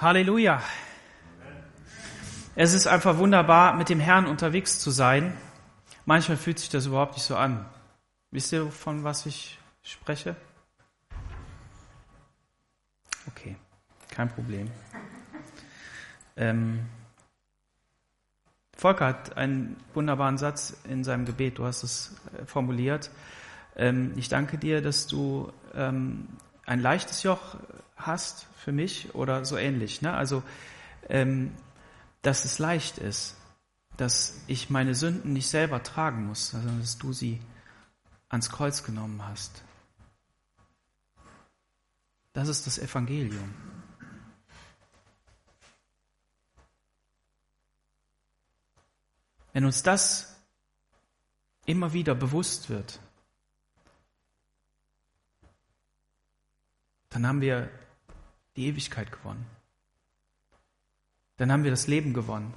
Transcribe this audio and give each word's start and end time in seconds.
Halleluja. 0.00 0.62
Es 2.56 2.72
ist 2.72 2.86
einfach 2.86 3.18
wunderbar, 3.18 3.74
mit 3.74 3.90
dem 3.90 4.00
Herrn 4.00 4.24
unterwegs 4.26 4.78
zu 4.78 4.90
sein. 4.90 5.36
Manchmal 6.06 6.38
fühlt 6.38 6.58
sich 6.58 6.70
das 6.70 6.86
überhaupt 6.86 7.14
nicht 7.14 7.24
so 7.24 7.36
an. 7.36 7.66
Wisst 8.30 8.50
ihr, 8.52 8.70
von 8.70 9.04
was 9.04 9.26
ich 9.26 9.58
spreche? 9.82 10.36
Okay, 13.28 13.56
kein 14.10 14.30
Problem. 14.30 14.70
Ähm, 16.38 16.86
Volker 18.78 19.06
hat 19.06 19.36
einen 19.36 19.76
wunderbaren 19.92 20.38
Satz 20.38 20.78
in 20.84 21.04
seinem 21.04 21.26
Gebet, 21.26 21.58
du 21.58 21.66
hast 21.66 21.82
es 21.82 22.16
äh, 22.40 22.46
formuliert. 22.46 23.10
Ähm, 23.76 24.14
ich 24.16 24.30
danke 24.30 24.56
dir, 24.56 24.80
dass 24.80 25.06
du 25.06 25.52
ähm, 25.74 26.26
ein 26.70 26.78
leichtes 26.78 27.24
Joch 27.24 27.56
hast 27.96 28.46
für 28.54 28.70
mich 28.70 29.12
oder 29.16 29.44
so 29.44 29.56
ähnlich. 29.56 30.02
Ne? 30.02 30.14
Also, 30.14 30.44
ähm, 31.08 31.52
dass 32.22 32.44
es 32.44 32.60
leicht 32.60 32.98
ist, 32.98 33.36
dass 33.96 34.40
ich 34.46 34.70
meine 34.70 34.94
Sünden 34.94 35.32
nicht 35.32 35.48
selber 35.48 35.82
tragen 35.82 36.28
muss, 36.28 36.50
sondern 36.50 36.78
dass 36.78 36.96
du 36.96 37.12
sie 37.12 37.40
ans 38.28 38.50
Kreuz 38.50 38.84
genommen 38.84 39.26
hast. 39.26 39.64
Das 42.34 42.46
ist 42.46 42.68
das 42.68 42.78
Evangelium. 42.78 43.52
Wenn 49.52 49.64
uns 49.64 49.82
das 49.82 50.40
immer 51.66 51.92
wieder 51.92 52.14
bewusst 52.14 52.70
wird, 52.70 53.00
dann 57.10 57.26
haben 57.26 57.40
wir 57.40 57.68
die 58.56 58.66
Ewigkeit 58.66 59.12
gewonnen. 59.12 59.46
Dann 61.36 61.52
haben 61.52 61.64
wir 61.64 61.70
das 61.70 61.86
Leben 61.86 62.14
gewonnen. 62.14 62.54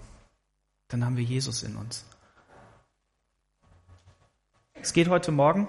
Dann 0.87 1.03
haben 1.03 1.17
wir 1.17 1.23
Jesus 1.23 1.63
in 1.63 1.75
uns. 1.75 2.05
Es 4.73 4.93
geht 4.93 5.07
heute 5.07 5.31
Morgen 5.31 5.67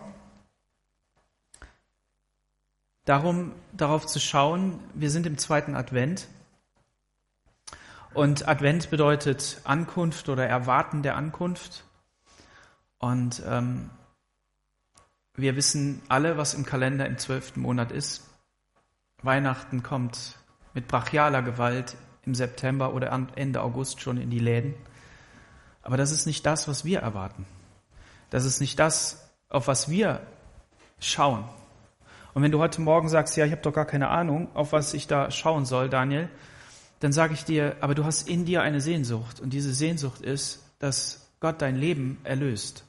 darum, 3.04 3.52
darauf 3.72 4.06
zu 4.06 4.18
schauen, 4.18 4.80
wir 4.94 5.10
sind 5.10 5.26
im 5.26 5.38
zweiten 5.38 5.74
Advent. 5.74 6.28
Und 8.12 8.48
Advent 8.48 8.90
bedeutet 8.90 9.60
Ankunft 9.64 10.28
oder 10.28 10.46
Erwarten 10.46 11.02
der 11.02 11.16
Ankunft. 11.16 11.84
Und 12.98 13.42
ähm, 13.46 13.90
wir 15.34 15.56
wissen 15.56 16.00
alle, 16.08 16.36
was 16.36 16.54
im 16.54 16.64
Kalender 16.64 17.06
im 17.06 17.18
zwölften 17.18 17.60
Monat 17.60 17.92
ist. 17.92 18.33
Weihnachten 19.24 19.82
kommt 19.82 20.38
mit 20.74 20.88
brachialer 20.88 21.42
Gewalt 21.42 21.96
im 22.24 22.34
September 22.34 22.94
oder 22.94 23.10
Ende 23.36 23.62
August 23.62 24.00
schon 24.00 24.16
in 24.16 24.30
die 24.30 24.38
Läden. 24.38 24.74
Aber 25.82 25.96
das 25.96 26.10
ist 26.10 26.26
nicht 26.26 26.44
das, 26.46 26.66
was 26.68 26.84
wir 26.84 27.00
erwarten. 27.00 27.46
Das 28.30 28.44
ist 28.44 28.60
nicht 28.60 28.78
das, 28.78 29.30
auf 29.48 29.68
was 29.68 29.88
wir 29.88 30.20
schauen. 30.98 31.44
Und 32.32 32.42
wenn 32.42 32.50
du 32.50 32.58
heute 32.58 32.80
Morgen 32.80 33.08
sagst, 33.08 33.36
ja, 33.36 33.44
ich 33.44 33.52
habe 33.52 33.62
doch 33.62 33.72
gar 33.72 33.84
keine 33.84 34.08
Ahnung, 34.08 34.48
auf 34.54 34.72
was 34.72 34.92
ich 34.94 35.06
da 35.06 35.30
schauen 35.30 35.64
soll, 35.64 35.88
Daniel, 35.88 36.28
dann 37.00 37.12
sage 37.12 37.34
ich 37.34 37.44
dir, 37.44 37.76
aber 37.80 37.94
du 37.94 38.04
hast 38.04 38.28
in 38.28 38.44
dir 38.44 38.62
eine 38.62 38.80
Sehnsucht. 38.80 39.40
Und 39.40 39.52
diese 39.52 39.72
Sehnsucht 39.72 40.20
ist, 40.22 40.64
dass 40.78 41.30
Gott 41.38 41.62
dein 41.62 41.76
Leben 41.76 42.18
erlöst. 42.24 42.84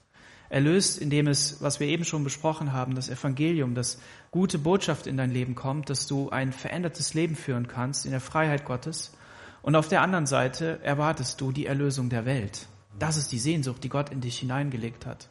Erlöst, 0.49 0.97
indem 0.97 1.27
es, 1.27 1.61
was 1.61 1.79
wir 1.79 1.87
eben 1.87 2.05
schon 2.05 2.23
besprochen 2.23 2.71
haben, 2.71 2.95
das 2.95 3.09
Evangelium, 3.09 3.75
das 3.75 3.99
gute 4.35 4.59
Botschaft 4.59 5.07
in 5.07 5.15
dein 5.15 5.31
Leben 5.31 5.55
kommt, 5.55 5.89
dass 5.89 6.07
du 6.07 6.29
ein 6.29 6.51
verändertes 6.51 7.13
Leben 7.13 7.37
führen 7.37 7.69
kannst 7.69 8.03
in 8.03 8.11
der 8.11 8.19
Freiheit 8.19 8.65
Gottes. 8.65 9.13
Und 9.61 9.77
auf 9.77 9.87
der 9.87 10.01
anderen 10.01 10.25
Seite 10.25 10.81
erwartest 10.83 11.39
du 11.39 11.53
die 11.53 11.65
Erlösung 11.65 12.09
der 12.09 12.25
Welt. 12.25 12.67
Das 12.99 13.15
ist 13.15 13.31
die 13.31 13.39
Sehnsucht, 13.39 13.81
die 13.85 13.87
Gott 13.87 14.09
in 14.09 14.19
dich 14.19 14.37
hineingelegt 14.37 15.05
hat. 15.05 15.29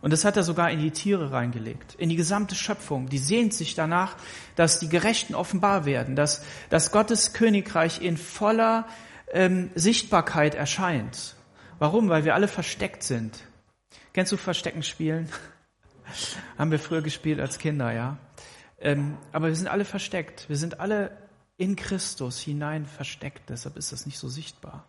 Und 0.00 0.12
das 0.12 0.24
hat 0.24 0.36
er 0.36 0.42
sogar 0.42 0.68
in 0.72 0.80
die 0.80 0.90
Tiere 0.90 1.30
reingelegt, 1.30 1.94
in 1.94 2.08
die 2.08 2.16
gesamte 2.16 2.56
Schöpfung. 2.56 3.08
Die 3.08 3.18
sehnt 3.18 3.54
sich 3.54 3.76
danach, 3.76 4.16
dass 4.56 4.80
die 4.80 4.88
Gerechten 4.88 5.36
offenbar 5.36 5.84
werden, 5.84 6.16
dass, 6.16 6.44
dass 6.70 6.90
Gottes 6.90 7.32
Königreich 7.32 8.02
in 8.02 8.16
voller 8.16 8.88
ähm, 9.32 9.70
Sichtbarkeit 9.76 10.56
erscheint. 10.56 11.36
Warum? 11.78 12.08
Weil 12.08 12.24
wir 12.24 12.34
alle 12.34 12.48
versteckt 12.48 13.04
sind. 13.04 13.44
Kennst 14.12 14.32
du 14.32 14.36
Verstecken 14.36 14.82
spielen? 14.82 15.28
Haben 16.58 16.72
wir 16.72 16.80
früher 16.80 17.02
gespielt 17.02 17.38
als 17.38 17.58
Kinder, 17.58 17.92
ja. 17.92 18.18
Ähm, 18.80 19.18
aber 19.32 19.48
wir 19.48 19.56
sind 19.56 19.68
alle 19.68 19.84
versteckt. 19.84 20.48
Wir 20.48 20.56
sind 20.56 20.80
alle 20.80 21.10
in 21.56 21.76
Christus 21.76 22.40
hinein 22.40 22.86
versteckt. 22.86 23.50
Deshalb 23.50 23.76
ist 23.76 23.92
das 23.92 24.06
nicht 24.06 24.18
so 24.18 24.28
sichtbar. 24.28 24.86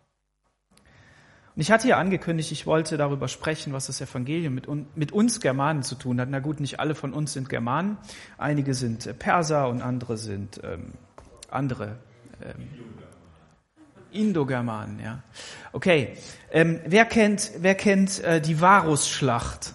Und 1.54 1.60
ich 1.60 1.70
hatte 1.70 1.86
ja 1.86 1.98
angekündigt, 1.98 2.50
ich 2.50 2.66
wollte 2.66 2.96
darüber 2.96 3.28
sprechen, 3.28 3.74
was 3.74 3.86
das 3.86 4.00
Evangelium 4.00 4.54
mit, 4.54 4.96
mit, 4.96 5.12
uns 5.12 5.40
Germanen 5.40 5.82
zu 5.82 5.96
tun 5.96 6.18
hat. 6.18 6.28
Na 6.30 6.40
gut, 6.40 6.60
nicht 6.60 6.80
alle 6.80 6.94
von 6.94 7.12
uns 7.12 7.34
sind 7.34 7.50
Germanen. 7.50 7.98
Einige 8.38 8.72
sind 8.72 9.06
äh, 9.06 9.12
Perser 9.12 9.68
und 9.68 9.82
andere 9.82 10.16
sind 10.16 10.60
ähm, 10.64 10.94
andere. 11.50 11.98
Ähm, 12.42 12.68
Indogermanen, 14.12 15.00
ja. 15.00 15.22
Okay. 15.72 16.16
Ähm, 16.50 16.80
wer 16.86 17.04
kennt, 17.04 17.50
wer 17.58 17.74
kennt 17.74 18.22
äh, 18.24 18.40
die 18.40 18.60
Varusschlacht? 18.60 19.74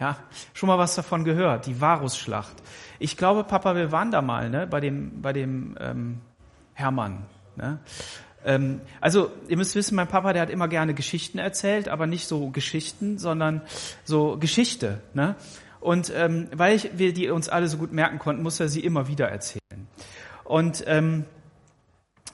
Ja, 0.00 0.16
schon 0.54 0.66
mal 0.66 0.78
was 0.78 0.96
davon 0.96 1.24
gehört, 1.24 1.66
die 1.66 1.80
Varusschlacht. 1.80 2.54
Ich 2.98 3.16
glaube, 3.16 3.44
Papa, 3.44 3.76
wir 3.76 3.92
waren 3.92 4.10
da 4.10 4.22
mal, 4.22 4.50
ne, 4.50 4.66
bei 4.66 4.80
dem, 4.80 5.22
bei 5.22 5.32
dem 5.32 5.76
ähm, 5.80 6.20
Hermann. 6.72 7.26
Ne? 7.54 7.78
Ähm, 8.44 8.80
also, 9.00 9.30
ihr 9.48 9.56
müsst 9.56 9.74
wissen, 9.76 9.94
mein 9.94 10.08
Papa, 10.08 10.32
der 10.32 10.42
hat 10.42 10.50
immer 10.50 10.68
gerne 10.68 10.94
Geschichten 10.94 11.38
erzählt, 11.38 11.88
aber 11.88 12.06
nicht 12.06 12.26
so 12.26 12.50
Geschichten, 12.50 13.18
sondern 13.18 13.62
so 14.04 14.36
Geschichte. 14.36 15.00
Ne? 15.14 15.36
Und 15.80 16.12
ähm, 16.14 16.48
weil 16.52 16.74
ich, 16.74 16.98
wir 16.98 17.12
die 17.12 17.30
uns 17.30 17.48
alle 17.48 17.68
so 17.68 17.76
gut 17.78 17.92
merken 17.92 18.18
konnten, 18.18 18.42
muss 18.42 18.58
er 18.58 18.68
sie 18.68 18.80
immer 18.80 19.06
wieder 19.06 19.28
erzählen. 19.28 19.86
Und 20.42 20.82
ähm, 20.86 21.24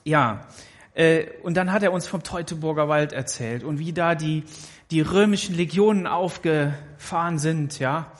ja, 0.03 0.47
äh, 0.93 1.25
und 1.43 1.55
dann 1.55 1.71
hat 1.71 1.83
er 1.83 1.93
uns 1.93 2.07
vom 2.07 2.23
Teutoburger 2.23 2.89
Wald 2.89 3.13
erzählt 3.13 3.63
und 3.63 3.79
wie 3.79 3.93
da 3.93 4.15
die, 4.15 4.43
die 4.91 5.01
römischen 5.01 5.55
Legionen 5.55 6.05
aufgefahren 6.05 7.39
sind, 7.39 7.79
ja. 7.79 8.11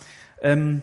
Ähm, 0.42 0.82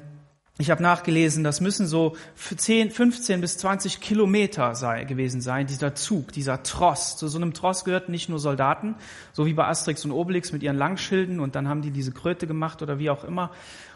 ich 0.61 0.71
habe 0.73 0.83
nachgelesen, 0.83 1.45
das 1.45 1.61
müssen 1.61 1.87
so 1.87 2.17
10, 2.35 2.91
15 2.91 3.41
bis 3.41 3.59
20 3.59 4.01
Kilometer 4.01 4.75
sei, 4.75 5.05
gewesen 5.05 5.41
sein, 5.41 5.69
dieser 5.69 5.95
Zug, 5.95 6.33
dieser 6.33 6.65
Tross. 6.65 7.17
Zu 7.17 7.29
so 7.29 7.39
einem 7.39 7.55
Tross 7.55 7.85
gehörten 7.85 8.11
nicht 8.11 8.29
nur 8.29 8.41
Soldaten, 8.41 8.97
so 9.33 9.47
wie 9.47 9.53
bei 9.55 9.69
Asterix 9.69 10.05
und 10.05 10.11
Obelix 10.11 10.51
mit 10.53 10.65
ihren 10.65 10.77
Langschilden 10.77 11.39
und 11.39 11.55
dann 11.55 11.69
haben 11.69 11.81
die 11.81 11.93
diese 11.93 12.11
Kröte 12.11 12.49
gemacht 12.49 12.83
oder 12.83 12.99
wie 12.99 13.09
auch 13.09 13.23
immer 13.23 13.53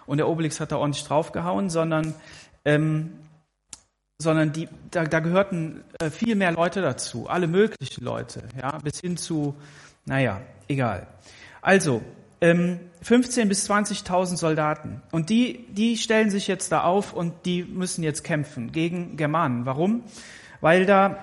und 0.06 0.18
der 0.18 0.28
Obelix 0.28 0.60
hat 0.60 0.70
da 0.70 0.76
ordentlich 0.76 1.04
draufgehauen, 1.04 1.68
sondern 1.68 2.14
ähm, 2.64 3.12
sondern 4.18 4.52
die, 4.52 4.68
da, 4.92 5.04
da 5.04 5.18
gehörten 5.18 5.82
äh, 5.98 6.10
viel 6.10 6.36
mehr 6.36 6.52
Leute 6.52 6.80
dazu, 6.80 7.28
alle 7.28 7.48
möglichen 7.48 8.04
Leute, 8.04 8.44
ja, 8.60 8.78
bis 8.78 9.00
hin 9.00 9.16
zu, 9.16 9.56
naja, 10.04 10.40
egal. 10.68 11.08
Also, 11.62 12.02
ähm, 12.40 12.80
15 13.02 13.48
bis 13.48 13.70
20.000 13.70 14.36
Soldaten. 14.36 15.00
Und 15.12 15.30
die, 15.30 15.64
die 15.70 15.96
stellen 15.96 16.30
sich 16.30 16.48
jetzt 16.48 16.72
da 16.72 16.82
auf 16.82 17.12
und 17.12 17.46
die 17.46 17.62
müssen 17.62 18.02
jetzt 18.02 18.24
kämpfen 18.24 18.72
gegen 18.72 19.16
Germanen. 19.16 19.64
Warum? 19.64 20.02
Weil 20.60 20.86
da 20.86 21.18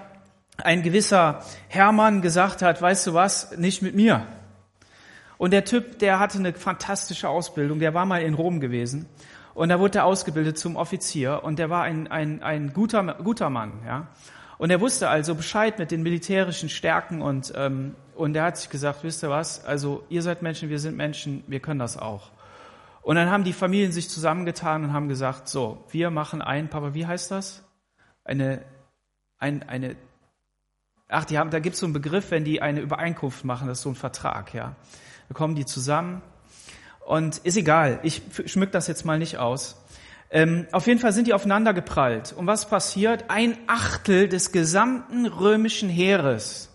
ein 0.57 0.81
gewisser 0.81 1.43
Hermann 1.67 2.21
gesagt 2.21 2.61
hat, 2.61 2.81
weißt 2.81 3.07
du 3.07 3.13
was, 3.13 3.57
nicht 3.57 3.81
mit 3.81 3.95
mir. 3.95 4.25
Und 5.37 5.51
der 5.51 5.63
Typ, 5.63 5.99
der 5.99 6.19
hatte 6.19 6.37
eine 6.37 6.53
fantastische 6.53 7.29
Ausbildung, 7.29 7.79
der 7.79 7.93
war 7.93 8.05
mal 8.05 8.21
in 8.21 8.33
Rom 8.33 8.59
gewesen 8.59 9.05
und 9.53 9.69
da 9.69 9.79
wurde 9.79 9.99
er 9.99 10.05
ausgebildet 10.05 10.57
zum 10.57 10.75
Offizier 10.75 11.41
und 11.43 11.59
der 11.59 11.69
war 11.69 11.83
ein, 11.83 12.09
ein, 12.09 12.43
ein 12.43 12.73
guter, 12.73 13.03
guter 13.23 13.49
Mann. 13.49 13.73
Ja? 13.85 14.07
Und 14.59 14.71
er 14.71 14.81
wusste 14.81 15.07
also 15.07 15.35
Bescheid 15.35 15.79
mit 15.79 15.89
den 15.89 16.03
militärischen 16.03 16.67
Stärken 16.67 17.21
und, 17.21 17.53
ähm, 17.55 17.95
und 18.13 18.35
er 18.35 18.43
hat 18.43 18.57
sich 18.57 18.69
gesagt, 18.69 19.05
wisst 19.05 19.23
ihr 19.23 19.29
was, 19.29 19.63
also 19.63 20.03
ihr 20.09 20.21
seid 20.21 20.41
Menschen, 20.41 20.67
wir 20.67 20.79
sind 20.79 20.97
Menschen, 20.97 21.45
wir 21.47 21.61
können 21.61 21.79
das 21.79 21.97
auch. 21.97 22.29
Und 23.01 23.15
dann 23.15 23.31
haben 23.31 23.45
die 23.45 23.53
Familien 23.53 23.93
sich 23.93 24.09
zusammengetan 24.09 24.83
und 24.83 24.91
haben 24.91 25.07
gesagt, 25.07 25.47
so, 25.47 25.85
wir 25.91 26.09
machen 26.09 26.41
ein, 26.41 26.67
Papa, 26.67 26.93
wie 26.93 27.07
heißt 27.07 27.31
das? 27.31 27.63
Eine, 28.25 28.61
ein, 29.37 29.63
eine, 29.63 29.95
ach, 31.07 31.23
die 31.23 31.39
haben, 31.39 31.51
da 31.51 31.59
gibt 31.59 31.75
es 31.75 31.79
so 31.79 31.85
einen 31.85 31.93
Begriff, 31.93 32.29
wenn 32.29 32.43
die 32.43 32.61
eine 32.61 32.81
Übereinkunft 32.81 33.45
machen, 33.45 33.69
das 33.69 33.77
ist 33.77 33.83
so 33.83 33.89
ein 33.89 33.95
Vertrag, 33.95 34.53
ja. 34.53 34.75
Da 35.29 35.35
kommen 35.35 35.55
die 35.55 35.65
zusammen 35.65 36.21
und 37.05 37.37
ist 37.37 37.55
egal, 37.55 38.01
ich 38.03 38.23
schmück 38.45 38.73
das 38.73 38.87
jetzt 38.87 39.05
mal 39.05 39.19
nicht 39.19 39.37
aus. 39.37 39.81
Ähm, 40.31 40.67
auf 40.71 40.85
jeden 40.85 40.99
Fall 40.99 41.11
sind 41.11 41.27
die 41.27 41.33
aufeinander 41.33 41.73
geprallt. 41.73 42.33
Und 42.33 42.45
was 42.45 42.69
passiert? 42.69 43.25
Ein 43.29 43.57
Achtel 43.67 44.29
des 44.29 44.51
gesamten 44.51 45.25
römischen 45.25 45.89
Heeres, 45.89 46.69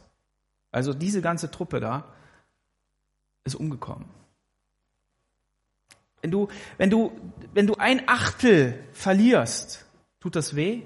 also 0.72 0.92
diese 0.92 1.22
ganze 1.22 1.50
Truppe 1.50 1.80
da, 1.80 2.04
ist 3.44 3.54
umgekommen. 3.54 4.08
Wenn 6.20 6.30
du, 6.30 6.48
wenn 6.78 6.90
du, 6.90 7.12
wenn 7.52 7.66
du 7.66 7.74
ein 7.74 8.08
Achtel 8.08 8.78
verlierst, 8.92 9.84
tut 10.20 10.34
das 10.34 10.56
weh? 10.56 10.82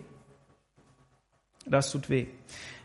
Das 1.65 1.91
tut 1.93 2.11
weh. 2.11 2.27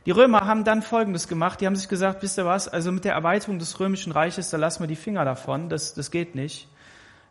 Die 0.06 0.12
Römer 0.12 0.46
haben 0.46 0.64
dann 0.64 0.82
Folgendes 0.82 1.28
gemacht. 1.28 1.62
Die 1.62 1.66
haben 1.66 1.76
sich 1.76 1.88
gesagt, 1.90 2.22
wisst 2.22 2.38
ihr 2.38 2.46
was, 2.46 2.68
also 2.68 2.92
mit 2.92 3.06
der 3.06 3.14
Erweiterung 3.14 3.58
des 3.58 3.80
römischen 3.80 4.12
Reiches, 4.12 4.50
da 4.50 4.58
lassen 4.58 4.84
wir 4.84 4.88
die 4.88 4.96
Finger 4.96 5.26
davon. 5.26 5.70
Das, 5.70 5.94
das 5.94 6.12
geht 6.12 6.36
nicht. 6.36 6.68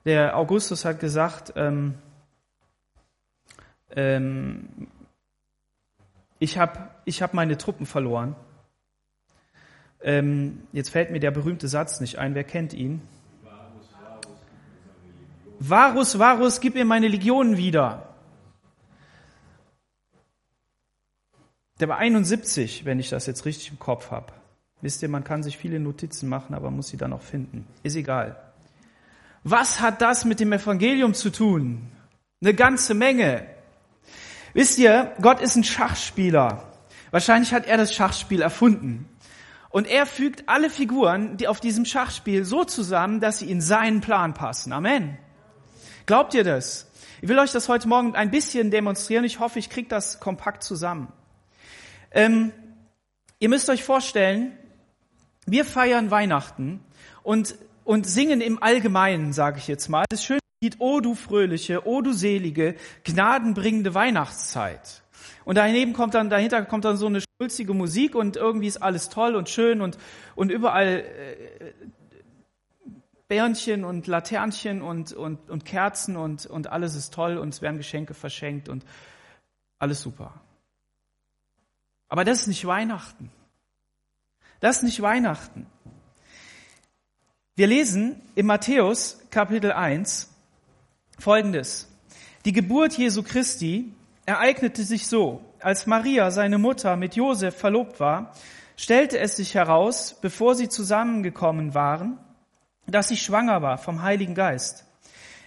Der 0.05 0.37
Augustus 0.37 0.85
hat 0.85 0.99
gesagt, 0.99 1.53
ähm, 1.55 1.95
ähm, 3.97 4.69
ich 6.39 6.59
habe 6.59 6.91
ich 7.05 7.23
hab 7.23 7.35
meine 7.35 7.57
Truppen 7.57 7.87
verloren. 7.87 8.35
Ähm, 10.03 10.63
jetzt 10.73 10.91
fällt 10.91 11.11
mir 11.11 11.21
der 11.21 11.31
berühmte 11.31 11.69
Satz 11.69 12.01
nicht 12.01 12.19
ein. 12.19 12.35
Wer 12.35 12.45
kennt 12.45 12.73
ihn? 12.73 13.01
Varus, 15.59 16.19
Varus, 16.19 16.61
gib 16.61 16.75
mir 16.75 16.85
meine 16.85 17.07
Legionen 17.07 17.57
wieder. 17.57 18.09
Der 21.79 21.89
war 21.89 21.99
71, 21.99 22.85
wenn 22.85 22.99
ich 22.99 23.11
das 23.11 23.27
jetzt 23.27 23.45
richtig 23.45 23.71
im 23.71 23.79
Kopf 23.79 24.11
habe. 24.11 24.33
Wisst 24.81 25.03
ihr, 25.03 25.09
man 25.09 25.23
kann 25.23 25.45
sich 25.45 25.57
viele 25.57 25.79
Notizen 25.79 26.29
machen, 26.29 26.55
aber 26.55 26.73
muss 26.73 26.89
sie 26.89 26.97
dann 26.97 27.13
auch 27.13 27.23
finden. 27.23 27.67
Ist 27.85 27.95
egal. 27.95 28.37
Was 29.45 29.81
hat 29.81 30.03
das 30.03 30.25
mit 30.25 30.41
dem 30.41 30.53
Evangelium 30.53 31.15
zu 31.15 31.31
tun? 31.31 31.89
Eine 32.41 32.55
ganze 32.55 32.95
Menge. 32.95 33.47
Wisst 34.55 34.79
ihr, 34.79 35.13
Gott 35.21 35.41
ist 35.41 35.57
ein 35.57 35.65
Schachspieler. 35.65 36.73
Wahrscheinlich 37.11 37.53
hat 37.55 37.67
er 37.67 37.77
das 37.77 37.95
Schachspiel 37.95 38.43
erfunden. 38.43 39.09
Und 39.71 39.87
er 39.87 40.05
fügt 40.05 40.49
alle 40.49 40.69
Figuren, 40.69 41.39
die 41.39 41.49
auf 41.49 41.61
diesem 41.61 41.87
Schachspiel 41.87 42.45
so 42.45 42.65
zusammen, 42.65 43.21
dass 43.21 43.39
sie 43.39 43.51
in 43.51 43.63
seinen 43.63 44.03
Plan 44.03 44.35
passen. 44.35 44.73
Amen. 44.73 45.17
Glaubt 46.05 46.35
ihr 46.35 46.45
das? 46.45 46.91
Ich 47.23 47.29
will 47.29 47.39
euch 47.39 47.53
das 47.53 47.69
heute 47.69 47.89
Morgen 47.89 48.15
ein 48.15 48.31
bisschen 48.31 48.71
demonstrieren. 48.71 49.25
Ich 49.25 49.41
hoffe, 49.41 49.59
ich 49.59 49.71
kriege 49.71 49.89
das 49.89 50.21
kompakt 50.21 50.63
zusammen. 50.63 51.11
Ähm, 52.11 52.53
ihr 53.39 53.49
müsst 53.49 53.71
euch 53.71 53.83
vorstellen, 53.83 54.59
wir 55.47 55.65
feiern 55.65 56.11
Weihnachten 56.11 56.85
und, 57.23 57.55
und 57.85 58.07
singen 58.07 58.43
im 58.43 58.63
Allgemeinen, 58.63 59.33
sage 59.33 59.59
ich 59.59 59.69
jetzt 59.69 59.89
mal, 59.89 60.05
das 60.11 60.23
schöne 60.23 60.42
Lied, 60.63 60.77
O 60.79 61.01
du 61.01 61.17
fröhliche, 61.17 61.87
O 61.89 62.03
du 62.03 62.13
selige, 62.13 62.77
gnadenbringende 63.03 63.95
Weihnachtszeit. 63.95 65.03
Und 65.45 65.57
daneben 65.57 65.93
kommt 65.93 66.15
dann, 66.15 66.31
dahinter 66.31 66.65
kommt 66.65 66.85
dann 66.85 66.97
so 66.97 67.07
eine 67.07 67.21
schulzige 67.21 67.75
Musik 67.75 68.15
und 68.15 68.37
irgendwie 68.37 68.69
ist 68.69 68.81
alles 68.81 69.09
toll 69.09 69.35
und 69.35 69.49
schön 69.49 69.81
und, 69.81 69.99
und 70.37 70.53
überall 70.53 71.01
äh, 71.01 71.73
Bärnchen 73.27 73.85
und 73.85 74.07
Laternchen 74.07 74.83
und, 74.83 75.13
und, 75.13 75.51
und 75.51 75.65
Kerzen 75.65 76.17
und, 76.17 76.47
und 76.47 76.69
alles 76.69 76.95
ist 76.95 77.13
toll 77.13 77.39
und 77.39 77.49
es 77.49 77.61
werden 77.61 77.79
Geschenke 77.79 78.15
verschenkt 78.15 78.69
und 78.69 78.85
alles 79.81 80.01
super. 80.01 80.41
Aber 82.09 82.25
das 82.25 82.43
ist 82.43 82.47
nicht 82.47 82.65
Weihnachten. 82.67 83.33
Das 84.61 84.77
ist 84.77 84.83
nicht 84.85 85.03
Weihnachten. 85.03 85.67
Wir 87.57 87.67
lesen 87.67 88.21
in 88.37 88.47
Matthäus 88.47 89.19
Kapitel 89.31 89.73
1 89.73 90.32
Folgendes. 91.19 91.89
Die 92.45 92.53
Geburt 92.53 92.95
Jesu 92.95 93.23
Christi 93.23 93.93
ereignete 94.27 94.83
sich 94.83 95.07
so. 95.07 95.43
Als 95.61 95.87
Maria, 95.87 96.31
seine 96.31 96.59
Mutter, 96.59 96.97
mit 96.97 97.15
Josef 97.15 97.57
verlobt 97.57 98.01
war, 98.01 98.33
stellte 98.77 99.19
es 99.19 99.37
sich 99.37 99.55
heraus, 99.55 100.19
bevor 100.21 100.55
sie 100.55 100.69
zusammengekommen 100.69 101.75
waren, 101.75 102.19
dass 102.87 103.09
sie 103.09 103.17
schwanger 103.17 103.63
war 103.63 103.79
vom 103.79 104.03
Heiligen 104.03 104.35
Geist. 104.35 104.85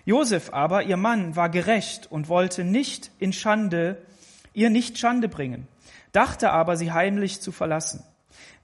Josef 0.05 0.53
aber, 0.53 0.83
ihr 0.83 0.97
Mann, 0.97 1.35
war 1.35 1.49
gerecht 1.49 2.09
und 2.11 2.29
wollte 2.29 2.63
nicht 2.63 3.11
in 3.19 3.33
Schande, 3.33 4.01
ihr 4.53 4.69
nicht 4.69 4.97
Schande 4.97 5.27
bringen, 5.27 5.67
dachte 6.11 6.51
aber, 6.51 6.77
sie 6.77 6.93
heimlich 6.93 7.41
zu 7.41 7.51
verlassen. 7.51 8.03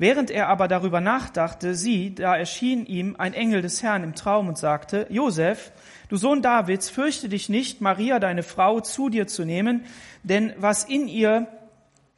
Während 0.02 0.32
er 0.32 0.48
aber 0.48 0.68
darüber 0.68 1.00
nachdachte, 1.00 1.76
sieh, 1.76 2.16
da 2.16 2.36
erschien 2.36 2.88
ihm 2.88 3.16
ein 3.20 3.36
Engel 3.36 3.62
des 3.62 3.84
Herrn 3.84 4.04
im 4.04 4.16
Traum 4.16 4.48
und 4.48 4.58
sagte, 4.58 5.06
Josef, 5.12 5.72
du 6.10 6.18
Sohn 6.18 6.42
Davids, 6.42 6.90
fürchte 6.90 7.30
dich 7.30 7.50
nicht, 7.50 7.82
Maria, 7.82 8.18
deine 8.18 8.42
Frau, 8.42 8.80
zu 8.80 9.10
dir 9.10 9.28
zu 9.28 9.46
nehmen, 9.46 9.86
denn 10.24 10.54
was 10.58 10.86
in 10.86 11.08
ihr 11.08 11.46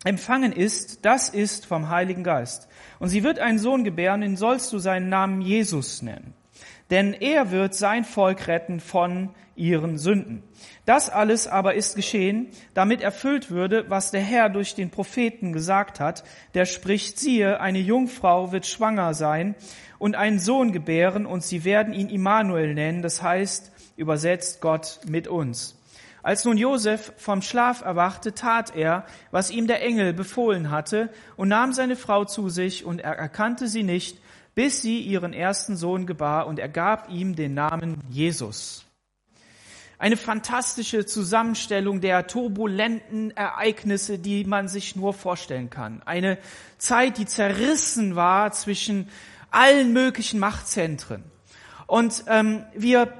empfangen 0.05 0.53
ist, 0.53 1.03
das 1.03 1.27
ist 1.27 1.65
vom 1.65 1.89
Heiligen 1.89 2.23
Geist. 2.23 2.69
Und 2.99 3.09
sie 3.09 3.21
wird 3.21 3.39
einen 3.39 3.59
Sohn 3.59 3.83
gebären, 3.83 4.21
den 4.21 4.37
sollst 4.37 4.71
du 4.71 4.79
seinen 4.79 5.09
Namen 5.09 5.41
Jesus 5.41 6.01
nennen 6.01 6.33
denn 6.93 7.13
er 7.13 7.49
wird 7.49 7.73
sein 7.73 8.03
Volk 8.03 8.47
retten 8.47 8.79
von 8.79 9.31
ihren 9.55 9.97
Sünden. 9.97 10.43
Das 10.85 11.09
alles 11.09 11.47
aber 11.47 11.73
ist 11.73 11.95
geschehen, 11.95 12.49
damit 12.75 13.01
erfüllt 13.01 13.49
würde, 13.49 13.85
was 13.89 14.11
der 14.11 14.21
Herr 14.21 14.47
durch 14.49 14.75
den 14.75 14.91
Propheten 14.91 15.53
gesagt 15.53 15.99
hat, 15.99 16.23
der 16.53 16.65
spricht, 16.65 17.17
siehe, 17.17 17.59
eine 17.59 17.79
Jungfrau 17.79 18.51
wird 18.51 18.67
schwanger 18.67 19.15
sein 19.15 19.55
und 19.97 20.15
einen 20.15 20.37
Sohn 20.37 20.71
gebären 20.71 21.25
und 21.25 21.41
sie 21.41 21.63
werden 21.63 21.95
ihn 21.95 22.09
Immanuel 22.09 22.75
nennen, 22.75 23.01
das 23.01 23.23
heißt, 23.23 23.71
übersetzt 23.97 24.61
Gott 24.61 24.99
mit 25.07 25.27
uns. 25.27 25.79
Als 26.21 26.45
nun 26.45 26.57
Josef 26.57 27.11
vom 27.17 27.41
Schlaf 27.41 27.81
erwachte, 27.81 28.35
tat 28.35 28.75
er, 28.75 29.07
was 29.31 29.49
ihm 29.49 29.65
der 29.65 29.81
Engel 29.81 30.13
befohlen 30.13 30.69
hatte, 30.69 31.09
und 31.37 31.47
nahm 31.47 31.73
seine 31.73 31.95
Frau 31.95 32.23
zu 32.23 32.49
sich, 32.49 32.85
und 32.85 33.01
er 33.01 33.13
erkannte 33.13 33.67
sie 33.67 33.81
nicht, 33.81 34.19
bis 34.55 34.81
sie 34.81 35.01
ihren 35.01 35.33
ersten 35.33 35.75
Sohn 35.75 36.05
gebar 36.05 36.47
und 36.47 36.59
er 36.59 36.69
gab 36.69 37.09
ihm 37.09 37.35
den 37.35 37.53
Namen 37.53 38.01
Jesus. 38.09 38.85
Eine 39.97 40.17
fantastische 40.17 41.05
Zusammenstellung 41.05 42.01
der 42.01 42.27
turbulenten 42.27 43.31
Ereignisse, 43.31 44.19
die 44.19 44.43
man 44.43 44.67
sich 44.67 44.95
nur 44.95 45.13
vorstellen 45.13 45.69
kann. 45.69 46.01
Eine 46.03 46.37
Zeit, 46.77 47.17
die 47.17 47.25
zerrissen 47.25 48.15
war 48.15 48.51
zwischen 48.51 49.07
allen 49.49 49.93
möglichen 49.93 50.39
Machtzentren. 50.39 51.23
Und 51.87 52.25
ähm, 52.27 52.65
wir 52.73 53.13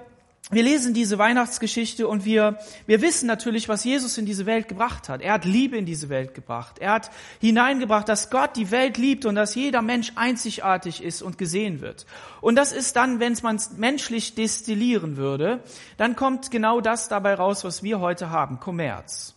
wir 0.51 0.63
lesen 0.63 0.93
diese 0.93 1.17
Weihnachtsgeschichte 1.17 2.05
und 2.05 2.25
wir, 2.25 2.59
wir 2.85 3.01
wissen 3.01 3.27
natürlich, 3.27 3.69
was 3.69 3.85
Jesus 3.85 4.17
in 4.17 4.25
diese 4.25 4.45
Welt 4.45 4.67
gebracht 4.67 5.07
hat. 5.07 5.21
Er 5.21 5.33
hat 5.33 5.45
Liebe 5.45 5.77
in 5.77 5.85
diese 5.85 6.09
Welt 6.09 6.33
gebracht. 6.33 6.79
Er 6.79 6.91
hat 6.91 7.11
hineingebracht, 7.39 8.09
dass 8.09 8.29
Gott 8.29 8.57
die 8.57 8.69
Welt 8.69 8.97
liebt 8.97 9.25
und 9.25 9.35
dass 9.35 9.55
jeder 9.55 9.81
Mensch 9.81 10.11
einzigartig 10.15 11.01
ist 11.01 11.21
und 11.21 11.37
gesehen 11.37 11.79
wird. 11.79 12.05
Und 12.41 12.55
das 12.55 12.73
ist 12.73 12.97
dann, 12.97 13.21
wenn 13.21 13.37
man 13.41 13.55
es 13.55 13.71
menschlich 13.77 14.35
destillieren 14.35 15.15
würde, 15.15 15.61
dann 15.97 16.17
kommt 16.17 16.51
genau 16.51 16.81
das 16.81 17.07
dabei 17.07 17.35
raus, 17.35 17.63
was 17.63 17.81
wir 17.81 18.01
heute 18.01 18.29
haben, 18.29 18.59
Kommerz. 18.59 19.35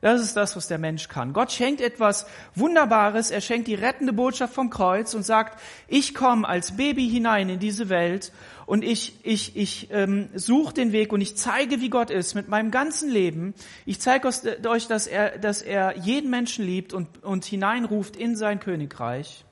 Das 0.00 0.20
ist 0.20 0.36
das, 0.36 0.54
was 0.54 0.68
der 0.68 0.78
Mensch 0.78 1.08
kann. 1.08 1.32
Gott 1.32 1.50
schenkt 1.50 1.80
etwas 1.80 2.26
Wunderbares. 2.54 3.32
Er 3.32 3.40
schenkt 3.40 3.66
die 3.66 3.74
rettende 3.74 4.12
Botschaft 4.12 4.54
vom 4.54 4.70
Kreuz 4.70 5.12
und 5.14 5.24
sagt, 5.24 5.60
ich 5.88 6.14
komme 6.14 6.46
als 6.46 6.76
Baby 6.76 7.08
hinein 7.08 7.48
in 7.48 7.58
diese 7.58 7.88
Welt 7.88 8.32
und 8.68 8.84
ich, 8.84 9.14
ich, 9.22 9.56
ich 9.56 9.88
ähm, 9.92 10.28
suche 10.34 10.74
den 10.74 10.92
Weg 10.92 11.14
und 11.14 11.22
ich 11.22 11.38
zeige, 11.38 11.80
wie 11.80 11.88
Gott 11.88 12.10
ist 12.10 12.34
mit 12.34 12.48
meinem 12.48 12.70
ganzen 12.70 13.10
Leben. 13.10 13.54
Ich 13.86 13.98
zeige 13.98 14.28
euch, 14.28 14.86
dass 14.86 15.06
er, 15.06 15.38
dass 15.38 15.62
er 15.62 15.96
jeden 15.96 16.28
Menschen 16.28 16.66
liebt 16.66 16.92
und, 16.92 17.24
und 17.24 17.46
hineinruft 17.46 18.14
in 18.14 18.36
sein 18.36 18.60
Königreich. 18.60 19.46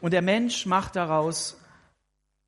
Und 0.00 0.12
der 0.12 0.22
Mensch 0.22 0.64
macht 0.64 0.94
daraus 0.94 1.60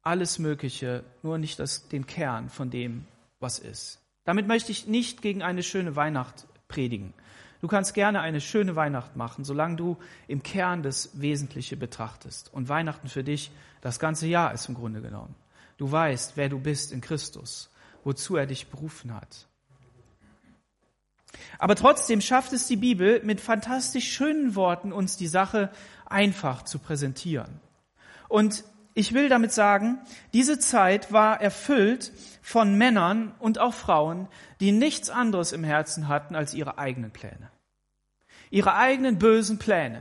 alles 0.03 0.39
Mögliche, 0.39 1.03
nur 1.25 1.37
nicht 1.37 1.59
das, 1.59 1.89
den 1.89 2.07
Kern 2.07 2.49
von 2.49 2.71
dem, 2.71 3.05
was 3.41 3.59
ist. 3.59 3.99
Damit 4.25 4.47
möchte 4.47 4.71
ich 4.71 4.87
nicht 4.87 5.21
gegen 5.21 5.43
eine 5.43 5.65
schöne 5.65 5.97
Weihnacht 5.97 6.47
predigen. 6.69 7.13
Du 7.61 7.67
kannst 7.67 7.93
gerne 7.95 8.21
eine 8.21 8.41
schöne 8.41 8.77
Weihnacht 8.77 9.17
machen, 9.17 9.43
solange 9.43 9.75
du 9.75 9.97
im 10.29 10.45
Kern 10.45 10.85
das 10.85 11.21
Wesentliche 11.21 11.77
betrachtest. 11.77 12.55
Und 12.55 12.69
Weihnachten 12.69 13.09
für 13.09 13.25
dich 13.25 13.51
das 13.81 13.99
ganze 13.99 14.29
Jahr 14.29 14.55
ist 14.55 14.69
im 14.69 14.77
Grunde 14.77 15.03
genommen. 15.03 15.35
Du 15.77 15.91
weißt, 15.91 16.37
wer 16.37 16.49
du 16.49 16.59
bist 16.59 16.93
in 16.93 17.01
Christus, 17.01 17.71
wozu 18.05 18.37
er 18.37 18.47
dich 18.47 18.69
berufen 18.69 19.15
hat. 19.15 19.47
Aber 21.59 21.75
trotzdem 21.75 22.21
schafft 22.21 22.53
es 22.53 22.67
die 22.67 22.77
Bibel 22.77 23.21
mit 23.23 23.41
fantastisch 23.41 24.11
schönen 24.11 24.55
Worten, 24.55 24.93
uns 24.93 25.17
die 25.17 25.27
Sache 25.27 25.71
einfach 26.07 26.63
zu 26.63 26.79
präsentieren. 26.79 27.61
Und 28.29 28.65
ich 28.95 29.13
will 29.13 29.29
damit 29.29 29.53
sagen, 29.53 29.99
diese 30.33 30.59
Zeit 30.59 31.13
war 31.13 31.41
erfüllt 31.41 32.13
von 32.41 32.79
Männern 32.79 33.35
und 33.39 33.59
auch 33.59 33.75
Frauen, 33.75 34.29
die 34.61 34.73
nichts 34.73 35.11
anderes 35.11 35.53
im 35.53 35.65
Herzen 35.65 36.09
hatten 36.09 36.35
als 36.35 36.55
ihre 36.55 36.79
eigenen 36.79 37.11
Pläne. 37.11 37.51
Ihre 38.51 38.75
eigenen 38.75 39.19
bösen 39.19 39.59
Pläne. 39.59 40.01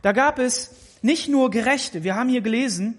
Da 0.00 0.12
gab 0.12 0.38
es 0.38 0.74
nicht 1.02 1.28
nur 1.28 1.50
Gerechte. 1.50 2.02
Wir 2.02 2.14
haben 2.14 2.28
hier 2.28 2.40
gelesen, 2.40 2.96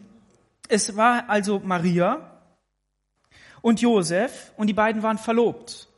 es 0.70 0.96
war 0.96 1.30
also 1.30 1.60
Maria 1.60 2.42
und 3.62 3.82
Josef 3.82 4.54
und 4.56 4.68
die 4.68 4.74
beiden 4.74 5.04
waren 5.04 5.18
verlobt. 5.18 5.90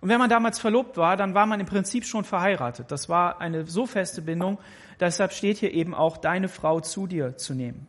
Und 0.00 0.08
wenn 0.08 0.18
man 0.18 0.30
damals 0.30 0.58
verlobt 0.58 0.96
war, 0.96 1.16
dann 1.16 1.34
war 1.34 1.44
man 1.44 1.60
im 1.60 1.66
Prinzip 1.66 2.06
schon 2.06 2.24
verheiratet. 2.24 2.90
Das 2.90 3.10
war 3.10 3.40
eine 3.40 3.66
so 3.66 3.84
feste 3.84 4.22
Bindung. 4.22 4.58
Deshalb 4.98 5.32
steht 5.32 5.58
hier 5.58 5.74
eben 5.74 5.94
auch, 5.94 6.16
deine 6.16 6.48
Frau 6.48 6.80
zu 6.80 7.06
dir 7.06 7.36
zu 7.36 7.54
nehmen. 7.54 7.86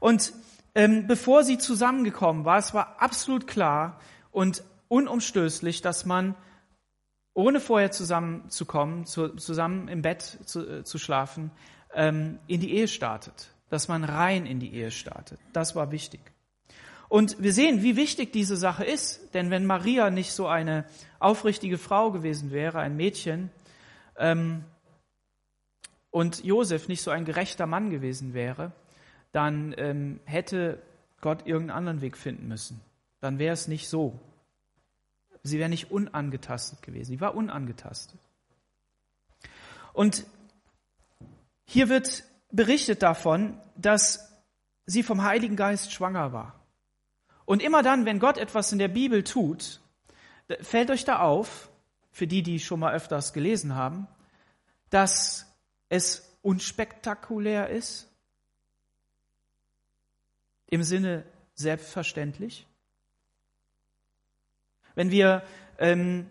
Und 0.00 0.32
ähm, 0.74 1.06
bevor 1.06 1.44
sie 1.44 1.58
zusammengekommen 1.58 2.44
war, 2.44 2.58
es 2.58 2.74
war 2.74 3.00
absolut 3.00 3.46
klar 3.46 4.00
und 4.32 4.64
unumstößlich, 4.88 5.82
dass 5.82 6.06
man 6.06 6.34
ohne 7.34 7.60
vorher 7.60 7.92
zusammenzukommen, 7.92 9.04
zu, 9.04 9.28
zusammen 9.36 9.88
im 9.88 10.02
Bett 10.02 10.38
zu, 10.44 10.66
äh, 10.66 10.84
zu 10.84 10.98
schlafen, 10.98 11.50
ähm, 11.94 12.38
in 12.46 12.60
die 12.60 12.74
Ehe 12.74 12.88
startet. 12.88 13.51
Dass 13.72 13.88
man 13.88 14.04
rein 14.04 14.44
in 14.44 14.60
die 14.60 14.74
Ehe 14.74 14.90
startet. 14.90 15.40
Das 15.54 15.74
war 15.74 15.90
wichtig. 15.90 16.20
Und 17.08 17.42
wir 17.42 17.54
sehen, 17.54 17.82
wie 17.82 17.96
wichtig 17.96 18.32
diese 18.32 18.56
Sache 18.56 18.84
ist. 18.84 19.32
Denn 19.34 19.50
wenn 19.50 19.64
Maria 19.64 20.10
nicht 20.10 20.32
so 20.32 20.46
eine 20.46 20.84
aufrichtige 21.18 21.78
Frau 21.78 22.10
gewesen 22.10 22.50
wäre, 22.50 22.80
ein 22.80 22.96
Mädchen, 22.96 23.50
ähm, 24.18 24.64
und 26.10 26.44
Josef 26.44 26.88
nicht 26.88 27.02
so 27.02 27.10
ein 27.10 27.24
gerechter 27.24 27.66
Mann 27.66 27.88
gewesen 27.88 28.34
wäre, 28.34 28.72
dann 29.32 29.74
ähm, 29.78 30.20
hätte 30.26 30.80
Gott 31.22 31.46
irgendeinen 31.46 31.78
anderen 31.78 32.00
Weg 32.02 32.18
finden 32.18 32.46
müssen. 32.48 32.80
Dann 33.20 33.38
wäre 33.38 33.54
es 33.54 33.66
nicht 33.66 33.88
so. 33.88 34.20
Sie 35.42 35.58
wäre 35.58 35.70
nicht 35.70 35.90
unangetastet 35.90 36.82
gewesen. 36.82 37.12
Sie 37.12 37.20
war 37.20 37.34
unangetastet. 37.34 38.20
Und 39.94 40.26
hier 41.64 41.88
wird 41.88 42.24
berichtet 42.52 43.02
davon, 43.02 43.58
dass 43.76 44.30
sie 44.86 45.02
vom 45.02 45.22
Heiligen 45.22 45.56
Geist 45.56 45.92
schwanger 45.92 46.32
war. 46.32 46.60
Und 47.44 47.62
immer 47.62 47.82
dann, 47.82 48.04
wenn 48.04 48.20
Gott 48.20 48.38
etwas 48.38 48.72
in 48.72 48.78
der 48.78 48.88
Bibel 48.88 49.24
tut, 49.24 49.80
fällt 50.60 50.90
euch 50.90 51.04
da 51.04 51.18
auf, 51.18 51.70
für 52.12 52.26
die, 52.26 52.42
die 52.42 52.60
schon 52.60 52.78
mal 52.80 52.94
öfters 52.94 53.32
gelesen 53.32 53.74
haben, 53.74 54.06
dass 54.90 55.46
es 55.88 56.36
unspektakulär 56.42 57.70
ist, 57.70 58.08
im 60.68 60.82
Sinne 60.82 61.24
selbstverständlich. 61.54 62.66
Wenn 64.94 65.10
wir 65.10 65.42
ähm, 65.78 66.30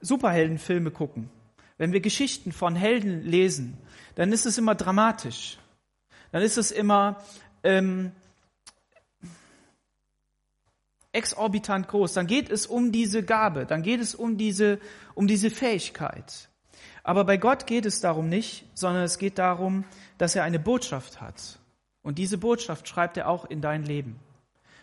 Superheldenfilme 0.00 0.90
gucken, 0.90 1.30
wenn 1.78 1.92
wir 1.92 2.00
Geschichten 2.00 2.52
von 2.52 2.76
Helden 2.76 3.22
lesen, 3.22 3.78
dann 4.14 4.32
ist 4.32 4.46
es 4.46 4.58
immer 4.58 4.74
dramatisch. 4.74 5.58
Dann 6.30 6.42
ist 6.42 6.56
es 6.56 6.70
immer 6.70 7.22
ähm, 7.62 8.12
exorbitant 11.12 11.88
groß. 11.88 12.12
Dann 12.12 12.26
geht 12.26 12.50
es 12.50 12.66
um 12.66 12.92
diese 12.92 13.22
Gabe, 13.22 13.66
dann 13.66 13.82
geht 13.82 14.00
es 14.00 14.14
um 14.14 14.36
diese, 14.36 14.78
um 15.14 15.26
diese 15.26 15.50
Fähigkeit. 15.50 16.48
Aber 17.02 17.24
bei 17.24 17.36
Gott 17.36 17.66
geht 17.66 17.86
es 17.86 18.00
darum 18.00 18.28
nicht, 18.28 18.64
sondern 18.74 19.02
es 19.02 19.18
geht 19.18 19.38
darum, 19.38 19.84
dass 20.18 20.34
er 20.34 20.44
eine 20.44 20.58
Botschaft 20.58 21.20
hat. 21.20 21.58
Und 22.02 22.18
diese 22.18 22.38
Botschaft 22.38 22.88
schreibt 22.88 23.16
er 23.16 23.28
auch 23.28 23.44
in 23.44 23.60
dein 23.60 23.84
Leben. 23.84 24.18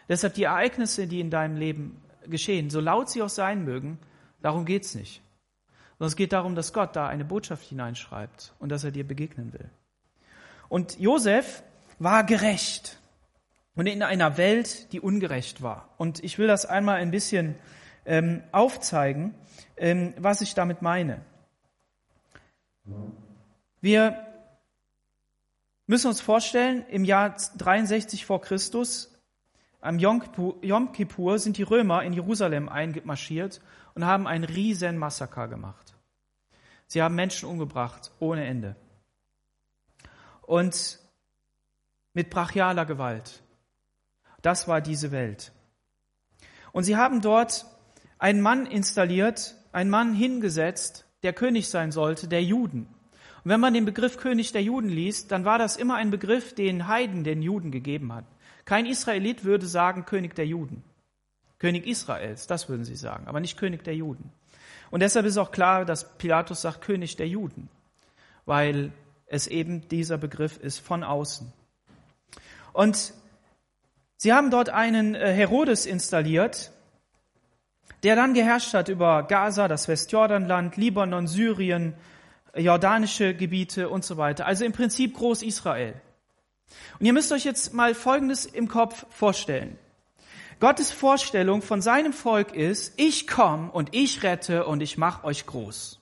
Deshalb 0.08 0.34
die 0.34 0.44
Ereignisse, 0.44 1.08
die 1.08 1.20
in 1.20 1.30
deinem 1.30 1.56
Leben 1.56 2.02
geschehen, 2.28 2.70
so 2.70 2.80
laut 2.80 3.10
sie 3.10 3.22
auch 3.22 3.30
sein 3.30 3.64
mögen, 3.64 3.98
darum 4.42 4.66
geht's 4.66 4.96
nicht. 4.96 5.22
Sondern 6.02 6.14
es 6.14 6.16
geht 6.16 6.34
darum, 6.34 6.56
dass 6.56 6.74
Gott 6.74 6.96
da 6.96 7.08
eine 7.08 7.24
Botschaft 7.24 7.64
hineinschreibt 7.64 8.56
und 8.58 8.70
dass 8.70 8.84
er 8.84 8.90
dir 8.90 9.08
begegnen 9.08 9.54
will. 9.54 9.70
Und 10.68 11.00
Josef 11.00 11.62
war 12.00 12.24
gerecht 12.24 13.00
und 13.76 13.86
in 13.86 14.02
einer 14.02 14.36
Welt, 14.36 14.92
die 14.94 15.00
ungerecht 15.00 15.62
war. 15.62 15.90
Und 15.98 16.24
ich 16.24 16.40
will 16.40 16.48
das 16.48 16.66
einmal 16.66 16.96
ein 16.96 17.12
bisschen 17.12 17.54
ähm, 18.08 18.42
aufzeigen, 18.52 19.36
ähm, 19.78 20.16
was 20.18 20.42
ich 20.42 20.56
damit 20.56 20.82
meine. 20.82 21.22
Wir 23.80 24.26
müssen 25.86 26.08
uns 26.08 26.20
vorstellen, 26.20 26.84
im 26.90 27.06
Jahr 27.06 27.36
63 27.60 28.26
vor 28.26 28.42
Christus, 28.42 29.14
am 29.82 30.00
Yom 30.00 30.94
Kippur, 30.94 31.38
sind 31.38 31.58
die 31.58 31.62
Römer 31.62 32.02
in 32.02 32.14
Jerusalem 32.14 32.70
eingemarschiert 32.70 33.62
und 33.94 34.04
haben 34.04 34.26
einen 34.26 34.46
riesen 34.46 34.98
Massaker 34.98 35.48
gemacht. 35.48 35.91
Sie 36.92 37.02
haben 37.02 37.16
Menschen 37.16 37.48
umgebracht, 37.48 38.12
ohne 38.20 38.44
Ende. 38.44 38.76
Und 40.42 41.00
mit 42.12 42.30
brachialer 42.30 42.86
Gewalt. 42.86 43.44
Das 44.42 44.68
war 44.68 44.82
diese 44.82 45.14
Welt. 45.14 45.54
Und 46.74 46.84
sie 46.84 46.98
haben 46.98 47.22
dort 47.22 47.66
einen 48.20 48.42
Mann 48.42 48.66
installiert, 48.66 49.56
einen 49.72 49.90
Mann 49.90 50.14
hingesetzt, 50.14 51.06
der 51.24 51.32
König 51.32 51.70
sein 51.70 51.94
sollte, 51.94 52.28
der 52.28 52.44
Juden. 52.44 52.88
Und 53.46 53.52
wenn 53.52 53.62
man 53.62 53.74
den 53.74 53.86
Begriff 53.86 54.18
König 54.18 54.52
der 54.52 54.64
Juden 54.64 54.90
liest, 54.90 55.32
dann 55.32 55.46
war 55.46 55.60
das 55.60 55.78
immer 55.78 55.96
ein 55.96 56.12
Begriff, 56.12 56.54
den 56.56 56.90
Heiden 56.90 57.24
den 57.24 57.42
Juden 57.42 57.72
gegeben 57.72 58.12
hat. 58.12 58.26
Kein 58.66 58.86
Israelit 58.86 59.46
würde 59.46 59.66
sagen 59.66 60.04
König 60.04 60.36
der 60.36 60.46
Juden. 60.46 60.84
König 61.58 61.88
Israels, 61.88 62.48
das 62.48 62.68
würden 62.68 62.84
sie 62.84 62.98
sagen, 62.98 63.28
aber 63.28 63.40
nicht 63.40 63.58
König 63.58 63.86
der 63.86 63.96
Juden. 63.96 64.34
Und 64.92 65.00
deshalb 65.00 65.26
ist 65.26 65.38
auch 65.38 65.52
klar, 65.52 65.86
dass 65.86 66.18
Pilatus 66.18 66.62
sagt 66.62 66.82
König 66.82 67.16
der 67.16 67.28
Juden, 67.28 67.70
weil 68.46 68.92
es 69.26 69.48
eben 69.48 69.88
dieser 69.88 70.18
Begriff 70.18 70.58
ist 70.58 70.80
von 70.80 71.04
außen. 71.04 71.52
Und 72.74 73.14
sie 74.18 74.34
haben 74.34 74.52
dort 74.52 74.70
einen 74.70 75.16
äh, 75.16 75.34
Herodes 75.34 75.86
installiert, 75.86 76.72
der 78.04 78.16
dann 78.16 78.34
geherrscht 78.34 78.74
hat 78.74 78.90
über 78.90 79.24
Gaza, 79.24 79.68
das 79.68 79.88
Westjordanland, 79.88 80.76
Libanon, 80.76 81.28
Syrien, 81.28 81.94
jordanische 82.56 83.34
Gebiete 83.34 83.90
und 83.90 84.04
so 84.04 84.18
weiter. 84.18 84.46
Also 84.46 84.66
im 84.66 84.74
Prinzip 84.74 85.16
Groß-Israel. 85.16 85.94
Und 87.00 87.06
ihr 87.06 87.14
müsst 87.14 87.32
euch 87.32 87.46
jetzt 87.46 87.74
mal 87.74 87.94
Folgendes 87.94 88.46
im 88.46 88.68
Kopf 88.68 89.06
vorstellen. 89.10 89.78
Gottes 90.62 90.92
Vorstellung 90.92 91.64
von 91.64 91.82
seinem 91.82 92.14
Volk 92.14 92.54
ist, 92.54 92.94
ich 92.98 93.28
komme 93.28 93.72
und 93.72 93.94
ich 93.94 94.22
rette 94.22 94.66
und 94.68 94.82
ich 94.82 94.96
mache 94.96 95.26
euch 95.26 95.48
groß. 95.48 96.00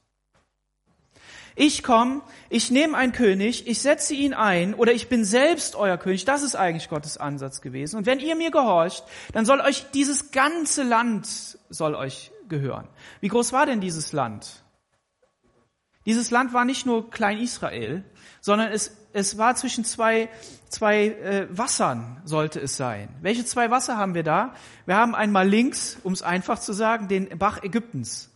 Ich 1.55 1.81
komme, 1.81 2.21
ich 2.49 2.69
nehme 2.69 2.97
einen 2.97 3.13
König, 3.13 3.67
ich 3.67 3.81
setze 3.81 4.13
ihn 4.13 4.33
ein 4.33 4.73
oder 4.73 4.91
ich 4.91 5.07
bin 5.07 5.23
selbst 5.23 5.75
euer 5.75 5.97
König. 5.97 6.25
Das 6.25 6.43
ist 6.43 6.55
eigentlich 6.55 6.89
Gottes 6.89 7.17
Ansatz 7.17 7.61
gewesen. 7.61 7.95
Und 7.95 8.05
wenn 8.05 8.19
ihr 8.19 8.35
mir 8.35 8.51
gehorcht, 8.51 9.05
dann 9.31 9.45
soll 9.45 9.61
euch 9.61 9.85
dieses 9.91 10.31
ganze 10.31 10.83
Land 10.83 11.57
soll 11.69 11.95
euch 11.95 12.31
gehören. 12.49 12.87
Wie 13.21 13.29
groß 13.29 13.53
war 13.53 13.65
denn 13.65 13.79
dieses 13.79 14.11
Land? 14.11 14.63
Dieses 16.05 16.31
Land 16.31 16.51
war 16.53 16.65
nicht 16.65 16.85
nur 16.85 17.09
Klein 17.09 17.39
Israel, 17.39 18.03
sondern 18.41 18.71
es, 18.71 18.98
es 19.13 19.37
war 19.37 19.55
zwischen 19.55 19.85
zwei, 19.85 20.29
zwei 20.69 21.07
äh, 21.07 21.47
Wassern, 21.49 22.21
sollte 22.25 22.59
es 22.59 22.77
sein. 22.77 23.09
Welche 23.21 23.45
zwei 23.45 23.71
Wasser 23.71 23.97
haben 23.97 24.13
wir 24.13 24.23
da? 24.23 24.53
Wir 24.85 24.95
haben 24.95 25.15
einmal 25.15 25.47
links, 25.47 25.97
um 26.03 26.13
es 26.13 26.21
einfach 26.21 26.59
zu 26.59 26.73
sagen, 26.73 27.07
den 27.07 27.37
Bach 27.37 27.63
Ägyptens. 27.63 28.29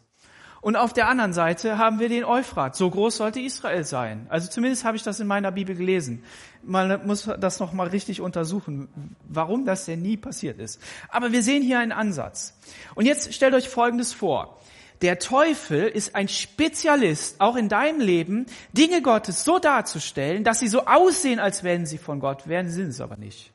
Und 0.63 0.77
auf 0.77 0.94
der 0.94 1.10
anderen 1.10 1.34
Seite 1.34 1.77
haben 1.77 2.00
wir 2.00 2.08
den 2.08 2.24
Euphrat. 2.24 2.77
So 2.77 2.89
groß 2.89 3.18
sollte 3.18 3.42
Israel 3.42 3.84
sein. 3.84 4.27
Also 4.30 4.50
zumindest 4.50 4.86
habe 4.86 4.96
ich 4.96 5.03
das 5.03 5.20
in 5.20 5.27
meiner 5.27 5.51
Bibel 5.51 5.75
gelesen. 5.75 6.24
Man 6.63 7.06
muss 7.06 7.30
das 7.38 7.60
noch 7.60 7.74
mal 7.74 7.88
richtig 7.88 8.22
untersuchen, 8.22 8.88
warum 9.27 9.65
das 9.65 9.84
denn 9.84 10.01
nie 10.01 10.15
passiert 10.15 10.60
ist. 10.60 10.82
Aber 11.10 11.34
wir 11.34 11.44
sehen 11.44 11.63
hier 11.63 11.80
einen 11.80 11.92
Ansatz. 11.92 12.58
Und 12.96 13.06
jetzt 13.06 13.34
stellt 13.34 13.53
euch 13.53 13.68
Folgendes 13.68 14.13
vor. 14.13 14.58
Der 15.03 15.19
Teufel 15.19 15.83
ist 15.89 16.15
ein 16.15 16.29
Spezialist, 16.29 17.41
auch 17.41 17.57
in 17.57 17.67
deinem 17.67 18.00
Leben, 18.00 18.45
Dinge 18.72 19.01
Gottes 19.01 19.43
so 19.43 19.60
darzustellen, 19.60 20.45
dass 20.45 20.60
sie 20.60 20.69
so 20.69 20.86
aussehen, 20.86 21.41
als 21.41 21.65
wenn 21.65 21.86
sie 21.86 21.98
von 21.98 22.22
Gott 22.22 22.48
wären, 22.48 22.69
sind 22.69 22.88
es 22.88 23.01
aber 23.01 23.17
nicht. 23.17 23.51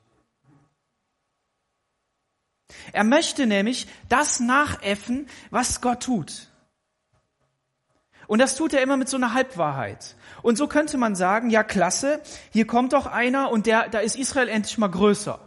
Er 2.93 3.03
möchte 3.03 3.47
nämlich 3.47 3.89
das 4.11 4.41
nachäffen, 4.41 5.27
was 5.49 5.81
Gott 5.81 6.03
tut. 6.03 6.49
Und 8.27 8.41
das 8.41 8.55
tut 8.55 8.75
er 8.75 8.83
immer 8.83 8.99
mit 8.99 9.09
so 9.09 9.17
einer 9.17 9.33
Halbwahrheit. 9.33 10.17
Und 10.43 10.59
so 10.59 10.67
könnte 10.67 10.99
man 10.99 11.15
sagen, 11.15 11.49
ja 11.49 11.63
klasse, 11.63 12.21
hier 12.53 12.67
kommt 12.67 12.93
doch 12.93 13.07
einer 13.07 13.51
und 13.51 13.65
der, 13.65 13.89
da 13.89 14.01
ist 14.01 14.17
Israel 14.17 14.49
endlich 14.49 14.77
mal 14.77 14.91
größer. 14.91 15.41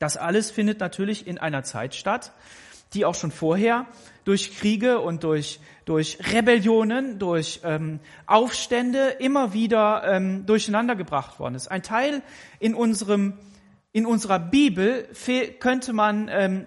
Das 0.00 0.16
alles 0.16 0.50
findet 0.50 0.80
natürlich 0.80 1.28
in 1.28 1.38
einer 1.38 1.62
Zeit 1.62 1.94
statt, 1.94 2.32
die 2.94 3.04
auch 3.04 3.14
schon 3.14 3.30
vorher 3.30 3.86
durch 4.24 4.56
Kriege 4.58 5.00
und 5.00 5.24
durch, 5.24 5.60
durch 5.84 6.18
Rebellionen, 6.32 7.18
durch 7.18 7.60
ähm, 7.64 8.00
Aufstände 8.26 9.16
immer 9.18 9.52
wieder 9.52 10.02
ähm, 10.04 10.46
durcheinander 10.46 10.96
gebracht 10.96 11.38
worden 11.38 11.54
ist. 11.54 11.68
Ein 11.68 11.82
Teil 11.82 12.22
in 12.58 12.74
unserem 12.74 13.34
in 13.90 14.04
unserer 14.06 14.38
Bibel 14.38 15.08
könnte 15.60 15.92
man 15.92 16.28
ähm, 16.30 16.66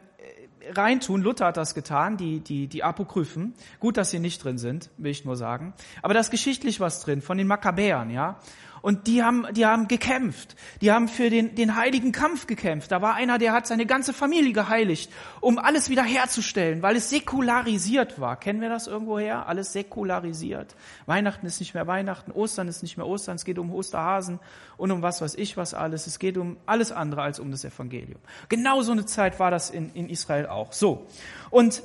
reintun. 0.69 1.21
Luther 1.21 1.47
hat 1.47 1.57
das 1.57 1.73
getan, 1.73 2.17
die, 2.17 2.39
die, 2.39 2.67
die 2.67 2.83
Apokryphen. 2.83 3.53
Gut, 3.79 3.97
dass 3.97 4.11
sie 4.11 4.19
nicht 4.19 4.43
drin 4.43 4.57
sind, 4.57 4.89
will 4.97 5.11
ich 5.11 5.25
nur 5.25 5.35
sagen. 5.35 5.73
Aber 6.01 6.13
da 6.13 6.19
ist 6.19 6.31
geschichtlich 6.31 6.79
was 6.79 7.01
drin, 7.01 7.21
von 7.21 7.37
den 7.37 7.47
Makkabäern, 7.47 8.09
ja. 8.09 8.39
Und 8.81 9.07
die 9.07 9.23
haben, 9.23 9.45
die 9.53 9.65
haben 9.65 9.87
gekämpft. 9.87 10.55
Die 10.81 10.91
haben 10.91 11.07
für 11.07 11.29
den, 11.29 11.55
den 11.55 11.75
heiligen 11.75 12.11
Kampf 12.11 12.47
gekämpft. 12.47 12.91
Da 12.91 13.01
war 13.01 13.15
einer, 13.15 13.37
der 13.37 13.53
hat 13.53 13.67
seine 13.67 13.85
ganze 13.85 14.13
Familie 14.13 14.53
geheiligt, 14.53 15.11
um 15.39 15.59
alles 15.59 15.89
wieder 15.89 16.03
herzustellen, 16.03 16.81
weil 16.81 16.95
es 16.95 17.09
säkularisiert 17.09 18.19
war. 18.19 18.39
Kennen 18.39 18.61
wir 18.61 18.69
das 18.69 18.87
irgendwoher? 18.87 19.47
Alles 19.47 19.73
säkularisiert. 19.73 20.75
Weihnachten 21.05 21.45
ist 21.45 21.59
nicht 21.59 21.73
mehr 21.73 21.87
Weihnachten, 21.87 22.31
Ostern 22.31 22.67
ist 22.67 22.81
nicht 22.81 22.97
mehr 22.97 23.07
Ostern. 23.07 23.35
Es 23.35 23.45
geht 23.45 23.59
um 23.59 23.71
Osterhasen 23.71 24.39
und 24.77 24.91
um 24.91 25.01
was 25.01 25.21
weiß 25.21 25.35
ich 25.35 25.57
was 25.57 25.73
alles. 25.73 26.07
Es 26.07 26.17
geht 26.17 26.37
um 26.37 26.57
alles 26.65 26.91
andere 26.91 27.21
als 27.21 27.39
um 27.39 27.51
das 27.51 27.63
Evangelium. 27.63 28.19
Genau 28.49 28.81
so 28.81 28.91
eine 28.91 29.05
Zeit 29.05 29.39
war 29.39 29.51
das 29.51 29.69
in, 29.69 29.91
in 29.93 30.09
Israel 30.09 30.47
auch. 30.47 30.73
So. 30.73 31.05
Und 31.51 31.83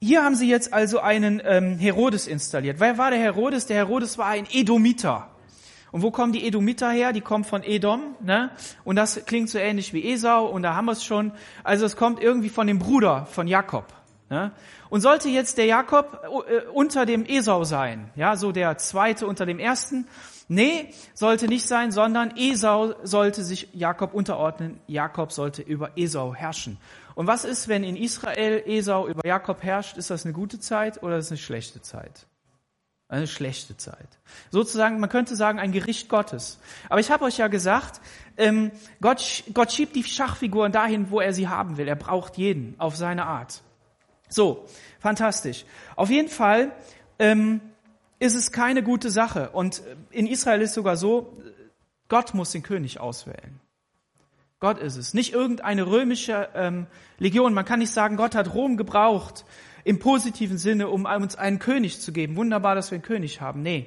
hier 0.00 0.22
haben 0.22 0.34
sie 0.34 0.48
jetzt 0.50 0.74
also 0.74 1.00
einen 1.00 1.40
ähm, 1.44 1.78
Herodes 1.78 2.26
installiert. 2.26 2.78
Wer 2.78 2.98
war 2.98 3.10
der 3.10 3.20
Herodes? 3.20 3.66
Der 3.66 3.76
Herodes 3.78 4.18
war 4.18 4.26
ein 4.26 4.46
Edomiter. 4.52 5.33
Und 5.94 6.02
wo 6.02 6.10
kommen 6.10 6.32
die 6.32 6.44
Edomiter 6.44 6.90
her? 6.90 7.12
Die 7.12 7.20
kommen 7.20 7.44
von 7.44 7.62
Edom, 7.62 8.16
ne? 8.18 8.50
Und 8.82 8.96
das 8.96 9.26
klingt 9.26 9.48
so 9.48 9.58
ähnlich 9.58 9.92
wie 9.92 10.10
Esau, 10.10 10.44
und 10.44 10.64
da 10.64 10.74
haben 10.74 10.86
wir 10.86 10.92
es 10.92 11.04
schon. 11.04 11.30
Also 11.62 11.86
es 11.86 11.94
kommt 11.94 12.20
irgendwie 12.20 12.48
von 12.48 12.66
dem 12.66 12.80
Bruder 12.80 13.26
von 13.26 13.46
Jakob. 13.46 13.84
Ne? 14.28 14.50
Und 14.90 15.02
sollte 15.02 15.28
jetzt 15.28 15.56
der 15.56 15.66
Jakob 15.66 16.24
äh, 16.48 16.66
unter 16.72 17.06
dem 17.06 17.24
Esau 17.24 17.62
sein, 17.62 18.10
ja, 18.16 18.34
so 18.34 18.50
der 18.50 18.76
zweite 18.76 19.28
unter 19.28 19.46
dem 19.46 19.60
ersten, 19.60 20.08
Nee, 20.48 20.92
sollte 21.14 21.46
nicht 21.46 21.68
sein, 21.68 21.92
sondern 21.92 22.36
Esau 22.36 22.94
sollte 23.04 23.44
sich 23.44 23.68
Jakob 23.72 24.14
unterordnen. 24.14 24.80
Jakob 24.88 25.30
sollte 25.30 25.62
über 25.62 25.92
Esau 25.96 26.34
herrschen. 26.34 26.76
Und 27.14 27.28
was 27.28 27.44
ist, 27.44 27.68
wenn 27.68 27.84
in 27.84 27.94
Israel 27.96 28.62
Esau 28.66 29.06
über 29.06 29.24
Jakob 29.24 29.62
herrscht? 29.62 29.96
Ist 29.96 30.10
das 30.10 30.24
eine 30.24 30.34
gute 30.34 30.58
Zeit 30.58 31.04
oder 31.04 31.18
ist 31.18 31.26
das 31.26 31.38
eine 31.38 31.38
schlechte 31.38 31.80
Zeit? 31.82 32.26
Eine 33.14 33.28
schlechte 33.28 33.76
Zeit. 33.76 34.08
Sozusagen, 34.50 34.98
man 34.98 35.08
könnte 35.08 35.36
sagen, 35.36 35.60
ein 35.60 35.70
Gericht 35.70 36.08
Gottes. 36.08 36.58
Aber 36.88 36.98
ich 36.98 37.12
habe 37.12 37.24
euch 37.24 37.38
ja 37.38 37.46
gesagt, 37.46 38.00
ähm, 38.36 38.72
Gott, 39.00 39.44
Gott 39.54 39.70
schiebt 39.70 39.94
die 39.94 40.02
Schachfiguren 40.02 40.72
dahin, 40.72 41.12
wo 41.12 41.20
er 41.20 41.32
sie 41.32 41.46
haben 41.46 41.76
will. 41.76 41.86
Er 41.86 41.94
braucht 41.94 42.36
jeden 42.36 42.74
auf 42.78 42.96
seine 42.96 43.26
Art. 43.26 43.62
So, 44.28 44.66
fantastisch. 44.98 45.64
Auf 45.94 46.10
jeden 46.10 46.28
Fall 46.28 46.72
ähm, 47.20 47.60
ist 48.18 48.34
es 48.34 48.50
keine 48.50 48.82
gute 48.82 49.10
Sache. 49.10 49.50
Und 49.50 49.80
in 50.10 50.26
Israel 50.26 50.60
ist 50.62 50.74
sogar 50.74 50.96
so, 50.96 51.38
Gott 52.08 52.34
muss 52.34 52.50
den 52.50 52.64
König 52.64 52.98
auswählen. 52.98 53.60
Gott 54.58 54.78
ist 54.80 54.96
es, 54.96 55.14
nicht 55.14 55.32
irgendeine 55.32 55.86
römische 55.86 56.48
ähm, 56.56 56.88
Legion. 57.18 57.54
Man 57.54 57.64
kann 57.64 57.78
nicht 57.78 57.92
sagen, 57.92 58.16
Gott 58.16 58.34
hat 58.34 58.54
Rom 58.54 58.76
gebraucht 58.76 59.44
im 59.84 59.98
positiven 59.98 60.58
Sinne, 60.58 60.88
um 60.88 61.04
uns 61.04 61.36
einen 61.36 61.58
König 61.58 62.00
zu 62.00 62.12
geben. 62.12 62.36
Wunderbar, 62.36 62.74
dass 62.74 62.90
wir 62.90 62.96
einen 62.96 63.04
König 63.04 63.40
haben. 63.40 63.62
Nee, 63.62 63.86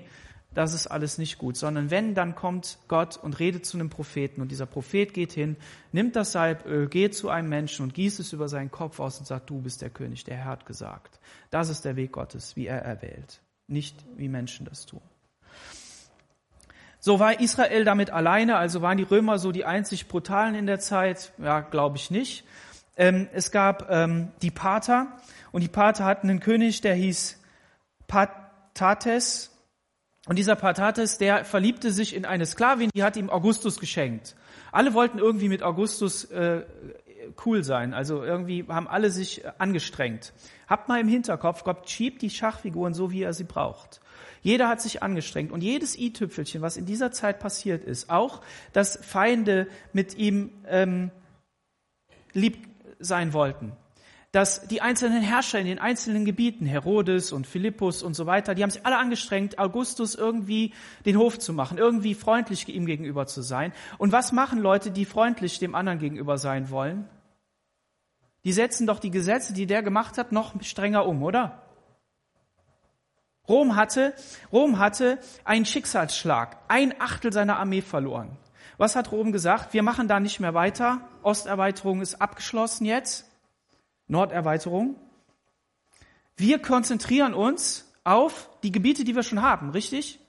das 0.54 0.74
ist 0.74 0.88
alles 0.88 1.18
nicht 1.18 1.38
gut, 1.38 1.58
sondern 1.58 1.92
wenn, 1.92 2.16
dann 2.16 2.34
kommt 2.34 2.80
Gott 2.88 3.18
und 3.18 3.40
redet 3.40 3.66
zu 3.66 3.78
einem 3.78 3.90
Propheten 3.90 4.42
und 4.42 4.50
dieser 4.52 4.66
Prophet 4.66 5.14
geht 5.14 5.34
hin, 5.34 5.58
nimmt 5.92 6.16
das 6.16 6.32
Salböl, 6.32 6.88
geht 6.88 7.16
zu 7.16 7.30
einem 7.30 7.50
Menschen 7.50 7.84
und 7.84 7.94
gießt 7.94 8.20
es 8.20 8.34
über 8.34 8.48
seinen 8.48 8.72
Kopf 8.72 9.00
aus 9.00 9.20
und 9.20 9.26
sagt, 9.26 9.50
du 9.50 9.62
bist 9.62 9.82
der 9.82 9.90
König, 9.90 10.24
der 10.24 10.38
Herr 10.38 10.46
hat 10.46 10.66
gesagt. 10.66 11.20
Das 11.52 11.70
ist 11.70 11.86
der 11.86 11.96
Weg 11.96 12.14
Gottes, 12.14 12.56
wie 12.56 12.68
er 12.68 12.80
erwählt 12.80 13.42
nicht 13.68 14.06
wie 14.16 14.30
Menschen 14.30 14.66
das 14.66 14.86
tun. 14.86 15.02
So 17.00 17.20
war 17.20 17.40
Israel 17.40 17.86
damit 17.86 18.10
alleine, 18.10 18.58
also 18.58 18.82
waren 18.82 18.98
die 18.98 19.04
Römer 19.04 19.38
so 19.38 19.52
die 19.52 19.66
einzig 19.66 20.08
brutalen 20.08 20.56
in 20.56 20.66
der 20.66 20.80
Zeit? 20.80 21.32
Ja, 21.38 21.62
glaube 21.62 21.98
ich 21.98 22.10
nicht. 22.10 22.46
Ähm, 22.96 23.30
es 23.34 23.52
gab 23.52 23.90
ähm, 23.92 24.30
die 24.42 24.52
Pater 24.52 25.08
und 25.52 25.62
die 25.62 25.68
Pater 25.68 26.06
hatten 26.06 26.30
einen 26.30 26.40
König, 26.40 26.82
der 26.82 26.96
hieß 26.96 27.40
Patates. 28.08 29.52
Und 30.28 30.38
dieser 30.38 30.56
Patates, 30.56 31.18
der 31.18 31.46
verliebte 31.46 31.92
sich 31.92 32.16
in 32.16 32.26
eine 32.26 32.46
Sklavin, 32.46 32.90
die 32.94 33.04
hat 33.04 33.16
ihm 33.16 33.30
Augustus 33.30 33.80
geschenkt. 33.80 34.36
Alle 34.72 34.94
wollten 34.94 35.20
irgendwie 35.20 35.48
mit 35.48 35.64
Augustus 35.64 36.26
äh, 36.26 36.64
cool 37.46 37.64
sein. 37.64 37.94
Also 37.94 38.24
irgendwie 38.24 38.66
haben 38.68 38.88
alle 38.88 39.10
sich 39.10 39.44
angestrengt. 39.58 40.34
Habt 40.68 40.90
mal 40.90 41.00
im 41.00 41.08
Hinterkopf, 41.08 41.64
Gott 41.64 41.90
schiebt 41.90 42.22
die 42.22 42.30
Schachfiguren 42.30 42.94
so, 42.94 43.12
wie 43.12 43.24
er 43.24 43.34
sie 43.34 43.44
braucht. 43.44 44.02
Jeder 44.42 44.68
hat 44.68 44.82
sich 44.82 45.04
angestrengt 45.04 45.52
und 45.52 45.62
jedes 45.62 45.98
i-Tüpfelchen, 45.98 46.62
was 46.62 46.78
in 46.78 46.86
dieser 46.86 47.12
Zeit 47.12 47.40
passiert 47.40 47.84
ist, 47.84 48.10
auch, 48.10 48.42
dass 48.74 48.98
Feinde 49.02 49.68
mit 49.94 50.16
ihm 50.16 50.52
ähm, 50.68 51.12
lieb 52.34 52.68
sein 53.00 53.34
wollten, 53.34 53.74
dass 54.32 54.68
die 54.68 54.82
einzelnen 54.82 55.22
Herrscher 55.22 55.60
in 55.60 55.66
den 55.66 55.80
einzelnen 55.80 56.26
Gebieten, 56.26 56.66
Herodes 56.66 57.32
und 57.32 57.48
Philippus 57.48 58.04
und 58.04 58.14
so 58.14 58.26
weiter, 58.26 58.56
die 58.56 58.64
haben 58.64 58.70
sich 58.70 58.86
alle 58.86 58.98
angestrengt, 58.98 59.58
Augustus 59.58 60.16
irgendwie 60.16 60.74
den 61.06 61.18
Hof 61.18 61.40
zu 61.40 61.54
machen, 61.54 61.78
irgendwie 61.78 62.14
freundlich 62.14 62.68
ihm 62.68 62.86
gegenüber 62.86 63.26
zu 63.26 63.42
sein. 63.42 63.74
Und 63.98 64.12
was 64.12 64.32
machen 64.32 64.60
Leute, 64.60 64.92
die 64.92 65.06
freundlich 65.06 65.60
dem 65.60 65.76
anderen 65.76 66.00
gegenüber 66.00 66.38
sein 66.38 66.70
wollen? 66.70 67.08
die 68.48 68.54
setzen 68.54 68.88
doch 68.88 69.00
die 69.00 69.12
Gesetze, 69.12 69.52
die 69.52 69.66
der 69.66 69.84
gemacht 69.84 70.18
hat, 70.18 70.32
noch 70.32 70.54
strenger 70.64 71.06
um, 71.06 71.22
oder? 71.22 71.64
Rom 73.46 73.76
hatte, 73.76 74.14
Rom 74.54 74.80
hatte 74.80 75.20
einen 75.44 75.66
Schicksalsschlag, 75.66 76.58
ein 76.70 76.96
Achtel 77.02 77.34
seiner 77.34 77.60
Armee 77.60 77.82
verloren. 77.82 78.38
Was 78.78 78.96
hat 78.96 79.12
Rom 79.12 79.34
gesagt? 79.34 79.74
Wir 79.74 79.84
machen 79.84 80.08
da 80.08 80.22
nicht 80.22 80.40
mehr 80.40 80.54
weiter. 80.54 81.02
Osterweiterung 81.24 82.00
ist 82.00 82.22
abgeschlossen 82.22 82.86
jetzt. 82.86 83.27
Norderweiterung. 84.08 84.96
Wir 86.36 86.60
konzentrieren 86.60 87.34
uns 87.34 87.92
auf 88.04 88.50
die 88.64 88.72
Gebiete, 88.72 89.04
die 89.04 89.16
wir 89.16 89.24
schon 89.24 89.42
haben, 89.42 89.72
richtig? 89.72 90.20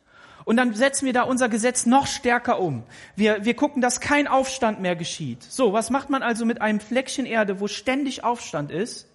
Und 0.45 0.57
dann 0.57 0.73
setzen 0.75 1.05
wir 1.05 1.13
da 1.13 1.23
unser 1.23 1.51
Gesetz 1.51 1.85
noch 1.85 2.07
stärker 2.07 2.59
um. 2.59 2.83
Wir, 3.17 3.45
wir 3.45 3.55
gucken, 3.55 3.83
dass 3.83 4.01
kein 4.01 4.27
Aufstand 4.27 4.81
mehr 4.81 4.97
geschieht. 4.97 5.43
So, 5.43 5.75
was 5.75 5.91
macht 5.91 6.09
man 6.09 6.23
also 6.23 6.47
mit 6.47 6.63
einem 6.63 6.81
Fleckchen 6.81 7.27
Erde, 7.27 7.61
wo 7.61 7.69
ständig 7.69 8.25
Aufstand 8.25 8.71
ist? 8.71 9.07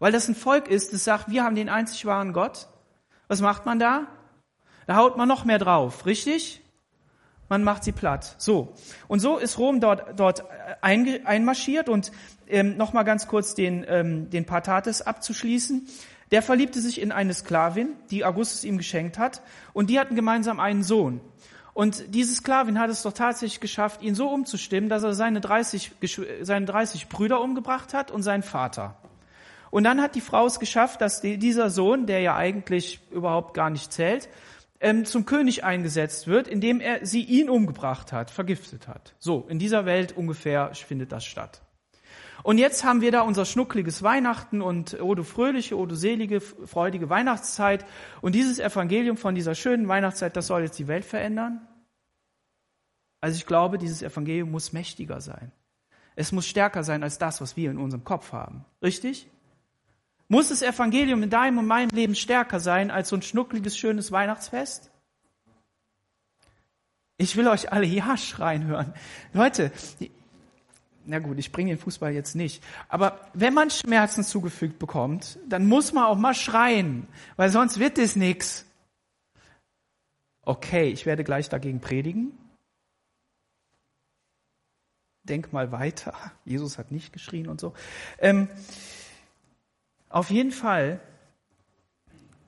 Weil 0.00 0.12
das 0.12 0.28
ein 0.28 0.34
Volk 0.34 0.68
ist, 0.68 0.92
das 0.92 1.04
sagt, 1.04 1.30
wir 1.30 1.44
haben 1.44 1.54
den 1.54 1.68
einzig 1.68 2.04
wahren 2.04 2.32
Gott. 2.32 2.66
Was 3.28 3.40
macht 3.40 3.64
man 3.64 3.78
da? 3.78 4.08
Da 4.86 4.96
haut 4.96 5.16
man 5.16 5.28
noch 5.28 5.44
mehr 5.44 5.58
drauf, 5.58 6.04
richtig? 6.04 6.62
Man 7.48 7.62
macht 7.62 7.84
sie 7.84 7.92
platt. 7.92 8.34
So. 8.38 8.74
Und 9.08 9.20
so 9.20 9.38
ist 9.38 9.58
Rom 9.58 9.80
dort, 9.80 10.18
dort 10.18 10.44
einmarschiert 10.80 11.88
und 11.88 12.10
ähm, 12.48 12.76
nochmal 12.76 13.04
ganz 13.04 13.28
kurz 13.28 13.54
den, 13.54 13.84
ähm, 13.88 14.30
den 14.30 14.44
Patates 14.44 15.02
abzuschließen. 15.02 15.88
Der 16.32 16.42
verliebte 16.42 16.80
sich 16.80 17.00
in 17.00 17.12
eine 17.12 17.34
Sklavin, 17.34 17.90
die 18.10 18.24
Augustus 18.24 18.64
ihm 18.64 18.78
geschenkt 18.78 19.18
hat, 19.18 19.42
und 19.72 19.90
die 19.90 20.00
hatten 20.00 20.16
gemeinsam 20.16 20.58
einen 20.58 20.82
Sohn. 20.82 21.20
Und 21.72 22.14
diese 22.14 22.34
Sklavin 22.34 22.80
hat 22.80 22.90
es 22.90 23.02
doch 23.02 23.12
tatsächlich 23.12 23.60
geschafft, 23.60 24.02
ihn 24.02 24.14
so 24.14 24.30
umzustimmen, 24.30 24.88
dass 24.88 25.02
er 25.02 25.12
seine 25.12 25.40
30, 25.40 25.92
seine 26.40 26.66
30 26.66 27.08
Brüder 27.08 27.40
umgebracht 27.40 27.94
hat 27.94 28.10
und 28.10 28.22
seinen 28.22 28.42
Vater. 28.42 28.96
Und 29.70 29.84
dann 29.84 30.00
hat 30.00 30.14
die 30.14 30.20
Frau 30.20 30.46
es 30.46 30.58
geschafft, 30.58 31.00
dass 31.02 31.20
dieser 31.20 31.68
Sohn, 31.70 32.06
der 32.06 32.20
ja 32.20 32.34
eigentlich 32.34 33.00
überhaupt 33.10 33.52
gar 33.52 33.68
nicht 33.68 33.92
zählt, 33.92 34.28
ähm, 34.86 35.04
zum 35.04 35.26
König 35.26 35.64
eingesetzt 35.64 36.28
wird, 36.28 36.46
indem 36.46 36.80
er 36.80 37.04
sie 37.04 37.24
ihn 37.24 37.50
umgebracht 37.50 38.12
hat, 38.12 38.30
vergiftet 38.30 38.86
hat. 38.86 39.16
So, 39.18 39.44
in 39.48 39.58
dieser 39.58 39.84
Welt 39.84 40.16
ungefähr 40.16 40.72
findet 40.74 41.10
das 41.10 41.24
statt. 41.24 41.60
Und 42.44 42.58
jetzt 42.58 42.84
haben 42.84 43.00
wir 43.00 43.10
da 43.10 43.22
unser 43.22 43.44
schnuckliges 43.44 44.04
Weihnachten 44.04 44.62
und 44.62 45.00
oh 45.00 45.16
du 45.16 45.24
fröhliche, 45.24 45.76
oh 45.76 45.86
du 45.86 45.96
selige, 45.96 46.40
freudige 46.40 47.10
Weihnachtszeit. 47.10 47.84
Und 48.20 48.36
dieses 48.36 48.60
Evangelium 48.60 49.16
von 49.16 49.34
dieser 49.34 49.56
schönen 49.56 49.88
Weihnachtszeit, 49.88 50.36
das 50.36 50.46
soll 50.46 50.62
jetzt 50.62 50.78
die 50.78 50.86
Welt 50.86 51.04
verändern? 51.04 51.66
Also 53.20 53.38
ich 53.38 53.46
glaube, 53.46 53.78
dieses 53.78 54.02
Evangelium 54.02 54.52
muss 54.52 54.72
mächtiger 54.72 55.20
sein. 55.20 55.50
Es 56.14 56.30
muss 56.30 56.46
stärker 56.46 56.84
sein 56.84 57.02
als 57.02 57.18
das, 57.18 57.40
was 57.40 57.56
wir 57.56 57.72
in 57.72 57.78
unserem 57.78 58.04
Kopf 58.04 58.32
haben. 58.32 58.64
Richtig? 58.80 59.28
Muss 60.28 60.48
das 60.48 60.62
Evangelium 60.62 61.22
in 61.22 61.30
deinem 61.30 61.58
und 61.58 61.66
meinem 61.66 61.90
Leben 61.90 62.14
stärker 62.14 62.60
sein 62.60 62.90
als 62.90 63.10
so 63.10 63.16
ein 63.16 63.22
schnuckliges, 63.22 63.76
schönes 63.78 64.10
Weihnachtsfest? 64.10 64.90
Ich 67.18 67.36
will 67.36 67.48
euch 67.48 67.72
alle 67.72 67.86
Ja 67.86 68.16
schreien 68.16 68.64
hören. 68.64 68.92
Leute, 69.32 69.72
na 71.06 71.20
gut, 71.20 71.38
ich 71.38 71.52
bringe 71.52 71.70
den 71.70 71.78
Fußball 71.78 72.12
jetzt 72.12 72.34
nicht. 72.34 72.62
Aber 72.88 73.20
wenn 73.32 73.54
man 73.54 73.70
Schmerzen 73.70 74.24
zugefügt 74.24 74.78
bekommt, 74.78 75.38
dann 75.48 75.66
muss 75.66 75.92
man 75.92 76.04
auch 76.04 76.18
mal 76.18 76.34
schreien, 76.34 77.06
weil 77.36 77.48
sonst 77.48 77.78
wird 77.78 77.98
es 77.98 78.16
nichts. 78.16 78.66
Okay, 80.42 80.90
ich 80.90 81.06
werde 81.06 81.24
gleich 81.24 81.48
dagegen 81.48 81.80
predigen. 81.80 82.36
Denk 85.22 85.52
mal 85.52 85.72
weiter. 85.72 86.14
Jesus 86.44 86.78
hat 86.78 86.92
nicht 86.92 87.12
geschrien 87.12 87.48
und 87.48 87.60
so. 87.60 87.74
Ähm, 88.18 88.48
auf 90.08 90.30
jeden 90.30 90.52
Fall, 90.52 91.00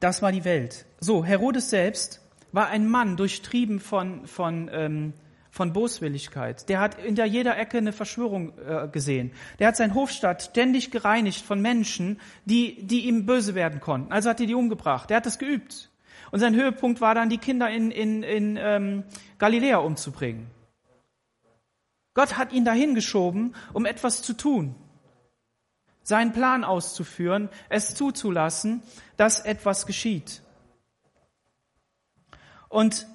das 0.01 0.23
war 0.23 0.33
die 0.33 0.44
Welt. 0.44 0.87
So, 1.01 1.25
Herodes 1.25 1.71
selbst 1.71 2.21
war 2.53 2.68
ein 2.68 2.88
Mann 2.88 3.16
durchtrieben 3.16 3.81
von, 3.81 4.27
von 4.27 4.71
ähm, 4.73 5.12
von 5.59 5.73
Boswilligkeit. 5.73 6.68
Der 6.68 6.79
hat 6.79 7.03
in 7.03 7.16
der 7.16 7.27
jeder 7.27 7.59
Ecke 7.59 7.79
eine 7.79 7.92
Verschwörung 7.92 8.53
äh, 8.59 8.87
gesehen. 8.87 9.33
Der 9.59 9.66
hat 9.66 9.77
sein 9.77 9.92
Hofstadt 9.92 10.42
ständig 10.42 10.92
gereinigt 10.92 11.44
von 11.44 11.61
Menschen, 11.61 12.21
die, 12.44 12.87
die 12.87 13.09
ihm 13.09 13.27
böse 13.27 13.57
werden 13.57 13.81
konnten. 13.81 14.12
Also 14.12 14.31
hat 14.31 14.40
er 14.40 14.47
die 14.47 14.55
umgebracht. 14.55 15.11
Der 15.11 15.16
hat 15.16 15.27
das 15.27 15.40
geübt. 15.40 15.90
Und 16.31 16.38
sein 16.38 16.55
Höhepunkt 16.55 17.01
war 17.01 17.14
dann, 17.14 17.29
die 17.29 17.38
Kinder 17.38 17.68
in, 17.68 17.90
in, 17.90 18.23
in 18.23 18.57
ähm, 18.57 19.03
Galiläa 19.38 19.79
umzubringen. 19.79 20.47
Gott 22.14 22.37
hat 22.37 22.53
ihn 22.53 22.64
dahin 22.64 22.94
geschoben, 22.94 23.55
um 23.73 23.85
etwas 23.85 24.23
zu 24.23 24.35
tun, 24.35 24.77
seinen 26.09 26.33
Plan 26.33 26.64
auszuführen, 26.64 27.49
es 27.68 27.94
zuzulassen, 27.94 28.83
dass 29.16 29.40
etwas 29.40 29.87
geschieht. 29.87 30.42
Und 32.68 33.07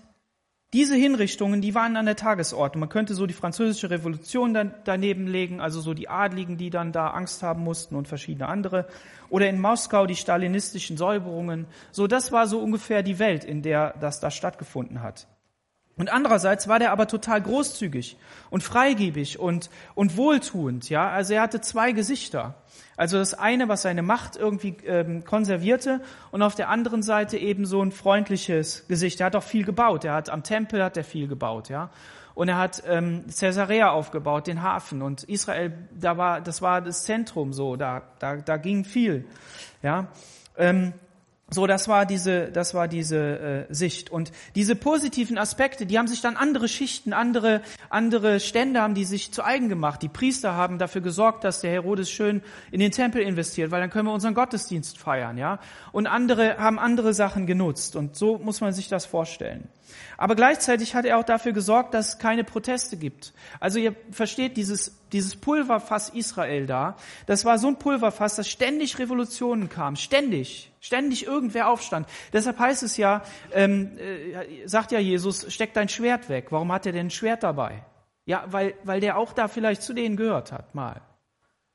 Diese 0.73 0.95
Hinrichtungen, 0.95 1.61
die 1.61 1.75
waren 1.75 1.95
an 1.97 2.07
der 2.07 2.15
Tagesordnung. 2.15 2.79
Man 2.79 2.89
könnte 2.89 3.13
so 3.13 3.27
die 3.27 3.35
französische 3.35 3.91
Revolution 3.91 4.55
dann 4.55 4.73
daneben 4.85 5.27
legen, 5.27 5.61
also 5.61 5.81
so 5.81 5.93
die 5.93 6.09
Adligen, 6.09 6.57
die 6.57 6.71
dann 6.71 6.91
da 6.91 7.11
Angst 7.11 7.43
haben 7.43 7.63
mussten 7.63 7.95
und 7.95 8.07
verschiedene 8.07 8.47
andere. 8.47 8.87
Oder 9.29 9.47
in 9.49 9.61
Moskau 9.61 10.07
die 10.07 10.15
stalinistischen 10.15 10.97
Säuberungen. 10.97 11.67
So, 11.91 12.07
das 12.07 12.31
war 12.31 12.47
so 12.47 12.59
ungefähr 12.59 13.03
die 13.03 13.19
Welt, 13.19 13.43
in 13.43 13.61
der 13.61 13.93
das 14.01 14.19
da 14.19 14.31
stattgefunden 14.31 15.03
hat. 15.03 15.27
Und 15.95 16.11
andererseits 16.11 16.67
war 16.67 16.79
der 16.79 16.91
aber 16.91 17.07
total 17.07 17.41
großzügig 17.41 18.17
und 18.49 18.63
freigebig 18.63 19.37
und, 19.37 19.69
und 19.93 20.17
wohltuend, 20.17 20.89
ja. 20.89 21.09
Also 21.09 21.35
er 21.35 21.41
hatte 21.41 21.61
zwei 21.61 21.91
Gesichter. 21.91 22.55
Also 22.97 23.17
das 23.17 23.33
eine, 23.33 23.69
was 23.69 23.83
seine 23.83 24.01
Macht 24.01 24.35
irgendwie 24.35 24.75
ähm, 24.85 25.23
konservierte 25.23 26.01
und 26.31 26.41
auf 26.41 26.55
der 26.55 26.69
anderen 26.69 27.03
Seite 27.03 27.37
eben 27.37 27.65
so 27.65 27.81
ein 27.81 27.91
freundliches 27.91 28.87
Gesicht. 28.87 29.19
Er 29.19 29.27
hat 29.27 29.35
auch 29.35 29.43
viel 29.43 29.65
gebaut. 29.65 30.03
Er 30.03 30.13
hat 30.13 30.29
am 30.29 30.43
Tempel 30.43 30.83
hat 30.83 30.97
er 30.97 31.03
viel 31.03 31.27
gebaut, 31.27 31.69
ja. 31.69 31.89
Und 32.35 32.49
er 32.49 32.57
hat 32.57 32.81
ähm, 32.87 33.25
Caesarea 33.27 33.91
aufgebaut, 33.91 34.47
den 34.47 34.63
Hafen. 34.63 35.03
Und 35.03 35.23
Israel, 35.23 35.73
da 35.91 36.17
war, 36.17 36.41
das 36.41 36.61
war 36.63 36.81
das 36.81 37.03
Zentrum 37.03 37.53
so, 37.53 37.75
da, 37.75 38.01
da, 38.17 38.37
da 38.37 38.57
ging 38.57 38.85
viel, 38.85 39.25
ja. 39.83 40.07
Ähm, 40.57 40.93
so, 41.49 41.67
das 41.67 41.87
war 41.87 42.05
diese, 42.05 42.51
das 42.51 42.73
war 42.73 42.87
diese 42.87 43.67
äh, 43.69 43.73
Sicht. 43.73 44.09
Und 44.09 44.31
diese 44.55 44.75
positiven 44.75 45.37
Aspekte, 45.37 45.85
die 45.85 45.99
haben 45.99 46.07
sich 46.07 46.21
dann 46.21 46.35
andere 46.35 46.67
Schichten, 46.67 47.13
andere, 47.13 47.61
andere 47.89 48.39
Stände 48.39 48.81
haben 48.81 48.95
die 48.95 49.05
sich 49.05 49.31
zu 49.31 49.43
eigen 49.43 49.69
gemacht. 49.69 50.01
Die 50.01 50.09
Priester 50.09 50.55
haben 50.55 50.79
dafür 50.79 51.01
gesorgt, 51.01 51.43
dass 51.43 51.61
der 51.61 51.71
Herodes 51.71 52.09
schön 52.09 52.41
in 52.71 52.79
den 52.79 52.91
Tempel 52.91 53.21
investiert, 53.21 53.71
weil 53.71 53.81
dann 53.81 53.89
können 53.89 54.07
wir 54.07 54.13
unseren 54.13 54.33
Gottesdienst 54.33 54.97
feiern, 54.97 55.37
ja. 55.37 55.59
Und 55.91 56.07
andere 56.07 56.57
haben 56.57 56.79
andere 56.79 57.13
Sachen 57.13 57.45
genutzt. 57.45 57.95
Und 57.95 58.15
so 58.15 58.37
muss 58.39 58.61
man 58.61 58.73
sich 58.73 58.87
das 58.87 59.05
vorstellen. 59.05 59.67
Aber 60.17 60.35
gleichzeitig 60.35 60.95
hat 60.95 61.05
er 61.05 61.19
auch 61.19 61.23
dafür 61.23 61.51
gesorgt, 61.51 61.93
dass 61.93 62.09
es 62.09 62.17
keine 62.17 62.43
Proteste 62.43 62.97
gibt. 62.97 63.33
Also 63.59 63.77
ihr 63.77 63.95
versteht 64.11 64.57
dieses, 64.57 64.97
dieses 65.11 65.35
Pulverfass 65.35 66.09
Israel 66.09 66.65
da. 66.65 66.95
Das 67.27 67.45
war 67.45 67.59
so 67.59 67.67
ein 67.67 67.77
Pulverfass, 67.77 68.37
dass 68.37 68.47
ständig 68.49 68.97
Revolutionen 68.97 69.69
kamen. 69.69 69.97
Ständig. 69.97 70.72
Ständig 70.83 71.25
irgendwer 71.25 71.69
aufstand. 71.69 72.09
Deshalb 72.33 72.59
heißt 72.59 72.83
es 72.83 72.97
ja, 72.97 73.21
ähm, 73.53 73.97
äh, 73.97 74.67
sagt 74.67 74.91
ja 74.91 74.99
Jesus, 74.99 75.45
steck 75.47 75.73
dein 75.73 75.87
Schwert 75.87 76.27
weg. 76.27 76.47
Warum 76.49 76.73
hat 76.73 76.85
er 76.85 76.91
denn 76.91 77.07
ein 77.07 77.09
Schwert 77.09 77.41
dabei? 77.41 77.85
Ja, 78.25 78.43
weil, 78.47 78.73
weil 78.83 78.99
der 78.99 79.17
auch 79.17 79.31
da 79.31 79.47
vielleicht 79.47 79.81
zu 79.81 79.93
denen 79.93 80.17
gehört 80.17 80.51
hat, 80.51 80.75
mal. 80.75 80.99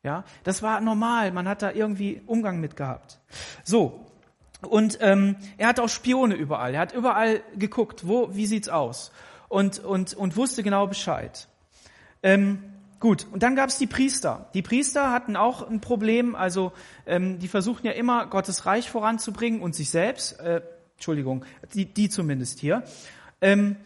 Ja, 0.03 0.25
das 0.45 0.63
war 0.63 0.83
normal. 0.83 1.33
Man 1.33 1.49
hat 1.49 1.63
da 1.63 1.73
irgendwie 1.73 2.21
Umgang 2.27 2.61
mit 2.61 2.77
gehabt. 2.77 3.19
So. 3.65 4.05
Und 4.61 4.99
ähm, 5.01 5.37
er 5.57 5.69
hat 5.69 5.81
auch 5.81 5.89
Spione 5.89 6.35
überall. 6.35 6.75
Er 6.75 6.81
hat 6.81 6.93
überall 6.93 7.41
geguckt, 7.57 8.07
wo, 8.07 8.35
wie 8.35 8.45
sieht's 8.45 8.69
aus, 8.69 9.11
und 9.49 9.79
und 9.79 10.13
und 10.13 10.37
wusste 10.37 10.63
genau 10.63 10.87
Bescheid. 10.87 11.49
Ähm, 12.23 12.63
gut. 13.01 13.27
Und 13.33 13.43
dann 13.43 13.57
gab's 13.57 13.79
die 13.79 13.87
Priester. 13.87 14.49
Die 14.55 14.63
Priester 14.63 15.13
hatten 15.13 15.37
auch 15.37 15.69
ein 15.69 15.81
Problem. 15.81 16.35
Also 16.35 16.73
ähm, 17.07 17.39
die 17.39 17.49
versuchten 17.49 17.87
ja 17.87 17.93
immer 17.93 18.27
Gottes 18.27 18.67
Reich 18.67 18.91
voranzubringen 18.91 19.61
und 19.61 19.75
sich 19.75 19.91
selbst. 19.91 20.39
Äh, 20.41 20.63
Entschuldigung, 20.95 21.45
die, 21.75 21.87
die 21.87 22.09
zumindest 22.09 22.59
hier. 22.59 22.83
Ähm, 23.41 23.77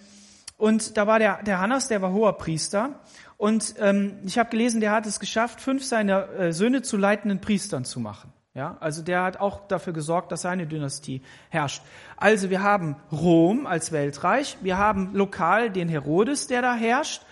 und 0.57 0.97
da 0.97 1.07
war 1.07 1.19
der, 1.19 1.43
der 1.43 1.59
Hannas, 1.59 1.89
der 1.89 2.03
war 2.03 2.13
hoher 2.13 2.39
Priester. 2.39 3.01
Und 3.37 3.75
ähm, 3.81 4.19
ich 4.25 4.39
habe 4.39 4.51
gelesen, 4.51 4.81
der 4.81 4.93
hat 4.93 5.07
es 5.07 5.19
geschafft, 5.19 5.61
fünf 5.61 5.85
seiner 5.85 6.31
äh, 6.31 6.53
Söhne 6.53 6.83
zu 6.83 6.97
leitenden 6.97 7.41
Priestern 7.41 7.85
zu 7.85 7.99
machen. 7.99 8.33
Ja, 8.55 8.77
also 8.81 9.03
der 9.03 9.23
hat 9.23 9.41
auch 9.41 9.67
dafür 9.67 9.95
gesorgt, 9.95 10.31
dass 10.31 10.43
seine 10.43 10.67
Dynastie 10.67 11.23
herrscht. 11.49 11.83
Also 12.19 12.51
wir 12.51 12.63
haben 12.63 12.97
Rom 13.11 13.67
als 13.67 13.93
Weltreich, 13.93 14.59
wir 14.61 14.77
haben 14.77 15.15
lokal 15.15 15.71
den 15.71 15.89
Herodes, 15.89 16.49
der 16.49 16.61
da 16.61 16.75
herrscht. 16.75 17.23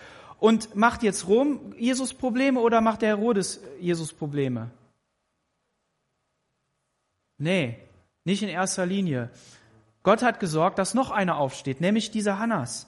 Und 0.41 0.75
macht 0.75 1.03
jetzt 1.03 1.27
Rom 1.27 1.71
Jesus 1.77 2.15
Probleme 2.15 2.59
oder 2.61 2.81
macht 2.81 3.03
der 3.03 3.09
Herodes 3.09 3.61
Jesus 3.79 4.11
Probleme? 4.11 4.71
Nee, 7.37 7.77
nicht 8.23 8.41
in 8.41 8.49
erster 8.49 8.87
Linie. 8.87 9.29
Gott 10.01 10.23
hat 10.23 10.39
gesorgt, 10.39 10.79
dass 10.79 10.95
noch 10.95 11.11
einer 11.11 11.37
aufsteht, 11.37 11.79
nämlich 11.79 12.09
dieser 12.09 12.39
Hannas, 12.39 12.87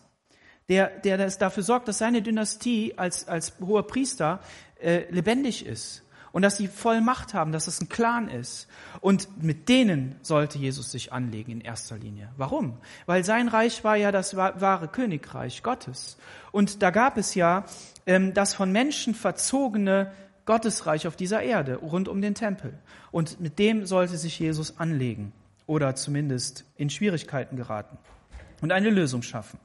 der, 0.67 0.99
der 1.01 1.19
dafür 1.29 1.61
sorgt, 1.61 1.87
dass 1.87 1.99
seine 1.99 2.23
Dynastie 2.23 2.97
als, 2.97 3.27
als 3.27 3.53
hoher 3.59 3.85
Priester 3.85 4.39
äh, 4.81 5.07
lebendig 5.11 5.63
ist 5.63 6.03
und 6.33 6.41
dass 6.41 6.57
sie 6.57 6.67
voll 6.67 6.99
Macht 6.99 7.33
haben, 7.33 7.53
dass 7.53 7.67
es 7.67 7.79
ein 7.79 7.87
Clan 7.87 8.27
ist. 8.27 8.67
Und 8.99 9.41
mit 9.41 9.69
denen 9.69 10.15
sollte 10.23 10.57
Jesus 10.57 10.91
sich 10.91 11.13
anlegen 11.13 11.51
in 11.51 11.61
erster 11.61 11.97
Linie. 11.97 12.29
Warum? 12.35 12.77
Weil 13.05 13.23
sein 13.23 13.47
Reich 13.47 13.83
war 13.85 13.95
ja 13.95 14.11
das 14.11 14.35
wahre 14.35 14.89
Königreich 14.89 15.63
Gottes. 15.63 16.17
Und 16.51 16.81
da 16.81 16.89
gab 16.89 17.17
es 17.17 17.35
ja 17.35 17.65
ähm, 18.07 18.33
das 18.33 18.55
von 18.55 18.71
Menschen 18.71 19.13
verzogene 19.13 20.11
Gottesreich 20.45 21.07
auf 21.07 21.15
dieser 21.15 21.43
Erde 21.43 21.75
rund 21.75 22.09
um 22.09 22.19
den 22.19 22.33
Tempel. 22.33 22.73
Und 23.11 23.39
mit 23.39 23.59
dem 23.59 23.85
sollte 23.85 24.17
sich 24.17 24.39
Jesus 24.39 24.79
anlegen 24.79 25.31
oder 25.67 25.95
zumindest 25.95 26.65
in 26.75 26.89
Schwierigkeiten 26.89 27.57
geraten 27.57 27.97
und 28.61 28.71
eine 28.71 28.89
Lösung 28.89 29.21
schaffen. 29.21 29.59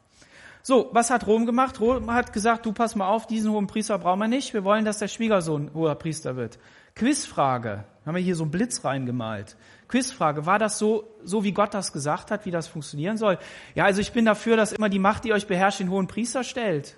So, 0.62 0.90
was 0.92 1.10
hat 1.10 1.26
Rom 1.26 1.46
gemacht? 1.46 1.80
Rom 1.80 2.12
hat 2.12 2.32
gesagt, 2.32 2.66
du 2.66 2.72
pass 2.72 2.94
mal 2.94 3.08
auf, 3.08 3.26
diesen 3.26 3.50
hohen 3.50 3.66
Priester 3.66 3.98
brauchen 3.98 4.20
wir 4.20 4.28
nicht. 4.28 4.52
Wir 4.54 4.64
wollen, 4.64 4.84
dass 4.84 4.98
der 4.98 5.08
Schwiegersohn 5.08 5.70
hoher 5.74 5.94
Priester 5.94 6.36
wird. 6.36 6.58
Quizfrage. 6.94 7.84
Haben 8.04 8.14
wir 8.14 8.22
hier 8.22 8.36
so 8.36 8.44
einen 8.44 8.50
Blitz 8.50 8.84
reingemalt. 8.84 9.56
Quizfrage. 9.86 10.46
War 10.46 10.58
das 10.58 10.78
so, 10.78 11.08
so 11.22 11.44
wie 11.44 11.52
Gott 11.52 11.74
das 11.74 11.92
gesagt 11.92 12.30
hat, 12.30 12.44
wie 12.44 12.50
das 12.50 12.66
funktionieren 12.66 13.16
soll? 13.16 13.38
Ja, 13.74 13.84
also 13.84 14.00
ich 14.00 14.12
bin 14.12 14.24
dafür, 14.24 14.56
dass 14.56 14.72
immer 14.72 14.88
die 14.88 14.98
Macht, 14.98 15.24
die 15.24 15.32
euch 15.32 15.46
beherrscht, 15.46 15.80
den 15.80 15.90
hohen 15.90 16.06
Priester 16.06 16.44
stellt. 16.44 16.96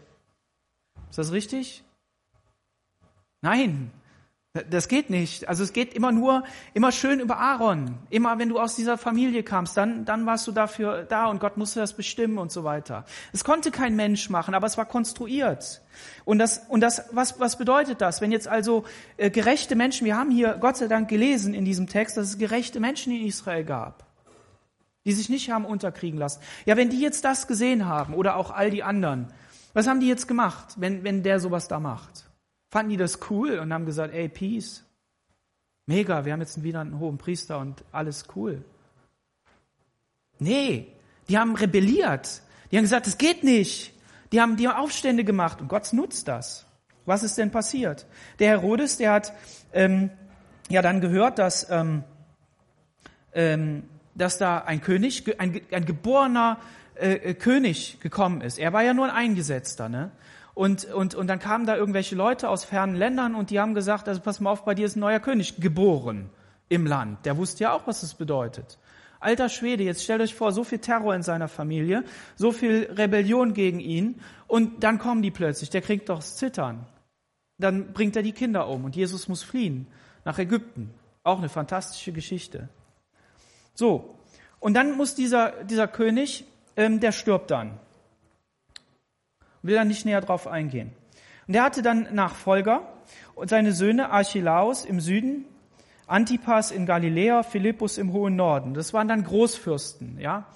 Ist 1.08 1.18
das 1.18 1.32
richtig? 1.32 1.84
Nein. 3.42 3.92
Das 4.52 4.88
geht 4.88 5.10
nicht. 5.10 5.48
Also 5.48 5.62
es 5.62 5.72
geht 5.72 5.94
immer 5.94 6.10
nur, 6.10 6.42
immer 6.74 6.90
schön 6.90 7.20
über 7.20 7.38
Aaron. 7.38 7.98
Immer 8.10 8.40
wenn 8.40 8.48
du 8.48 8.58
aus 8.58 8.74
dieser 8.74 8.98
Familie 8.98 9.44
kamst, 9.44 9.76
dann, 9.76 10.04
dann 10.04 10.26
warst 10.26 10.44
du 10.48 10.50
dafür 10.50 11.04
da 11.04 11.26
und 11.26 11.38
Gott 11.38 11.56
musste 11.56 11.78
das 11.78 11.92
bestimmen 11.92 12.36
und 12.36 12.50
so 12.50 12.64
weiter. 12.64 13.04
Es 13.32 13.44
konnte 13.44 13.70
kein 13.70 13.94
Mensch 13.94 14.28
machen, 14.28 14.54
aber 14.56 14.66
es 14.66 14.76
war 14.76 14.86
konstruiert. 14.86 15.82
Und 16.24 16.40
das, 16.40 16.62
und 16.68 16.80
das, 16.80 17.04
was, 17.12 17.38
was 17.38 17.58
bedeutet 17.58 18.00
das? 18.00 18.20
Wenn 18.20 18.32
jetzt 18.32 18.48
also 18.48 18.82
äh, 19.18 19.30
gerechte 19.30 19.76
Menschen, 19.76 20.04
wir 20.04 20.16
haben 20.16 20.32
hier 20.32 20.54
Gott 20.60 20.78
sei 20.78 20.88
Dank 20.88 21.08
gelesen 21.08 21.54
in 21.54 21.64
diesem 21.64 21.86
Text, 21.86 22.16
dass 22.16 22.26
es 22.26 22.38
gerechte 22.38 22.80
Menschen 22.80 23.12
in 23.12 23.24
Israel 23.24 23.62
gab, 23.62 24.04
die 25.04 25.12
sich 25.12 25.28
nicht 25.28 25.52
haben 25.52 25.64
unterkriegen 25.64 26.18
lassen. 26.18 26.40
Ja, 26.64 26.76
wenn 26.76 26.90
die 26.90 27.00
jetzt 27.00 27.24
das 27.24 27.46
gesehen 27.46 27.86
haben 27.86 28.14
oder 28.14 28.34
auch 28.34 28.50
all 28.50 28.70
die 28.70 28.82
anderen, 28.82 29.28
was 29.74 29.86
haben 29.86 30.00
die 30.00 30.08
jetzt 30.08 30.26
gemacht, 30.26 30.74
wenn, 30.76 31.04
wenn 31.04 31.22
der 31.22 31.38
sowas 31.38 31.68
da 31.68 31.78
macht? 31.78 32.29
Fanden 32.70 32.90
die 32.90 32.96
das 32.96 33.18
cool 33.30 33.58
und 33.58 33.72
haben 33.72 33.86
gesagt, 33.86 34.14
ey, 34.14 34.28
Peace. 34.28 34.84
Mega, 35.86 36.24
wir 36.24 36.32
haben 36.32 36.40
jetzt 36.40 36.62
wieder 36.62 36.80
einen 36.80 37.00
hohen 37.00 37.18
Priester 37.18 37.58
und 37.58 37.84
alles 37.90 38.24
cool. 38.36 38.64
Nee, 40.38 40.92
die 41.28 41.36
haben 41.36 41.56
rebelliert. 41.56 42.42
Die 42.70 42.76
haben 42.76 42.84
gesagt, 42.84 43.06
das 43.06 43.18
geht 43.18 43.42
nicht. 43.42 43.92
Die 44.32 44.40
haben, 44.40 44.56
die 44.56 44.68
haben 44.68 44.76
Aufstände 44.76 45.24
gemacht 45.24 45.60
und 45.60 45.68
Gott 45.68 45.92
nutzt 45.92 46.28
das. 46.28 46.64
Was 47.06 47.24
ist 47.24 47.36
denn 47.38 47.50
passiert? 47.50 48.06
Der 48.38 48.50
Herodes, 48.50 48.98
der 48.98 49.12
hat 49.12 49.32
ähm, 49.72 50.10
ja 50.68 50.80
dann 50.80 51.00
gehört, 51.00 51.40
dass, 51.40 51.68
ähm, 51.70 52.04
ähm, 53.34 53.82
dass 54.14 54.38
da 54.38 54.58
ein 54.58 54.80
König, 54.80 55.40
ein, 55.40 55.60
ein 55.72 55.84
geborener 55.86 56.58
äh, 56.94 57.14
äh 57.14 57.34
König 57.34 57.98
gekommen 58.00 58.42
ist. 58.42 58.58
Er 58.58 58.72
war 58.72 58.84
ja 58.84 58.94
nur 58.94 59.06
ein 59.06 59.10
Eingesetzter, 59.10 59.88
ne? 59.88 60.12
Und, 60.54 60.84
und, 60.86 61.14
und 61.14 61.26
dann 61.28 61.38
kamen 61.38 61.66
da 61.66 61.76
irgendwelche 61.76 62.16
Leute 62.16 62.48
aus 62.48 62.64
fernen 62.64 62.94
Ländern 62.94 63.34
und 63.34 63.50
die 63.50 63.60
haben 63.60 63.74
gesagt, 63.74 64.08
also 64.08 64.20
pass 64.20 64.40
mal 64.40 64.50
auf, 64.50 64.64
bei 64.64 64.74
dir 64.74 64.86
ist 64.86 64.96
ein 64.96 65.00
neuer 65.00 65.20
König 65.20 65.60
geboren 65.60 66.30
im 66.68 66.86
Land. 66.86 67.24
Der 67.24 67.36
wusste 67.36 67.64
ja 67.64 67.72
auch, 67.72 67.86
was 67.86 68.00
das 68.00 68.14
bedeutet. 68.14 68.78
Alter 69.20 69.48
Schwede, 69.48 69.84
jetzt 69.84 70.02
stellt 70.02 70.22
euch 70.22 70.34
vor, 70.34 70.52
so 70.52 70.64
viel 70.64 70.78
Terror 70.78 71.14
in 71.14 71.22
seiner 71.22 71.48
Familie, 71.48 72.04
so 72.36 72.52
viel 72.52 72.90
Rebellion 72.96 73.52
gegen 73.52 73.78
ihn 73.78 74.20
und 74.46 74.82
dann 74.82 74.98
kommen 74.98 75.22
die 75.22 75.30
plötzlich, 75.30 75.70
der 75.70 75.82
kriegt 75.82 76.08
doch 76.08 76.16
das 76.16 76.36
Zittern. 76.36 76.86
Dann 77.58 77.92
bringt 77.92 78.16
er 78.16 78.22
die 78.22 78.32
Kinder 78.32 78.66
um 78.68 78.84
und 78.84 78.96
Jesus 78.96 79.28
muss 79.28 79.42
fliehen 79.42 79.86
nach 80.24 80.38
Ägypten. 80.38 80.90
Auch 81.22 81.38
eine 81.38 81.50
fantastische 81.50 82.12
Geschichte. 82.12 82.70
So, 83.74 84.14
und 84.58 84.74
dann 84.74 84.96
muss 84.96 85.14
dieser, 85.14 85.64
dieser 85.64 85.86
König, 85.86 86.44
ähm, 86.76 87.00
der 87.00 87.12
stirbt 87.12 87.50
dann 87.50 87.78
will 89.62 89.74
da 89.74 89.84
nicht 89.84 90.04
näher 90.04 90.20
drauf 90.20 90.46
eingehen. 90.46 90.92
Und 91.46 91.54
er 91.54 91.64
hatte 91.64 91.82
dann 91.82 92.14
Nachfolger 92.14 92.82
und 93.34 93.50
seine 93.50 93.72
Söhne 93.72 94.10
Archelaus 94.10 94.84
im 94.84 95.00
Süden, 95.00 95.44
Antipas 96.06 96.70
in 96.70 96.86
Galiläa, 96.86 97.42
Philippus 97.42 97.98
im 97.98 98.12
hohen 98.12 98.36
Norden. 98.36 98.74
Das 98.74 98.92
waren 98.92 99.08
dann 99.08 99.24
Großfürsten, 99.24 100.18
ja. 100.18 100.46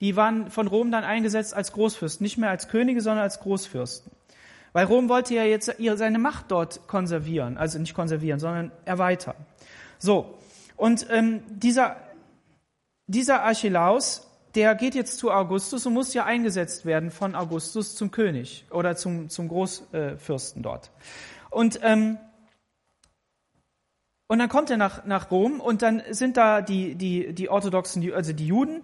Die 0.00 0.16
waren 0.16 0.50
von 0.50 0.66
Rom 0.66 0.90
dann 0.90 1.04
eingesetzt 1.04 1.54
als 1.54 1.72
Großfürsten, 1.72 2.24
nicht 2.24 2.36
mehr 2.36 2.50
als 2.50 2.68
Könige, 2.68 3.00
sondern 3.00 3.22
als 3.22 3.40
Großfürsten. 3.40 4.12
Weil 4.72 4.86
Rom 4.86 5.08
wollte 5.08 5.34
ja 5.34 5.44
jetzt 5.44 5.72
seine 5.94 6.18
Macht 6.18 6.50
dort 6.50 6.88
konservieren, 6.88 7.56
also 7.56 7.78
nicht 7.78 7.94
konservieren, 7.94 8.40
sondern 8.40 8.72
erweitern. 8.84 9.36
So, 9.98 10.38
und 10.76 11.06
ähm, 11.10 11.42
dieser, 11.48 11.96
dieser 13.06 13.42
Archelaus, 13.42 14.28
der 14.54 14.74
geht 14.74 14.94
jetzt 14.94 15.18
zu 15.18 15.30
Augustus 15.30 15.86
und 15.86 15.94
muss 15.94 16.14
ja 16.14 16.24
eingesetzt 16.24 16.86
werden 16.86 17.10
von 17.10 17.34
Augustus 17.34 17.96
zum 17.96 18.10
König 18.10 18.66
oder 18.70 18.96
zum, 18.96 19.28
zum 19.28 19.48
Großfürsten 19.48 20.62
dort. 20.62 20.90
Und, 21.50 21.80
ähm, 21.82 22.18
und 24.26 24.38
dann 24.38 24.48
kommt 24.48 24.70
er 24.70 24.76
nach, 24.76 25.04
nach 25.04 25.30
Rom 25.30 25.60
und 25.60 25.82
dann 25.82 26.02
sind 26.10 26.36
da 26.36 26.62
die, 26.62 26.94
die, 26.94 27.32
die 27.34 27.48
orthodoxen, 27.48 28.12
also 28.12 28.32
die 28.32 28.46
Juden, 28.46 28.82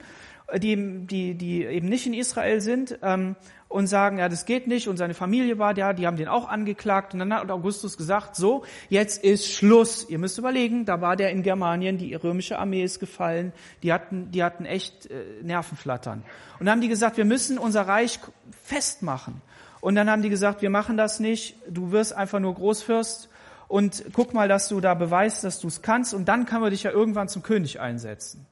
die, 0.58 1.06
die, 1.06 1.34
die 1.34 1.64
eben 1.64 1.88
nicht 1.88 2.06
in 2.06 2.14
Israel 2.14 2.60
sind 2.60 2.98
ähm, 3.02 3.36
und 3.70 3.86
sagen, 3.86 4.18
ja, 4.18 4.28
das 4.28 4.46
geht 4.46 4.66
nicht 4.66 4.88
und 4.88 4.96
seine 4.96 5.14
Familie 5.14 5.60
war 5.60 5.74
da, 5.74 5.92
die 5.92 6.04
haben 6.08 6.16
den 6.16 6.26
auch 6.26 6.48
angeklagt 6.48 7.14
und 7.14 7.20
dann 7.20 7.32
hat 7.32 7.48
Augustus 7.52 7.96
gesagt, 7.96 8.34
so, 8.34 8.64
jetzt 8.88 9.22
ist 9.22 9.46
Schluss. 9.46 10.08
Ihr 10.08 10.18
müsst 10.18 10.38
überlegen, 10.38 10.84
da 10.84 11.00
war 11.00 11.14
der 11.14 11.30
in 11.30 11.44
Germanien, 11.44 11.96
die 11.96 12.12
römische 12.16 12.58
Armee 12.58 12.82
ist 12.82 12.98
gefallen, 12.98 13.52
die 13.84 13.92
hatten, 13.92 14.32
die 14.32 14.42
hatten 14.42 14.64
echt 14.64 15.06
äh, 15.06 15.22
Nervenflattern. 15.42 16.24
Und 16.58 16.66
dann 16.66 16.72
haben 16.72 16.80
die 16.80 16.88
gesagt, 16.88 17.16
wir 17.16 17.24
müssen 17.24 17.58
unser 17.58 17.82
Reich 17.82 18.18
festmachen. 18.64 19.40
Und 19.80 19.94
dann 19.94 20.10
haben 20.10 20.22
die 20.22 20.30
gesagt, 20.30 20.62
wir 20.62 20.70
machen 20.70 20.96
das 20.96 21.20
nicht, 21.20 21.54
du 21.68 21.92
wirst 21.92 22.12
einfach 22.12 22.40
nur 22.40 22.56
Großfürst 22.56 23.28
und 23.68 24.02
guck 24.12 24.34
mal, 24.34 24.48
dass 24.48 24.66
du 24.66 24.80
da 24.80 24.94
beweist, 24.94 25.44
dass 25.44 25.60
du 25.60 25.68
es 25.68 25.80
kannst 25.80 26.12
und 26.12 26.24
dann 26.24 26.44
kann 26.44 26.60
man 26.60 26.70
dich 26.70 26.82
ja 26.82 26.90
irgendwann 26.90 27.28
zum 27.28 27.44
König 27.44 27.78
einsetzen. 27.78 28.46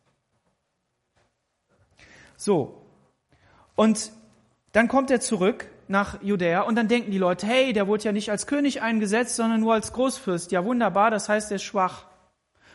So. 2.36 2.82
Und 3.74 4.12
dann 4.72 4.88
kommt 4.88 5.10
er 5.10 5.20
zurück 5.20 5.66
nach 5.88 6.22
Judäa 6.22 6.62
und 6.62 6.76
dann 6.76 6.88
denken 6.88 7.10
die 7.10 7.18
Leute, 7.18 7.46
hey, 7.46 7.72
der 7.72 7.86
wurde 7.86 8.04
ja 8.04 8.12
nicht 8.12 8.30
als 8.30 8.46
König 8.46 8.82
eingesetzt, 8.82 9.36
sondern 9.36 9.60
nur 9.60 9.74
als 9.74 9.92
Großfürst. 9.92 10.52
Ja, 10.52 10.64
wunderbar, 10.64 11.10
das 11.10 11.28
heißt, 11.28 11.50
er 11.50 11.56
ist 11.56 11.62
schwach. 11.62 12.04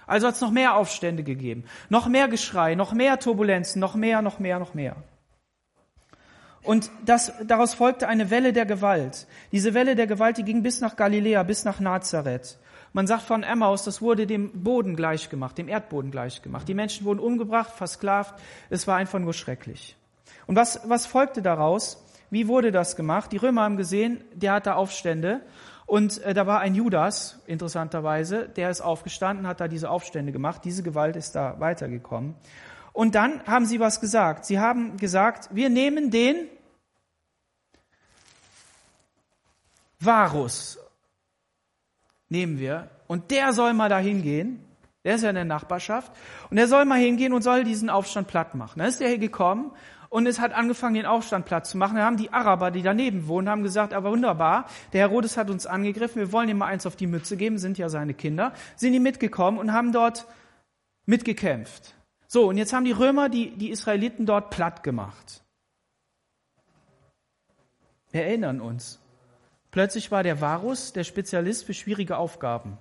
Also 0.08 0.28
hat 0.28 0.36
es 0.36 0.42
noch 0.42 0.52
mehr 0.52 0.76
Aufstände 0.76 1.24
gegeben, 1.24 1.64
noch 1.90 2.08
mehr 2.08 2.28
Geschrei, 2.28 2.76
noch 2.76 2.94
mehr 2.94 3.20
Turbulenzen, 3.20 3.80
noch 3.80 3.96
mehr, 3.96 4.22
noch 4.22 4.40
mehr, 4.40 4.60
noch 4.60 4.74
mehr. 4.74 4.96
Und 6.64 6.92
das, 7.06 7.34
daraus 7.46 7.74
folgte 7.74 8.08
eine 8.08 8.30
Welle 8.30 8.54
der 8.54 8.66
Gewalt. 8.66 9.28
Diese 9.52 9.74
Welle 9.74 9.96
der 9.96 10.08
Gewalt, 10.08 10.38
die 10.38 10.44
ging 10.44 10.64
bis 10.64 10.80
nach 10.80 10.96
Galiläa, 10.96 11.44
bis 11.44 11.66
nach 11.66 11.80
Nazareth. 11.80 12.58
Man 12.94 13.08
sagt 13.08 13.24
von 13.24 13.44
Emmaus, 13.44 13.84
das 13.84 14.02
wurde 14.02 14.28
dem 14.28 14.64
Boden 14.64 14.96
gleichgemacht, 14.96 15.58
dem 15.58 15.68
Erdboden 15.68 16.12
gleichgemacht. 16.12 16.68
Die 16.68 16.74
Menschen 16.74 17.06
wurden 17.06 17.20
umgebracht, 17.20 17.72
versklavt. 17.72 18.36
Es 18.70 18.88
war 18.88 18.98
einfach 18.98 19.20
nur 19.20 19.34
schrecklich. 19.34 19.98
Und 20.48 20.56
was, 20.56 20.82
was 20.86 21.06
folgte 21.06 21.42
daraus? 21.42 22.04
Wie 22.30 22.48
wurde 22.48 22.72
das 22.72 22.96
gemacht? 22.96 23.32
Die 23.32 23.38
Römer 23.38 23.64
haben 23.64 23.78
gesehen, 23.78 24.24
der 24.34 24.54
hatte 24.54 24.76
Aufstände. 24.76 25.42
Und 25.86 26.22
äh, 26.24 26.34
da 26.34 26.48
war 26.48 26.60
ein 26.60 26.76
Judas, 26.76 27.40
interessanterweise, 27.46 28.50
der 28.50 28.70
ist 28.70 28.82
aufgestanden, 28.82 29.48
hat 29.48 29.62
da 29.62 29.68
diese 29.68 29.90
Aufstände 29.90 30.32
gemacht. 30.32 30.62
Diese 30.64 30.84
Gewalt 30.84 31.16
ist 31.16 31.36
da 31.36 31.60
weitergekommen. 31.60 32.36
Und 32.92 33.16
dann 33.16 33.44
haben 33.46 33.66
sie 33.66 33.80
was 33.80 34.00
gesagt. 34.00 34.46
Sie 34.46 34.60
haben 34.60 34.98
gesagt, 34.98 35.50
wir 35.52 35.70
nehmen 35.70 36.12
den 36.12 36.48
Varus 40.00 40.80
nehmen 42.34 42.60
wir 42.60 42.90
und 43.08 43.32
der 43.32 43.54
soll 43.54 43.74
mal 43.74 43.90
da 43.90 44.00
hingehen. 44.00 44.60
Der 45.06 45.16
ist 45.16 45.22
ja 45.22 45.30
in 45.30 45.36
der 45.36 45.46
Nachbarschaft. 45.46 46.12
Und 46.50 46.58
der 46.58 46.68
soll 46.68 46.86
mal 46.86 47.00
hingehen 47.00 47.34
und 47.34 47.42
soll 47.42 47.64
diesen 47.64 47.90
Aufstand 47.90 48.28
platt 48.28 48.56
machen. 48.56 48.80
Dann 48.80 48.88
ist 48.88 49.00
der 49.00 49.10
hier 49.10 49.18
gekommen 49.18 49.72
und 50.14 50.28
es 50.28 50.40
hat 50.40 50.54
angefangen, 50.54 50.94
den 50.94 51.08
Aufstand 51.08 51.48
platt 51.48 51.66
zu 51.66 51.76
machen. 51.76 51.98
Da 51.98 52.06
haben 52.06 52.18
die 52.18 52.32
Araber, 52.32 52.70
die 52.70 52.84
daneben 52.84 53.28
wohnen, 53.28 53.50
haben 53.50 53.64
gesagt, 53.64 53.96
aber 53.96 54.12
wunderbar, 54.12 54.68
der 54.94 55.02
Herodes 55.02 55.38
hat 55.38 55.50
uns 55.50 55.66
angegriffen, 55.66 56.22
wir 56.22 56.32
wollen 56.32 56.50
ihm 56.50 56.60
mal 56.60 56.68
eins 56.68 56.86
auf 56.86 56.96
die 56.96 57.08
Mütze 57.08 57.36
geben, 57.36 57.58
sind 57.58 57.80
ja 57.80 57.90
seine 57.90 58.14
Kinder. 58.14 58.54
Sind 58.76 58.94
die 58.94 59.00
mitgekommen 59.00 59.58
und 59.58 59.74
haben 59.74 59.92
dort 59.92 60.28
mitgekämpft. 61.08 61.96
So, 62.28 62.48
und 62.48 62.58
jetzt 62.58 62.74
haben 62.74 62.86
die 62.86 62.92
Römer 62.92 63.28
die, 63.28 63.58
die 63.58 63.72
Israeliten 63.72 64.28
dort 64.28 64.52
platt 64.52 64.84
gemacht. 64.84 65.44
Wir 68.12 68.22
erinnern 68.26 68.62
uns. 68.62 69.00
Plötzlich 69.72 70.12
war 70.12 70.22
der 70.22 70.40
Varus 70.40 70.94
der 70.94 71.06
Spezialist 71.06 71.66
für 71.66 71.74
schwierige 71.74 72.18
Aufgaben. 72.18 72.78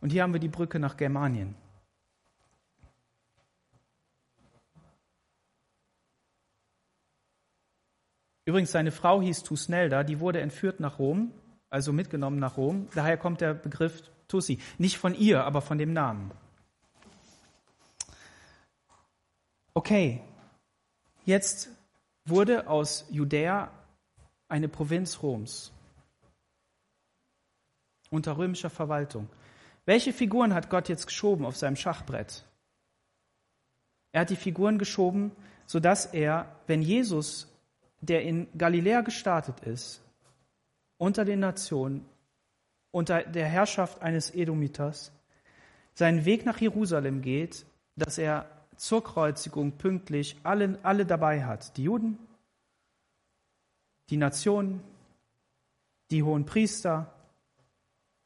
Und 0.00 0.10
hier 0.10 0.24
haben 0.24 0.32
wir 0.32 0.40
die 0.40 0.48
Brücke 0.48 0.80
nach 0.80 0.96
Germanien. 0.96 1.54
Übrigens, 8.44 8.72
seine 8.72 8.90
Frau 8.90 9.22
hieß 9.22 9.42
Tusnelda, 9.44 10.02
die 10.02 10.20
wurde 10.20 10.40
entführt 10.40 10.80
nach 10.80 10.98
Rom, 10.98 11.32
also 11.70 11.92
mitgenommen 11.92 12.38
nach 12.38 12.56
Rom. 12.56 12.88
Daher 12.94 13.16
kommt 13.16 13.40
der 13.40 13.54
Begriff 13.54 14.02
Tussi. 14.28 14.58
Nicht 14.78 14.98
von 14.98 15.14
ihr, 15.14 15.44
aber 15.44 15.60
von 15.60 15.78
dem 15.78 15.92
Namen. 15.92 16.32
Okay, 19.74 20.20
jetzt 21.24 21.70
wurde 22.24 22.66
aus 22.68 23.06
Judäa 23.10 23.70
eine 24.48 24.68
Provinz 24.68 25.22
Roms 25.22 25.72
unter 28.10 28.36
römischer 28.36 28.70
Verwaltung. 28.70 29.28
Welche 29.86 30.12
Figuren 30.12 30.54
hat 30.54 30.70
Gott 30.70 30.88
jetzt 30.88 31.06
geschoben 31.06 31.44
auf 31.44 31.56
seinem 31.56 31.76
Schachbrett? 31.76 32.44
Er 34.12 34.20
hat 34.20 34.30
die 34.30 34.36
Figuren 34.36 34.78
geschoben, 34.78 35.32
sodass 35.66 36.06
er, 36.06 36.54
wenn 36.66 36.82
Jesus, 36.82 37.48
der 38.02 38.22
in 38.22 38.48
Galiläa 38.58 39.00
gestartet 39.00 39.60
ist, 39.60 40.02
unter 40.98 41.24
den 41.24 41.40
Nationen, 41.40 42.04
unter 42.90 43.22
der 43.22 43.46
Herrschaft 43.46 44.02
eines 44.02 44.34
Edomiters, 44.34 45.12
seinen 45.94 46.24
Weg 46.24 46.44
nach 46.44 46.60
Jerusalem 46.60 47.22
geht, 47.22 47.64
dass 47.96 48.18
er 48.18 48.46
zur 48.76 49.04
Kreuzigung 49.04 49.72
pünktlich 49.72 50.36
alle, 50.42 50.78
alle 50.82 51.06
dabei 51.06 51.44
hat. 51.44 51.76
Die 51.76 51.84
Juden, 51.84 52.18
die 54.10 54.16
Nationen, 54.16 54.82
die 56.10 56.22
hohen 56.22 56.44
Priester, 56.44 57.12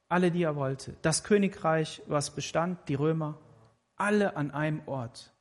alle, 0.09 0.31
die 0.31 0.43
er 0.43 0.57
wollte. 0.57 0.97
Das 1.03 1.23
Königreich, 1.23 2.01
was 2.07 2.31
bestand, 2.31 2.89
die 2.89 2.95
Römer, 2.95 3.37
alle 3.97 4.37
an 4.37 4.53
einem 4.53 4.81
Ort. 4.87 5.33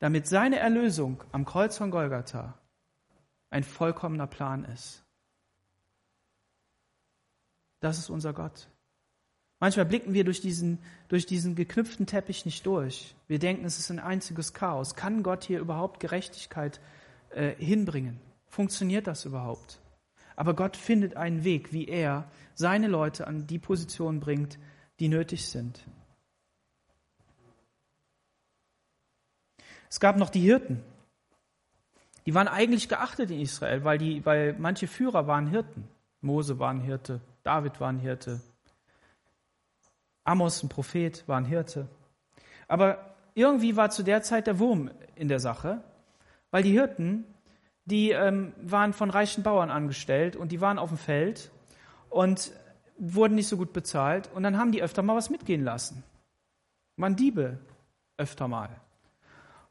Damit 0.00 0.26
seine 0.26 0.58
Erlösung 0.58 1.22
am 1.32 1.44
Kreuz 1.44 1.78
von 1.78 1.90
Golgatha 1.90 2.58
ein 3.52 3.64
vollkommener 3.64 4.26
Plan 4.26 4.64
ist. 4.64 5.04
Das 7.80 7.98
ist 7.98 8.10
unser 8.10 8.32
Gott. 8.32 8.68
Manchmal 9.60 9.86
blicken 9.86 10.14
wir 10.14 10.24
durch 10.24 10.40
diesen, 10.40 10.78
durch 11.08 11.26
diesen 11.26 11.54
geknüpften 11.54 12.06
Teppich 12.06 12.46
nicht 12.46 12.66
durch. 12.66 13.14
Wir 13.28 13.38
denken, 13.38 13.64
es 13.64 13.78
ist 13.78 13.90
ein 13.90 14.00
einziges 14.00 14.54
Chaos. 14.54 14.96
Kann 14.96 15.22
Gott 15.22 15.44
hier 15.44 15.60
überhaupt 15.60 16.00
Gerechtigkeit 16.00 16.80
äh, 17.30 17.54
hinbringen? 17.56 18.20
Funktioniert 18.46 19.06
das 19.06 19.24
überhaupt? 19.24 19.80
Aber 20.34 20.54
Gott 20.54 20.76
findet 20.76 21.16
einen 21.16 21.44
Weg, 21.44 21.72
wie 21.72 21.86
er 21.86 22.30
seine 22.54 22.88
Leute 22.88 23.26
an 23.26 23.46
die 23.46 23.58
Position 23.58 24.18
bringt, 24.18 24.58
die 24.98 25.08
nötig 25.08 25.48
sind. 25.48 25.84
Es 29.88 30.00
gab 30.00 30.16
noch 30.16 30.30
die 30.30 30.40
Hirten. 30.40 30.82
Die 32.26 32.34
waren 32.34 32.48
eigentlich 32.48 32.88
geachtet 32.88 33.30
in 33.30 33.40
Israel, 33.40 33.84
weil, 33.84 33.98
die, 33.98 34.24
weil 34.24 34.54
manche 34.58 34.86
Führer 34.86 35.26
waren 35.26 35.46
Hirten. 35.48 35.88
Mose 36.20 36.58
war 36.58 36.70
ein 36.70 36.80
Hirte, 36.80 37.20
David 37.42 37.80
war 37.80 37.88
ein 37.88 37.98
Hirte, 37.98 38.40
Amos, 40.24 40.62
ein 40.62 40.68
Prophet, 40.68 41.26
war 41.26 41.38
ein 41.38 41.44
Hirte. 41.44 41.88
Aber 42.68 43.16
irgendwie 43.34 43.76
war 43.76 43.90
zu 43.90 44.04
der 44.04 44.22
Zeit 44.22 44.46
der 44.46 44.60
Wurm 44.60 44.90
in 45.16 45.26
der 45.26 45.40
Sache, 45.40 45.82
weil 46.52 46.62
die 46.62 46.70
Hirten 46.70 47.24
die 47.84 48.10
ähm, 48.10 48.52
waren 48.60 48.92
von 48.92 49.10
reichen 49.10 49.42
Bauern 49.42 49.70
angestellt 49.70 50.36
und 50.36 50.52
die 50.52 50.60
waren 50.60 50.78
auf 50.78 50.90
dem 50.90 50.98
Feld 50.98 51.50
und 52.10 52.52
wurden 52.98 53.34
nicht 53.34 53.48
so 53.48 53.56
gut 53.56 53.72
bezahlt 53.72 54.30
und 54.34 54.42
dann 54.42 54.56
haben 54.56 54.72
die 54.72 54.82
öfter 54.82 55.02
mal 55.02 55.16
was 55.16 55.30
mitgehen 55.30 55.64
lassen. 55.64 56.04
Man 56.96 57.16
Diebe 57.16 57.58
öfter 58.16 58.46
mal. 58.46 58.68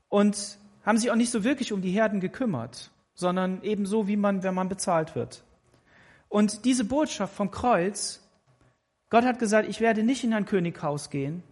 Und 0.10 0.58
haben 0.86 0.98
sich 0.98 1.12
auch 1.12 1.16
nicht 1.16 1.32
so 1.32 1.44
wirklich 1.44 1.74
um 1.74 1.82
die 1.82 1.92
Herden 1.92 2.20
gekümmert, 2.20 2.92
sondern 3.14 3.62
ebenso 3.64 4.08
wie 4.08 4.18
man, 4.18 4.44
wenn 4.44 4.56
man 4.56 4.70
bezahlt 4.70 5.16
wird. 5.16 5.44
Und 6.30 6.66
diese 6.66 6.86
Botschaft 6.86 7.36
vom 7.36 7.52
Kreuz, 7.52 8.22
Gott 9.10 9.26
hat 9.26 9.40
gesagt, 9.40 9.68
ich 9.68 9.82
werde 9.82 10.04
nicht 10.04 10.24
in 10.24 10.34
ein 10.34 10.46
Könighaus 10.46 11.10
gehen, 11.10 11.44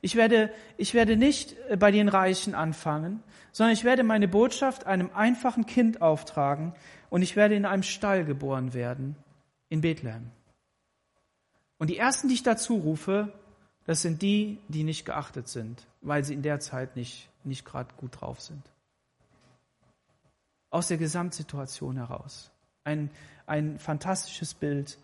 ich 0.00 0.16
werde, 0.16 0.50
ich 0.76 0.94
werde 0.94 1.16
nicht 1.16 1.56
äh, 1.68 1.76
bei 1.76 1.90
den 1.90 2.08
Reichen 2.08 2.54
anfangen, 2.54 3.22
sondern 3.52 3.72
ich 3.72 3.84
werde 3.84 4.02
meine 4.02 4.28
Botschaft 4.28 4.86
einem 4.86 5.10
einfachen 5.14 5.66
Kind 5.66 6.02
auftragen 6.02 6.72
und 7.10 7.22
ich 7.22 7.36
werde 7.36 7.54
in 7.54 7.66
einem 7.66 7.82
Stall 7.82 8.24
geboren 8.24 8.74
werden, 8.74 9.16
in 9.68 9.80
Bethlehem. 9.80 10.30
Und 11.78 11.90
die 11.90 11.98
ersten, 11.98 12.28
die 12.28 12.34
ich 12.34 12.42
dazu 12.42 12.76
rufe, 12.76 13.32
das 13.84 14.02
sind 14.02 14.22
die, 14.22 14.58
die 14.68 14.84
nicht 14.84 15.04
geachtet 15.04 15.48
sind, 15.48 15.86
weil 16.02 16.24
sie 16.24 16.34
in 16.34 16.42
der 16.42 16.60
Zeit 16.60 16.96
nicht, 16.96 17.28
nicht 17.48 17.64
gerade 17.64 17.92
gut 17.96 18.20
drauf 18.20 18.40
sind. 18.40 18.62
Aus 20.70 20.88
der 20.88 20.98
Gesamtsituation 20.98 21.96
heraus. 21.96 22.50
Ein, 22.84 23.10
ein 23.46 23.78
fantastisches 23.78 24.54
Bild, 24.54 24.98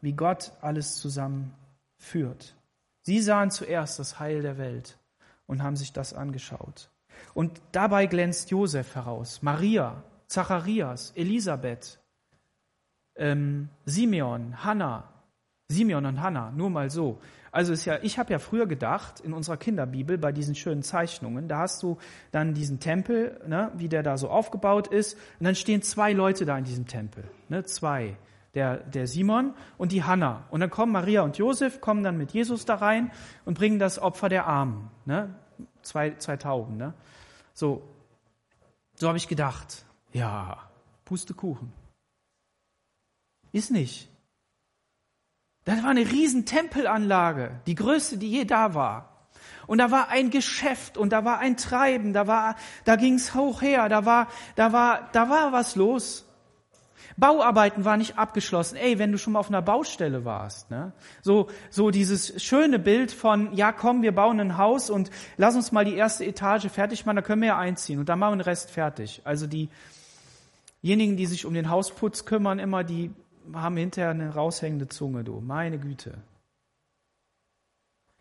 wie 0.00 0.12
Gott 0.12 0.52
alles 0.60 0.96
zusammenführt. 0.96 2.54
Sie 3.02 3.20
sahen 3.20 3.50
zuerst 3.50 3.98
das 3.98 4.18
Heil 4.18 4.42
der 4.42 4.58
Welt 4.58 4.98
und 5.46 5.62
haben 5.62 5.76
sich 5.76 5.92
das 5.92 6.14
angeschaut. 6.14 6.88
Und 7.34 7.60
dabei 7.72 8.06
glänzt 8.06 8.50
Josef 8.50 8.94
heraus, 8.94 9.42
Maria, 9.42 10.02
Zacharias, 10.26 11.12
Elisabeth, 11.14 11.98
ähm, 13.16 13.68
Simeon, 13.84 14.64
Hannah, 14.64 15.08
Simeon 15.72 16.06
und 16.06 16.20
Hannah, 16.20 16.52
nur 16.52 16.70
mal 16.70 16.90
so. 16.90 17.18
Also 17.50 17.74
ist 17.74 17.84
ja, 17.84 17.98
ich 18.02 18.18
habe 18.18 18.32
ja 18.32 18.38
früher 18.38 18.66
gedacht, 18.66 19.20
in 19.20 19.34
unserer 19.34 19.58
Kinderbibel, 19.58 20.16
bei 20.16 20.32
diesen 20.32 20.54
schönen 20.54 20.82
Zeichnungen, 20.82 21.48
da 21.48 21.58
hast 21.58 21.82
du 21.82 21.98
dann 22.30 22.54
diesen 22.54 22.80
Tempel, 22.80 23.40
ne, 23.46 23.70
wie 23.74 23.88
der 23.88 24.02
da 24.02 24.16
so 24.16 24.30
aufgebaut 24.30 24.86
ist, 24.86 25.18
und 25.38 25.44
dann 25.44 25.54
stehen 25.54 25.82
zwei 25.82 26.14
Leute 26.14 26.46
da 26.46 26.56
in 26.56 26.64
diesem 26.64 26.86
Tempel, 26.86 27.24
ne, 27.48 27.64
zwei. 27.64 28.16
Der, 28.54 28.76
der 28.76 29.06
Simon 29.06 29.54
und 29.78 29.92
die 29.92 30.04
Hannah. 30.04 30.44
Und 30.50 30.60
dann 30.60 30.68
kommen 30.68 30.92
Maria 30.92 31.22
und 31.22 31.38
Josef, 31.38 31.80
kommen 31.80 32.04
dann 32.04 32.18
mit 32.18 32.32
Jesus 32.32 32.66
da 32.66 32.74
rein 32.74 33.10
und 33.46 33.56
bringen 33.56 33.78
das 33.78 33.98
Opfer 33.98 34.28
der 34.28 34.46
Armen. 34.46 34.90
Ne? 35.06 35.34
Zwei, 35.80 36.16
zwei 36.16 36.36
Tauben. 36.36 36.76
Ne? 36.76 36.92
So, 37.54 37.82
so 38.96 39.08
habe 39.08 39.16
ich 39.16 39.26
gedacht. 39.26 39.86
Ja, 40.12 40.58
Pustekuchen. 41.06 41.72
Ist 43.52 43.70
nicht. 43.70 44.11
Das 45.64 45.82
war 45.82 45.90
eine 45.90 46.10
riesen 46.10 46.44
Tempelanlage, 46.44 47.60
die 47.66 47.74
größte, 47.74 48.18
die 48.18 48.30
je 48.30 48.44
da 48.44 48.74
war. 48.74 49.12
Und 49.66 49.78
da 49.78 49.90
war 49.90 50.08
ein 50.08 50.30
Geschäft 50.30 50.98
und 50.98 51.12
da 51.12 51.24
war 51.24 51.38
ein 51.38 51.56
Treiben, 51.56 52.12
da 52.12 52.26
war, 52.26 52.56
da 52.84 52.96
ging's 52.96 53.34
hoch 53.34 53.62
her, 53.62 53.88
da 53.88 54.04
war, 54.04 54.28
da 54.56 54.72
war, 54.72 55.08
da 55.12 55.28
war 55.28 55.52
was 55.52 55.76
los. 55.76 56.26
Bauarbeiten 57.16 57.84
waren 57.84 57.98
nicht 57.98 58.18
abgeschlossen. 58.18 58.76
Ey, 58.76 58.98
wenn 58.98 59.12
du 59.12 59.18
schon 59.18 59.34
mal 59.34 59.40
auf 59.40 59.48
einer 59.48 59.62
Baustelle 59.62 60.24
warst, 60.24 60.70
ne? 60.70 60.92
So, 61.20 61.48
so 61.70 61.90
dieses 61.90 62.42
schöne 62.42 62.78
Bild 62.78 63.12
von, 63.12 63.52
ja 63.54 63.70
komm, 63.70 64.02
wir 64.02 64.12
bauen 64.12 64.40
ein 64.40 64.56
Haus 64.56 64.90
und 64.90 65.10
lass 65.36 65.54
uns 65.54 65.72
mal 65.72 65.84
die 65.84 65.94
erste 65.94 66.24
Etage 66.24 66.68
fertig 66.68 67.04
machen, 67.04 67.16
da 67.16 67.22
können 67.22 67.42
wir 67.42 67.48
ja 67.48 67.58
einziehen 67.58 67.98
und 67.98 68.08
dann 68.08 68.18
machen 68.18 68.32
wir 68.32 68.36
den 68.38 68.48
Rest 68.48 68.70
fertig. 68.70 69.20
Also 69.24 69.46
diejenigen, 69.46 71.16
die 71.16 71.26
sich 71.26 71.44
um 71.44 71.54
den 71.54 71.68
Hausputz 71.68 72.24
kümmern, 72.24 72.58
immer 72.58 72.82
die 72.82 73.10
haben 73.54 73.76
hinterher 73.76 74.10
eine 74.10 74.34
raushängende 74.34 74.88
Zunge, 74.88 75.24
du. 75.24 75.40
Meine 75.40 75.78
Güte. 75.78 76.18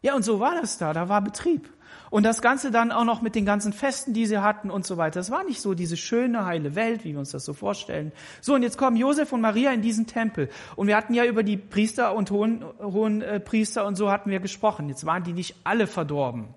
Ja, 0.02 0.16
und 0.16 0.24
so 0.24 0.40
war 0.40 0.56
das 0.56 0.78
da. 0.78 0.94
Da 0.94 1.10
war 1.10 1.22
Betrieb. 1.22 1.70
Und 2.10 2.24
das 2.24 2.42
Ganze 2.42 2.72
dann 2.72 2.92
auch 2.92 3.06
noch 3.06 3.22
mit 3.22 3.36
den 3.36 3.46
ganzen 3.46 3.72
Festen, 3.72 4.14
die 4.14 4.26
sie 4.26 4.40
hatten 4.40 4.72
und 4.72 4.86
so 4.86 4.98
weiter. 4.98 5.20
Das 5.20 5.30
war 5.30 5.44
nicht 5.44 5.62
so 5.62 5.74
diese 5.74 5.96
schöne, 5.96 6.46
heile 6.46 6.76
Welt, 6.76 7.04
wie 7.04 7.12
wir 7.14 7.20
uns 7.20 7.32
das 7.32 7.46
so 7.46 7.54
vorstellen. 7.54 8.12
So, 8.42 8.56
und 8.56 8.64
jetzt 8.64 8.78
kommen 8.78 8.98
Josef 8.98 9.32
und 9.32 9.42
Maria 9.42 9.72
in 9.72 9.82
diesen 9.82 10.08
Tempel. 10.08 10.50
Und 10.76 10.88
wir 10.88 10.98
hatten 10.98 11.14
ja 11.14 11.26
über 11.26 11.44
die 11.44 11.58
Priester 11.58 12.16
und 12.16 12.32
hohen, 12.32 12.66
hohen 12.80 13.22
äh, 13.22 13.40
Priester 13.40 13.86
und 13.86 13.96
so 13.96 14.12
hatten 14.12 14.30
wir 14.30 14.40
gesprochen. 14.40 14.90
Jetzt 14.90 15.06
waren 15.06 15.24
die 15.24 15.34
nicht 15.34 15.56
alle 15.64 15.88
verdorben. 15.88 16.48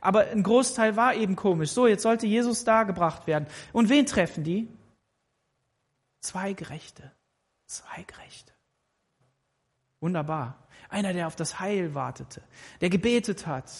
Aber 0.00 0.28
ein 0.28 0.42
Großteil 0.42 0.96
war 0.96 1.14
eben 1.14 1.36
komisch. 1.36 1.70
So, 1.70 1.86
jetzt 1.86 2.02
sollte 2.02 2.26
Jesus 2.26 2.64
da 2.64 2.84
gebracht 2.84 3.26
werden. 3.26 3.46
Und 3.72 3.88
wen 3.88 4.06
treffen 4.06 4.44
die? 4.44 4.68
Zwei 6.20 6.54
Gerechte. 6.54 7.12
Zwei 7.70 8.02
Gerechte. 8.02 8.52
Wunderbar. 10.00 10.58
Einer, 10.88 11.12
der 11.12 11.28
auf 11.28 11.36
das 11.36 11.60
Heil 11.60 11.94
wartete, 11.94 12.42
der 12.80 12.90
gebetet 12.90 13.46
hat. 13.46 13.70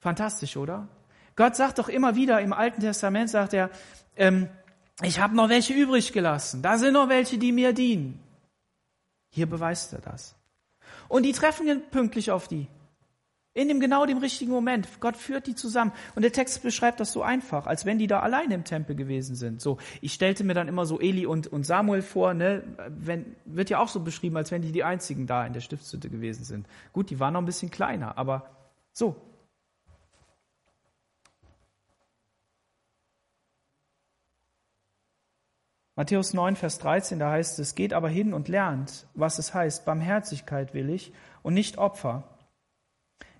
Fantastisch, 0.00 0.58
oder? 0.58 0.88
Gott 1.36 1.56
sagt 1.56 1.78
doch 1.78 1.88
immer 1.88 2.14
wieder 2.14 2.42
im 2.42 2.52
Alten 2.52 2.82
Testament, 2.82 3.30
sagt 3.30 3.54
er, 3.54 3.70
ähm, 4.14 4.50
ich 5.00 5.20
habe 5.20 5.34
noch 5.34 5.48
welche 5.48 5.72
übrig 5.72 6.12
gelassen. 6.12 6.60
Da 6.60 6.76
sind 6.76 6.92
noch 6.92 7.08
welche, 7.08 7.38
die 7.38 7.50
mir 7.50 7.72
dienen. 7.72 8.22
Hier 9.30 9.48
beweist 9.48 9.94
er 9.94 10.00
das. 10.00 10.34
Und 11.08 11.22
die 11.22 11.32
treffen 11.32 11.82
pünktlich 11.90 12.30
auf 12.30 12.46
die. 12.46 12.66
In 13.56 13.68
dem 13.68 13.80
genau 13.80 14.04
dem 14.04 14.18
richtigen 14.18 14.50
Moment. 14.50 14.86
Gott 15.00 15.16
führt 15.16 15.46
die 15.46 15.54
zusammen. 15.54 15.92
Und 16.14 16.20
der 16.20 16.30
Text 16.30 16.62
beschreibt 16.62 17.00
das 17.00 17.10
so 17.12 17.22
einfach, 17.22 17.66
als 17.66 17.86
wenn 17.86 17.98
die 17.98 18.06
da 18.06 18.20
alleine 18.20 18.54
im 18.54 18.64
Tempel 18.64 18.94
gewesen 18.94 19.34
sind. 19.34 19.62
So, 19.62 19.78
ich 20.02 20.12
stellte 20.12 20.44
mir 20.44 20.52
dann 20.52 20.68
immer 20.68 20.84
so 20.84 21.00
Eli 21.00 21.24
und, 21.24 21.46
und 21.46 21.64
Samuel 21.64 22.02
vor, 22.02 22.34
ne, 22.34 22.64
wenn, 22.86 23.34
wird 23.46 23.70
ja 23.70 23.78
auch 23.78 23.88
so 23.88 24.00
beschrieben, 24.00 24.36
als 24.36 24.50
wenn 24.50 24.60
die 24.60 24.72
die 24.72 24.84
einzigen 24.84 25.26
da 25.26 25.46
in 25.46 25.54
der 25.54 25.62
Stiftshütte 25.62 26.10
gewesen 26.10 26.44
sind. 26.44 26.66
Gut, 26.92 27.08
die 27.08 27.18
waren 27.18 27.32
noch 27.32 27.40
ein 27.40 27.46
bisschen 27.46 27.70
kleiner, 27.70 28.18
aber 28.18 28.50
so. 28.92 29.16
Matthäus 35.94 36.34
9, 36.34 36.56
Vers 36.56 36.78
13, 36.80 37.18
da 37.18 37.30
heißt 37.30 37.58
es, 37.58 37.74
geht 37.74 37.94
aber 37.94 38.10
hin 38.10 38.34
und 38.34 38.48
lernt, 38.48 39.06
was 39.14 39.38
es 39.38 39.54
heißt, 39.54 39.86
Barmherzigkeit 39.86 40.74
will 40.74 40.90
ich 40.90 41.14
und 41.42 41.54
nicht 41.54 41.78
Opfer 41.78 42.35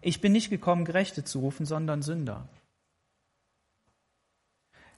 ich 0.06 0.20
bin 0.20 0.30
nicht 0.30 0.50
gekommen, 0.50 0.84
Gerechte 0.84 1.24
zu 1.24 1.40
rufen, 1.40 1.66
sondern 1.66 2.00
Sünder. 2.00 2.48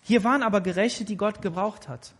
Hier 0.02 0.22
waren 0.22 0.42
aber 0.42 0.60
Gerechte, 0.60 1.06
die 1.06 1.16
Gott 1.16 1.40
gebraucht 1.40 1.88
hat. 1.88 2.12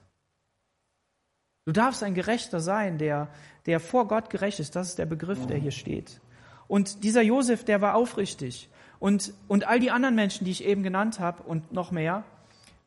Du 1.67 1.73
darfst 1.73 2.03
ein 2.03 2.15
Gerechter 2.15 2.61
sein, 2.61 2.97
der, 2.97 3.29
der 3.67 3.79
vor 3.79 4.09
Gott 4.09 4.31
gerecht 4.31 4.59
ist. 4.59 4.75
Das 4.75 4.89
ist 4.89 4.99
der 4.99 5.05
Begriff, 5.05 5.47
der 5.47 5.59
hier 5.59 5.71
steht. 5.71 6.23
Und 6.67 7.05
dieser 7.05 7.21
Josef, 7.21 7.63
der 7.63 7.83
war 7.83 7.95
aufrichtig. 7.95 8.71
Und, 8.99 9.35
und 9.49 9.69
all 9.69 9.81
die 9.81 9.91
anderen 9.91 10.15
Menschen, 10.15 10.47
die 10.47 10.51
ich 10.51 10.65
eben 10.65 10.83
genannt 10.83 11.21
habe 11.21 11.43
und 11.43 11.73
noch 11.73 11.91
mehr. 11.91 12.25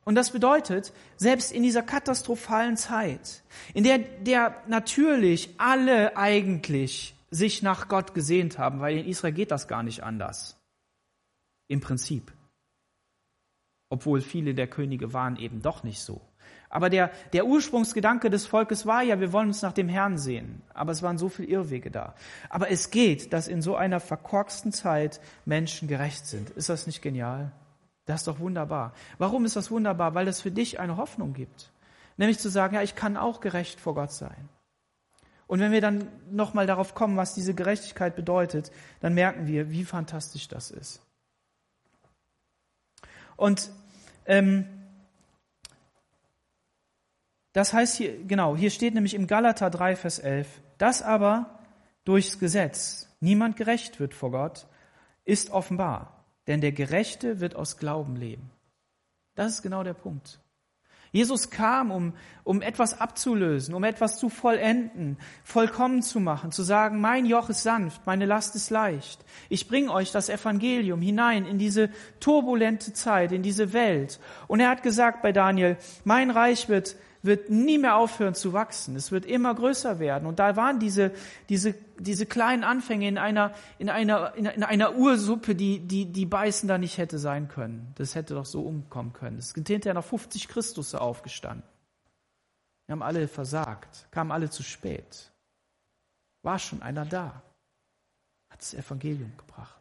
Und 0.04 0.16
das 0.16 0.32
bedeutet, 0.32 0.94
selbst 1.16 1.52
in 1.52 1.62
dieser 1.62 1.84
katastrophalen 1.84 2.76
Zeit, 2.76 3.44
in 3.76 3.84
der, 3.84 4.00
der 4.00 4.56
natürlich 4.68 5.54
alle 5.60 6.18
eigentlich 6.18 7.14
sich 7.32 7.64
nach 7.64 7.88
Gott 7.88 8.14
gesehnt 8.14 8.60
haben, 8.60 8.82
weil 8.82 8.98
in 8.98 9.08
Israel 9.08 9.34
geht 9.34 9.52
das 9.52 9.68
gar 9.68 9.82
nicht 9.82 10.04
anders. 10.04 10.62
Im 11.68 11.80
Prinzip. 11.80 12.32
Obwohl 13.90 14.22
viele 14.22 14.54
der 14.54 14.68
Könige 14.68 15.14
waren 15.14 15.38
eben 15.38 15.62
doch 15.62 15.84
nicht 15.84 16.02
so. 16.02 16.22
Aber 16.70 16.90
der, 16.90 17.12
der 17.34 17.46
Ursprungsgedanke 17.46 18.30
des 18.30 18.46
Volkes 18.46 18.86
war 18.86 19.02
ja, 19.04 19.20
wir 19.20 19.34
wollen 19.34 19.50
uns 19.50 19.62
nach 19.62 19.74
dem 19.74 19.90
Herrn 19.90 20.18
sehen. 20.18 20.62
Aber 20.74 20.92
es 20.92 21.02
waren 21.02 21.18
so 21.18 21.28
viele 21.28 21.50
Irrwege 21.50 21.92
da. 21.92 22.16
Aber 22.50 22.70
es 22.70 22.92
geht, 22.92 23.34
dass 23.34 23.50
in 23.50 23.62
so 23.62 23.76
einer 23.76 24.00
verkorksten 24.00 24.72
Zeit 24.72 25.20
Menschen 25.46 25.88
gerecht 25.88 26.26
sind. 26.28 26.50
Ist 26.52 26.70
das 26.70 26.88
nicht 26.88 27.02
genial? 27.02 27.52
Das 28.06 28.22
ist 28.22 28.28
doch 28.28 28.40
wunderbar. 28.40 28.94
Warum 29.18 29.46
ist 29.46 29.56
das 29.56 29.72
wunderbar? 29.72 30.16
Weil 30.16 30.28
es 30.28 30.42
für 30.42 30.52
dich 30.52 30.80
eine 30.80 30.98
Hoffnung 30.98 31.34
gibt. 31.34 31.72
Nämlich 32.18 32.40
zu 32.40 32.50
sagen, 32.50 32.76
ja, 32.76 32.82
ich 32.82 32.96
kann 32.96 33.18
auch 33.18 33.42
gerecht 33.42 33.80
vor 33.80 33.96
Gott 33.96 34.12
sein. 34.12 34.50
Und 35.52 35.60
wenn 35.60 35.74
wir 35.74 35.82
dann 35.82 36.08
nochmal 36.30 36.66
darauf 36.66 36.96
kommen, 36.96 37.18
was 37.18 37.34
diese 37.34 37.54
Gerechtigkeit 37.54 38.16
bedeutet, 38.16 38.72
dann 39.02 39.14
merken 39.14 39.48
wir, 39.48 39.70
wie 39.70 39.84
fantastisch 39.84 40.48
das 40.48 40.72
ist. 40.72 41.02
Und 43.36 43.70
ähm, 44.26 44.66
das 47.52 47.74
heißt 47.74 47.98
hier, 47.98 48.24
genau, 48.24 48.56
hier 48.56 48.70
steht 48.70 48.94
nämlich 48.94 49.14
im 49.14 49.28
Galater 49.28 49.70
3, 49.70 49.98
Vers 49.98 50.20
11, 50.20 50.48
dass 50.78 51.02
aber 51.02 51.60
durchs 52.06 52.40
Gesetz 52.40 53.10
niemand 53.20 53.58
gerecht 53.58 54.00
wird 54.00 54.14
vor 54.14 54.32
Gott, 54.32 54.68
ist 55.26 55.50
offenbar, 55.50 56.24
denn 56.48 56.62
der 56.62 56.72
Gerechte 56.72 57.42
wird 57.42 57.58
aus 57.58 57.76
Glauben 57.76 58.16
leben. 58.16 58.52
Das 59.36 59.56
ist 59.56 59.64
genau 59.64 59.84
der 59.84 59.96
Punkt. 59.96 60.40
Jesus 61.12 61.50
kam, 61.50 61.92
um, 61.92 62.14
um 62.46 62.62
etwas 62.62 63.02
abzulösen, 63.02 63.74
um 63.74 63.84
etwas 63.84 64.18
zu 64.18 64.30
vollenden, 64.30 65.18
vollkommen 65.44 66.02
zu 66.02 66.22
machen, 66.22 66.52
zu 66.54 66.64
sagen, 66.64 67.02
mein 67.02 67.26
Joch 67.26 67.50
ist 67.50 67.64
sanft, 67.64 68.06
meine 68.06 68.26
Last 68.26 68.56
ist 68.56 68.70
leicht. 68.70 69.26
Ich 69.50 69.68
bringe 69.68 69.92
euch 69.92 70.12
das 70.12 70.30
Evangelium 70.30 71.02
hinein 71.02 71.46
in 71.46 71.58
diese 71.58 71.90
turbulente 72.22 72.94
Zeit, 72.94 73.34
in 73.34 73.44
diese 73.44 73.74
Welt. 73.74 74.22
Und 74.48 74.62
er 74.62 74.70
hat 74.70 74.84
gesagt 74.84 75.22
bei 75.22 75.34
Daniel, 75.34 75.78
mein 76.06 76.32
Reich 76.32 76.70
wird 76.70 76.96
wird 77.24 77.50
nie 77.50 77.78
mehr 77.78 77.96
aufhören 77.96 78.34
zu 78.34 78.54
wachsen. 78.54 78.96
Es 78.96 79.12
wird 79.12 79.26
immer 79.26 79.54
größer 79.54 80.00
werden. 80.00 80.28
Und 80.28 80.40
da 80.40 80.56
waren 80.56 80.80
diese, 80.80 81.12
diese, 81.50 81.76
diese 82.00 82.26
kleinen 82.26 82.64
Anfänge 82.64 83.08
in 83.08 83.18
einer, 83.18 83.54
in 83.78 83.90
einer, 83.90 84.34
in 84.36 84.64
einer 84.64 84.96
Ursuppe, 84.96 85.56
die, 85.56 85.80
die, 85.80 86.06
die 86.06 86.26
beißen 86.26 86.68
da 86.68 86.78
nicht 86.78 86.98
hätte 86.98 87.20
sein 87.20 87.48
können. 87.48 87.94
Das 87.96 88.16
hätte 88.16 88.34
doch 88.34 88.46
so 88.46 88.62
umkommen 88.62 89.14
können. 89.14 89.38
Es 89.38 89.50
sind 89.52 89.68
hinterher 89.68 89.94
noch 89.94 90.06
50 90.06 90.48
Christus 90.48 90.96
aufgestanden. 90.96 91.64
Wir 92.88 92.94
haben 92.94 93.04
alle 93.04 93.28
versagt, 93.28 94.08
kamen 94.12 94.32
alle 94.32 94.50
zu 94.50 94.64
spät. 94.64 95.32
War 96.42 96.60
schon 96.60 96.82
einer 96.82 97.06
da, 97.06 97.42
hat 98.50 98.60
das 98.60 98.74
Evangelium 98.74 99.32
gebracht. 99.38 99.81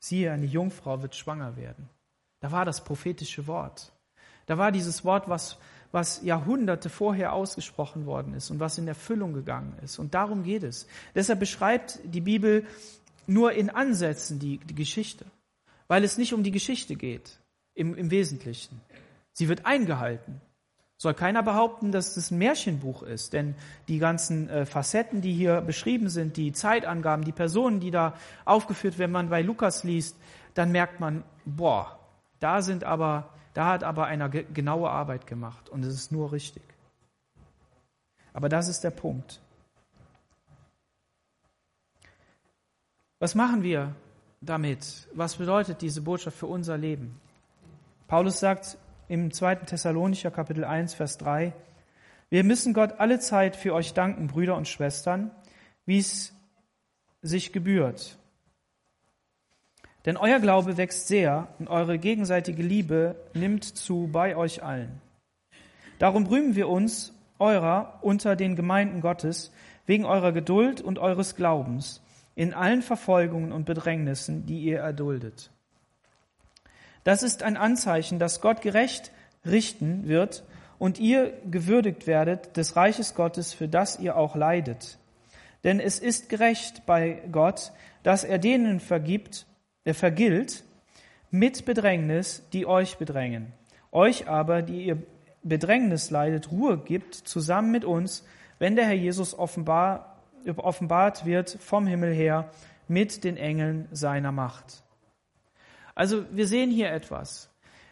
Siehe, 0.00 0.32
eine 0.32 0.46
Jungfrau 0.46 1.02
wird 1.02 1.14
schwanger 1.14 1.56
werden. 1.56 1.88
Da 2.40 2.50
war 2.50 2.64
das 2.64 2.82
prophetische 2.82 3.46
Wort. 3.46 3.92
Da 4.46 4.58
war 4.58 4.72
dieses 4.72 5.04
Wort, 5.04 5.28
was, 5.28 5.58
was 5.92 6.22
Jahrhunderte 6.22 6.88
vorher 6.88 7.32
ausgesprochen 7.32 8.06
worden 8.06 8.34
ist 8.34 8.50
und 8.50 8.58
was 8.58 8.78
in 8.78 8.88
Erfüllung 8.88 9.32
gegangen 9.32 9.78
ist. 9.82 9.98
Und 9.98 10.14
darum 10.14 10.42
geht 10.42 10.64
es. 10.64 10.88
Deshalb 11.14 11.38
beschreibt 11.38 12.00
die 12.02 12.20
Bibel 12.20 12.66
nur 13.26 13.52
in 13.52 13.70
Ansätzen 13.70 14.40
die, 14.40 14.58
die 14.58 14.74
Geschichte, 14.74 15.26
weil 15.86 16.02
es 16.02 16.18
nicht 16.18 16.32
um 16.32 16.42
die 16.42 16.50
Geschichte 16.50 16.96
geht 16.96 17.38
im, 17.74 17.94
im 17.94 18.10
Wesentlichen. 18.10 18.80
Sie 19.32 19.48
wird 19.48 19.66
eingehalten. 19.66 20.40
Soll 21.02 21.14
keiner 21.14 21.42
behaupten, 21.42 21.92
dass 21.92 22.12
das 22.12 22.30
ein 22.30 22.36
Märchenbuch 22.36 23.02
ist, 23.02 23.32
denn 23.32 23.54
die 23.88 23.98
ganzen 23.98 24.50
äh, 24.50 24.66
Facetten, 24.66 25.22
die 25.22 25.32
hier 25.32 25.62
beschrieben 25.62 26.10
sind, 26.10 26.36
die 26.36 26.52
Zeitangaben, 26.52 27.24
die 27.24 27.32
Personen, 27.32 27.80
die 27.80 27.90
da 27.90 28.12
aufgeführt 28.44 28.98
werden, 28.98 29.08
wenn 29.08 29.12
man 29.12 29.30
bei 29.30 29.40
Lukas 29.40 29.82
liest, 29.82 30.14
dann 30.52 30.72
merkt 30.72 31.00
man, 31.00 31.24
boah, 31.46 31.98
da 32.38 32.60
sind 32.60 32.84
aber, 32.84 33.30
da 33.54 33.64
hat 33.64 33.82
aber 33.82 34.08
einer 34.08 34.28
genaue 34.28 34.90
Arbeit 34.90 35.26
gemacht 35.26 35.70
und 35.70 35.86
es 35.86 35.94
ist 35.94 36.12
nur 36.12 36.32
richtig. 36.32 36.62
Aber 38.34 38.50
das 38.50 38.68
ist 38.68 38.84
der 38.84 38.90
Punkt. 38.90 39.40
Was 43.20 43.34
machen 43.34 43.62
wir 43.62 43.94
damit? 44.42 45.08
Was 45.14 45.36
bedeutet 45.36 45.80
diese 45.80 46.02
Botschaft 46.02 46.36
für 46.36 46.46
unser 46.46 46.76
Leben? 46.76 47.18
Paulus 48.06 48.38
sagt 48.38 48.76
im 49.10 49.32
2. 49.32 49.56
Thessalonicher 49.56 50.30
Kapitel 50.30 50.64
1, 50.64 50.94
Vers 50.94 51.18
3, 51.18 51.52
wir 52.28 52.44
müssen 52.44 52.72
Gott 52.72 53.00
alle 53.00 53.18
Zeit 53.18 53.56
für 53.56 53.74
euch 53.74 53.92
danken, 53.92 54.28
Brüder 54.28 54.56
und 54.56 54.68
Schwestern, 54.68 55.32
wie 55.84 55.98
es 55.98 56.32
sich 57.20 57.52
gebührt. 57.52 58.16
Denn 60.06 60.16
euer 60.16 60.38
Glaube 60.38 60.76
wächst 60.76 61.08
sehr 61.08 61.48
und 61.58 61.66
eure 61.66 61.98
gegenseitige 61.98 62.62
Liebe 62.62 63.16
nimmt 63.34 63.64
zu 63.64 64.08
bei 64.12 64.36
euch 64.36 64.62
allen. 64.62 65.02
Darum 65.98 66.26
rühmen 66.26 66.54
wir 66.54 66.68
uns 66.68 67.12
eurer 67.40 67.98
unter 68.02 68.36
den 68.36 68.54
Gemeinden 68.54 69.00
Gottes 69.00 69.52
wegen 69.86 70.04
eurer 70.04 70.30
Geduld 70.30 70.80
und 70.80 71.00
eures 71.00 71.34
Glaubens 71.34 72.00
in 72.36 72.54
allen 72.54 72.80
Verfolgungen 72.80 73.50
und 73.50 73.64
Bedrängnissen, 73.64 74.46
die 74.46 74.60
ihr 74.60 74.78
erduldet. 74.78 75.50
Das 77.04 77.22
ist 77.22 77.42
ein 77.42 77.56
Anzeichen, 77.56 78.18
dass 78.18 78.40
Gott 78.40 78.60
gerecht 78.62 79.10
richten 79.44 80.06
wird 80.06 80.44
und 80.78 80.98
ihr 80.98 81.32
gewürdigt 81.50 82.06
werdet 82.06 82.56
des 82.56 82.76
Reiches 82.76 83.14
Gottes, 83.14 83.52
für 83.52 83.68
das 83.68 83.98
ihr 83.98 84.16
auch 84.16 84.36
leidet. 84.36 84.98
Denn 85.64 85.80
es 85.80 85.98
ist 85.98 86.28
gerecht 86.28 86.86
bei 86.86 87.22
Gott, 87.30 87.72
dass 88.02 88.24
er 88.24 88.38
denen 88.38 88.80
vergibt, 88.80 89.46
er 89.84 89.94
vergilt 89.94 90.64
mit 91.30 91.64
Bedrängnis, 91.64 92.42
die 92.52 92.66
euch 92.66 92.96
bedrängen. 92.96 93.52
Euch 93.92 94.28
aber, 94.28 94.62
die 94.62 94.84
ihr 94.84 95.02
Bedrängnis 95.42 96.10
leidet, 96.10 96.50
Ruhe 96.50 96.78
gibt, 96.78 97.14
zusammen 97.14 97.70
mit 97.70 97.84
uns, 97.84 98.24
wenn 98.58 98.76
der 98.76 98.86
Herr 98.86 98.94
Jesus 98.94 99.38
offenbar, 99.38 100.16
offenbart 100.56 101.24
wird 101.24 101.50
vom 101.60 101.86
Himmel 101.86 102.12
her 102.14 102.50
mit 102.88 103.24
den 103.24 103.36
Engeln 103.36 103.88
seiner 103.90 104.32
Macht. 104.32 104.82
Also 105.94 106.24
wir 106.30 106.46
sehen 106.46 106.70
hier 106.70 106.90
etwas. 106.90 107.50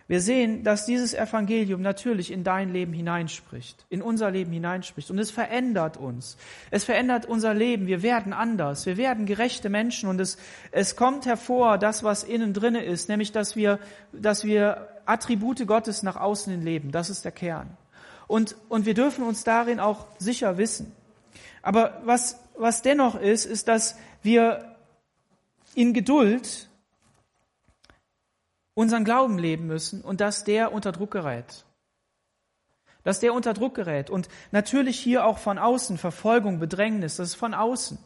Wir 0.09 0.23
sehen, 0.23 0.65
dass 0.65 0.87
dieses 0.87 1.13
Evangelium 1.13 1.83
natürlich 1.83 2.33
in 2.33 2.43
dein 2.43 2.73
Leben 2.73 2.95
hineinspricht, 2.95 3.85
in 3.91 4.01
unser 4.01 4.31
Leben 4.31 4.51
hineinspricht. 4.51 5.11
Und 5.11 5.19
es 5.19 5.31
verändert 5.31 5.99
uns. 5.99 6.39
Es 6.71 6.85
verändert 6.85 7.27
unser 7.27 7.53
Leben. 7.53 7.87
Wir 7.87 8.03
werden 8.03 8.33
anders. 8.33 8.87
Wir 8.87 8.97
werden 8.97 9.27
gerechte 9.27 9.69
Menschen. 9.69 10.09
Und 10.09 10.19
es, 10.19 10.39
es 10.71 10.97
kommt 10.97 11.27
hervor, 11.27 11.77
das, 11.77 12.05
was 12.05 12.25
innen 12.25 12.55
drinne 12.55 12.83
ist, 12.83 13.11
nämlich, 13.11 13.33
dass 13.33 13.55
wir, 13.55 13.79
dass 14.13 14.45
wir 14.45 14.89
Attribute 15.05 15.67
Gottes 15.67 16.03
nach 16.03 16.17
außen 16.17 16.51
hin 16.53 16.63
leben. 16.63 16.91
Das 16.91 17.11
ist 17.11 17.27
der 17.27 17.33
Kern. 17.33 17.77
Und, 18.27 18.57
und 18.71 18.87
wir 18.87 18.95
dürfen 18.95 19.25
uns 19.25 19.45
darin 19.45 19.79
auch 19.79 20.07
sicher 20.19 20.57
wissen. 20.57 20.91
Aber 21.61 22.01
was, 22.05 22.41
was 22.57 22.81
dennoch 22.81 23.15
ist, 23.15 23.45
ist, 23.45 23.69
dass 23.69 23.99
wir 24.23 24.75
in 25.75 25.93
Geduld 25.93 26.71
unseren 28.79 29.03
Glauben 29.05 29.39
leben 29.39 29.67
müssen 29.67 30.03
und 30.03 30.21
dass 30.21 30.45
der 30.45 30.73
unter 30.73 30.93
Druck 30.93 31.11
gerät. 31.11 31.65
Dass 33.03 33.19
der 33.19 33.35
unter 33.35 33.53
Druck 33.53 33.75
gerät. 33.75 34.09
Und 34.09 34.29
natürlich 34.53 35.01
hier 35.01 35.27
auch 35.27 35.39
von 35.39 35.59
außen, 35.59 35.99
Verfolgung, 35.99 36.61
Bedrängnis, 36.61 37.17
das 37.17 37.31
ist 37.31 37.35
von 37.35 37.55
außen. 37.55 37.99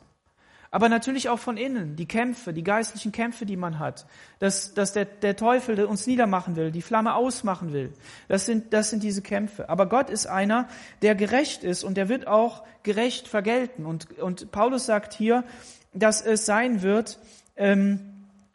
Aber 0.70 0.88
natürlich 0.88 1.28
auch 1.28 1.38
von 1.38 1.58
innen, 1.58 1.94
die 1.96 2.06
Kämpfe, 2.06 2.54
die 2.54 2.64
geistlichen 2.64 3.12
Kämpfe, 3.12 3.44
die 3.44 3.58
man 3.58 3.78
hat. 3.78 4.06
Dass, 4.38 4.72
dass 4.72 4.94
der, 4.94 5.04
der 5.04 5.36
Teufel 5.36 5.84
uns 5.84 6.06
niedermachen 6.06 6.56
will, 6.56 6.70
die 6.70 6.80
Flamme 6.80 7.16
ausmachen 7.16 7.74
will. 7.74 7.92
Das 8.28 8.46
sind, 8.46 8.72
das 8.72 8.88
sind 8.88 9.02
diese 9.02 9.20
Kämpfe. 9.20 9.68
Aber 9.68 9.84
Gott 9.84 10.08
ist 10.08 10.24
einer, 10.24 10.68
der 11.02 11.14
gerecht 11.14 11.64
ist 11.64 11.84
und 11.84 11.98
der 11.98 12.08
wird 12.08 12.26
auch 12.26 12.64
gerecht 12.82 13.28
vergelten. 13.28 13.84
Und, 13.84 14.18
und 14.18 14.50
Paulus 14.50 14.86
sagt 14.86 15.12
hier, 15.12 15.44
dass 15.92 16.22
es 16.22 16.46
sein 16.46 16.80
wird, 16.80 17.18
ähm, 17.56 18.11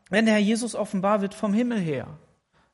wenn 0.09 0.25
der 0.25 0.35
Herr 0.35 0.41
Jesus 0.41 0.75
offenbar 0.75 1.21
wird 1.21 1.33
vom 1.33 1.53
Himmel 1.53 1.79
her. 1.79 2.07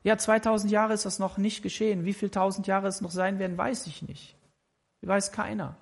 Ja, 0.03 0.17
2000 0.17 0.71
Jahre 0.71 0.93
ist 0.93 1.05
das 1.05 1.19
noch 1.19 1.37
nicht 1.37 1.63
geschehen. 1.63 2.05
Wie 2.05 2.13
viel 2.13 2.29
tausend 2.29 2.67
Jahre 2.67 2.87
es 2.87 3.01
noch 3.01 3.11
sein 3.11 3.39
werden, 3.39 3.57
weiß 3.57 3.87
ich 3.87 4.01
nicht. 4.01 4.35
Weiß 5.01 5.31
keiner. 5.31 5.75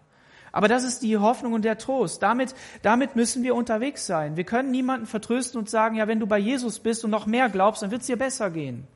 Aber 0.52 0.68
das 0.68 0.84
ist 0.84 1.02
die 1.02 1.18
Hoffnung 1.18 1.54
und 1.54 1.64
der 1.64 1.78
Trost. 1.78 2.22
Damit, 2.22 2.54
damit 2.82 3.16
müssen 3.16 3.44
wir 3.44 3.56
unterwegs 3.56 4.06
sein. 4.06 4.36
Wir 4.36 4.44
können 4.44 4.72
niemanden 4.72 5.06
vertrösten 5.06 5.60
und 5.60 5.70
sagen, 5.70 5.96
ja, 5.96 6.08
wenn 6.08 6.20
du 6.20 6.28
bei 6.28 6.38
Jesus 6.38 6.80
bist 6.80 7.04
und 7.04 7.12
noch 7.12 7.26
mehr 7.26 7.50
glaubst, 7.50 7.82
dann 7.82 7.92
wird 7.92 8.02
es 8.02 8.08
dir 8.08 8.18
besser 8.18 8.52
gehen. 8.52 8.88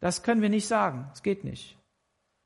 Das 0.00 0.22
können 0.22 0.42
wir 0.42 0.48
nicht 0.48 0.68
sagen. 0.68 1.10
Es 1.12 1.22
geht 1.22 1.44
nicht. 1.44 1.76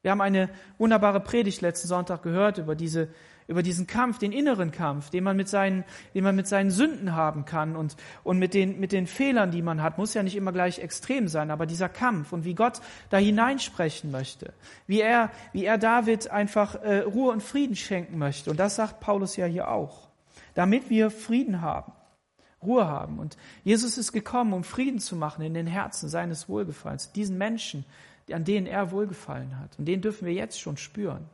Wir 0.03 0.11
haben 0.11 0.20
eine 0.20 0.49
wunderbare 0.78 1.20
Predigt 1.20 1.61
letzten 1.61 1.88
Sonntag 1.88 2.22
gehört 2.22 2.59
über 2.59 2.74
diese 2.74 3.09
über 3.51 3.64
diesen 3.64 3.88
Kampf, 3.88 4.18
den 4.18 4.30
inneren 4.30 4.70
Kampf, 4.70 5.11
den 5.11 5.24
man 5.24 5.36
mit 5.36 5.48
seinen, 5.48 5.84
den 6.14 6.22
man 6.22 6.36
mit 6.36 6.46
seinen 6.46 6.70
Sünden 6.70 7.16
haben 7.16 7.44
kann 7.44 7.74
und, 7.74 7.96
und 8.22 8.38
mit 8.38 8.55
den, 8.55 8.78
mit 8.78 8.92
den 8.92 9.09
Fehlern, 9.09 9.51
die 9.51 9.61
man 9.61 9.82
hat, 9.82 9.98
muss 9.98 10.14
ja 10.14 10.22
nicht 10.22 10.36
immer 10.36 10.53
gleich 10.53 10.78
extrem 10.78 11.26
sein, 11.26 11.51
aber 11.51 11.66
dieser 11.66 11.88
Kampf 11.88 12.32
und 12.32 12.44
wie 12.44 12.55
Gott 12.55 12.80
da 13.09 13.16
hineinsprechen 13.16 14.12
möchte, 14.12 14.55
wie 14.86 15.01
er, 15.01 15.32
wie 15.53 15.64
er 15.64 15.78
David 15.78 16.30
einfach 16.30 16.76
äh, 16.76 17.01
Ruhe 17.01 17.32
und 17.32 17.42
Frieden 17.42 17.74
schenken 17.74 18.18
möchte. 18.18 18.53
Und 18.53 18.61
das 18.61 18.76
sagt 18.76 19.01
Paulus 19.01 19.34
ja 19.34 19.46
hier 19.46 19.68
auch. 19.68 20.09
Damit 20.55 20.88
wir 20.88 21.11
Frieden 21.11 21.61
haben. 21.61 21.92
Ruhe 22.62 22.86
haben. 22.86 23.18
Und 23.18 23.36
Jesus 23.64 23.98
ist 23.98 24.12
gekommen, 24.12 24.53
um 24.53 24.62
Frieden 24.62 25.01
zu 25.01 25.16
machen 25.16 25.42
in 25.42 25.55
den 25.55 25.66
Herzen 25.66 26.09
seines 26.09 26.48
Wohlgefallens. 26.48 27.11
Diesen 27.11 27.36
Menschen, 27.36 27.84
an 28.32 28.44
denen 28.44 28.68
er 28.68 28.92
Wohlgefallen 28.92 29.59
hat. 29.59 29.76
Und 29.76 29.86
den 29.86 30.03
dürfen 30.03 30.26
wir 30.26 30.34
jetzt 30.34 30.61
schon 30.61 30.76
spüren. 30.76 31.28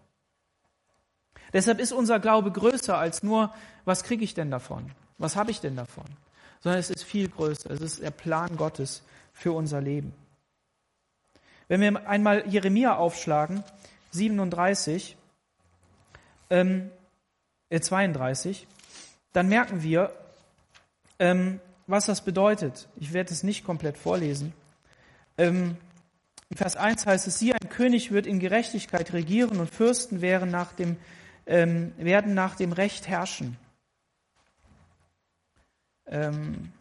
Deshalb 1.52 1.80
ist 1.80 1.92
unser 1.92 2.18
Glaube 2.18 2.50
größer 2.50 2.96
als 2.96 3.22
nur, 3.22 3.52
was 3.84 4.02
kriege 4.02 4.24
ich 4.24 4.34
denn 4.34 4.50
davon? 4.50 4.90
Was 5.18 5.36
habe 5.36 5.50
ich 5.50 5.60
denn 5.60 5.76
davon? 5.76 6.04
Sondern 6.60 6.80
es 6.80 6.90
ist 6.90 7.04
viel 7.04 7.28
größer. 7.28 7.70
Es 7.70 7.80
ist 7.80 8.02
der 8.02 8.10
Plan 8.10 8.56
Gottes 8.56 9.02
für 9.32 9.52
unser 9.52 9.80
Leben. 9.80 10.12
Wenn 11.68 11.80
wir 11.80 12.08
einmal 12.08 12.46
Jeremia 12.48 12.96
aufschlagen, 12.96 13.64
37, 14.12 15.16
ähm, 16.50 16.90
äh 17.68 17.80
32, 17.80 18.66
dann 19.32 19.48
merken 19.48 19.82
wir, 19.82 20.12
ähm, 21.18 21.60
was 21.86 22.06
das 22.06 22.22
bedeutet. 22.22 22.88
Ich 22.96 23.12
werde 23.12 23.32
es 23.32 23.42
nicht 23.42 23.64
komplett 23.64 23.98
vorlesen. 23.98 24.52
Ähm, 25.38 25.76
in 26.48 26.56
Vers 26.56 26.76
1 26.76 27.06
heißt 27.06 27.26
es, 27.26 27.38
sie, 27.38 27.52
ein 27.52 27.68
König 27.68 28.12
wird 28.12 28.26
in 28.26 28.38
Gerechtigkeit 28.38 29.12
regieren 29.12 29.58
und 29.58 29.68
Fürsten 29.68 30.20
wären 30.20 30.50
nach 30.50 30.72
dem 30.72 30.96
ähm, 31.46 31.92
werden 31.96 32.34
nach 32.34 32.56
dem 32.56 32.72
Recht 32.72 33.08
herrschen. 33.08 33.56
Ähm, 36.06 36.72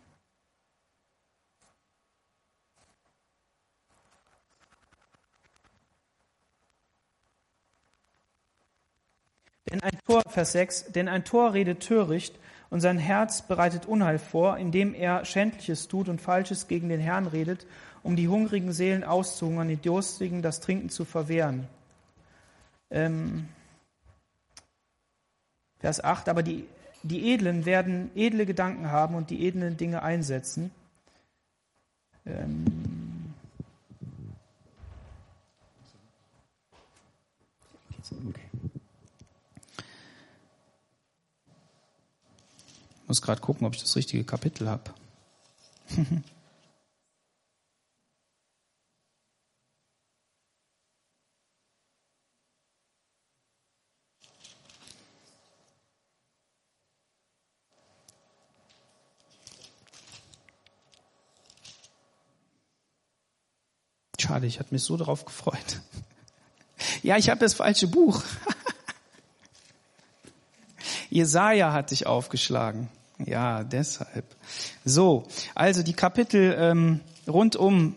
Denn 9.71 9.81
ein 9.81 9.97
Tor, 10.05 10.21
Vers 10.27 10.51
6, 10.51 10.91
denn 10.91 11.07
ein 11.07 11.25
Tor 11.25 11.53
redet 11.53 11.81
töricht 11.81 12.39
und 12.69 12.81
sein 12.81 12.97
Herz 12.97 13.41
bereitet 13.41 13.87
Unheil 13.87 14.19
vor, 14.19 14.57
indem 14.57 14.93
er 14.93 15.25
Schändliches 15.25 15.87
tut 15.87 16.07
und 16.07 16.21
Falsches 16.21 16.67
gegen 16.67 16.87
den 16.87 16.99
Herrn 16.99 17.25
redet, 17.25 17.65
um 18.03 18.15
die 18.15 18.27
hungrigen 18.27 18.73
Seelen 18.73 19.03
auszuhungern, 19.03 19.67
die 19.67 19.77
Durstigen 19.77 20.41
das 20.41 20.61
Trinken 20.61 20.89
zu 20.89 21.03
verwehren. 21.03 21.67
Ähm, 22.91 23.49
Vers 25.85 26.03
8, 26.03 26.29
aber 26.29 26.41
die, 26.41 26.65
die 27.03 27.31
Edlen 27.31 27.67
werden 27.67 28.09
edle 28.15 28.47
Gedanken 28.47 28.89
haben 28.89 29.13
und 29.13 29.29
die 29.29 29.45
edlen 29.45 29.77
Dinge 29.77 30.01
einsetzen. 30.01 30.71
Ähm 32.25 32.65
okay. 38.27 38.41
Ich 43.03 43.07
muss 43.07 43.21
gerade 43.21 43.41
gucken, 43.41 43.67
ob 43.67 43.75
ich 43.75 43.81
das 43.81 43.95
richtige 43.95 44.23
Kapitel 44.23 44.67
habe. 44.67 44.91
Schade, 64.25 64.47
ich 64.47 64.59
hatte 64.59 64.73
mich 64.73 64.83
so 64.83 64.97
darauf 64.97 65.25
gefreut. 65.25 65.55
Ja, 67.03 67.15
ich 67.15 67.29
habe 67.29 67.39
das 67.39 67.53
falsche 67.53 67.87
Buch. 67.87 68.21
Jesaja 71.09 71.71
hatte 71.71 71.93
ich 71.93 72.05
aufgeschlagen. 72.05 72.89
Ja, 73.17 73.63
deshalb. 73.63 74.25
So, 74.83 75.25
also 75.55 75.83
die 75.83 75.93
Kapitel 75.93 76.53
ähm, 76.59 76.99
rund 77.27 77.55
um 77.55 77.95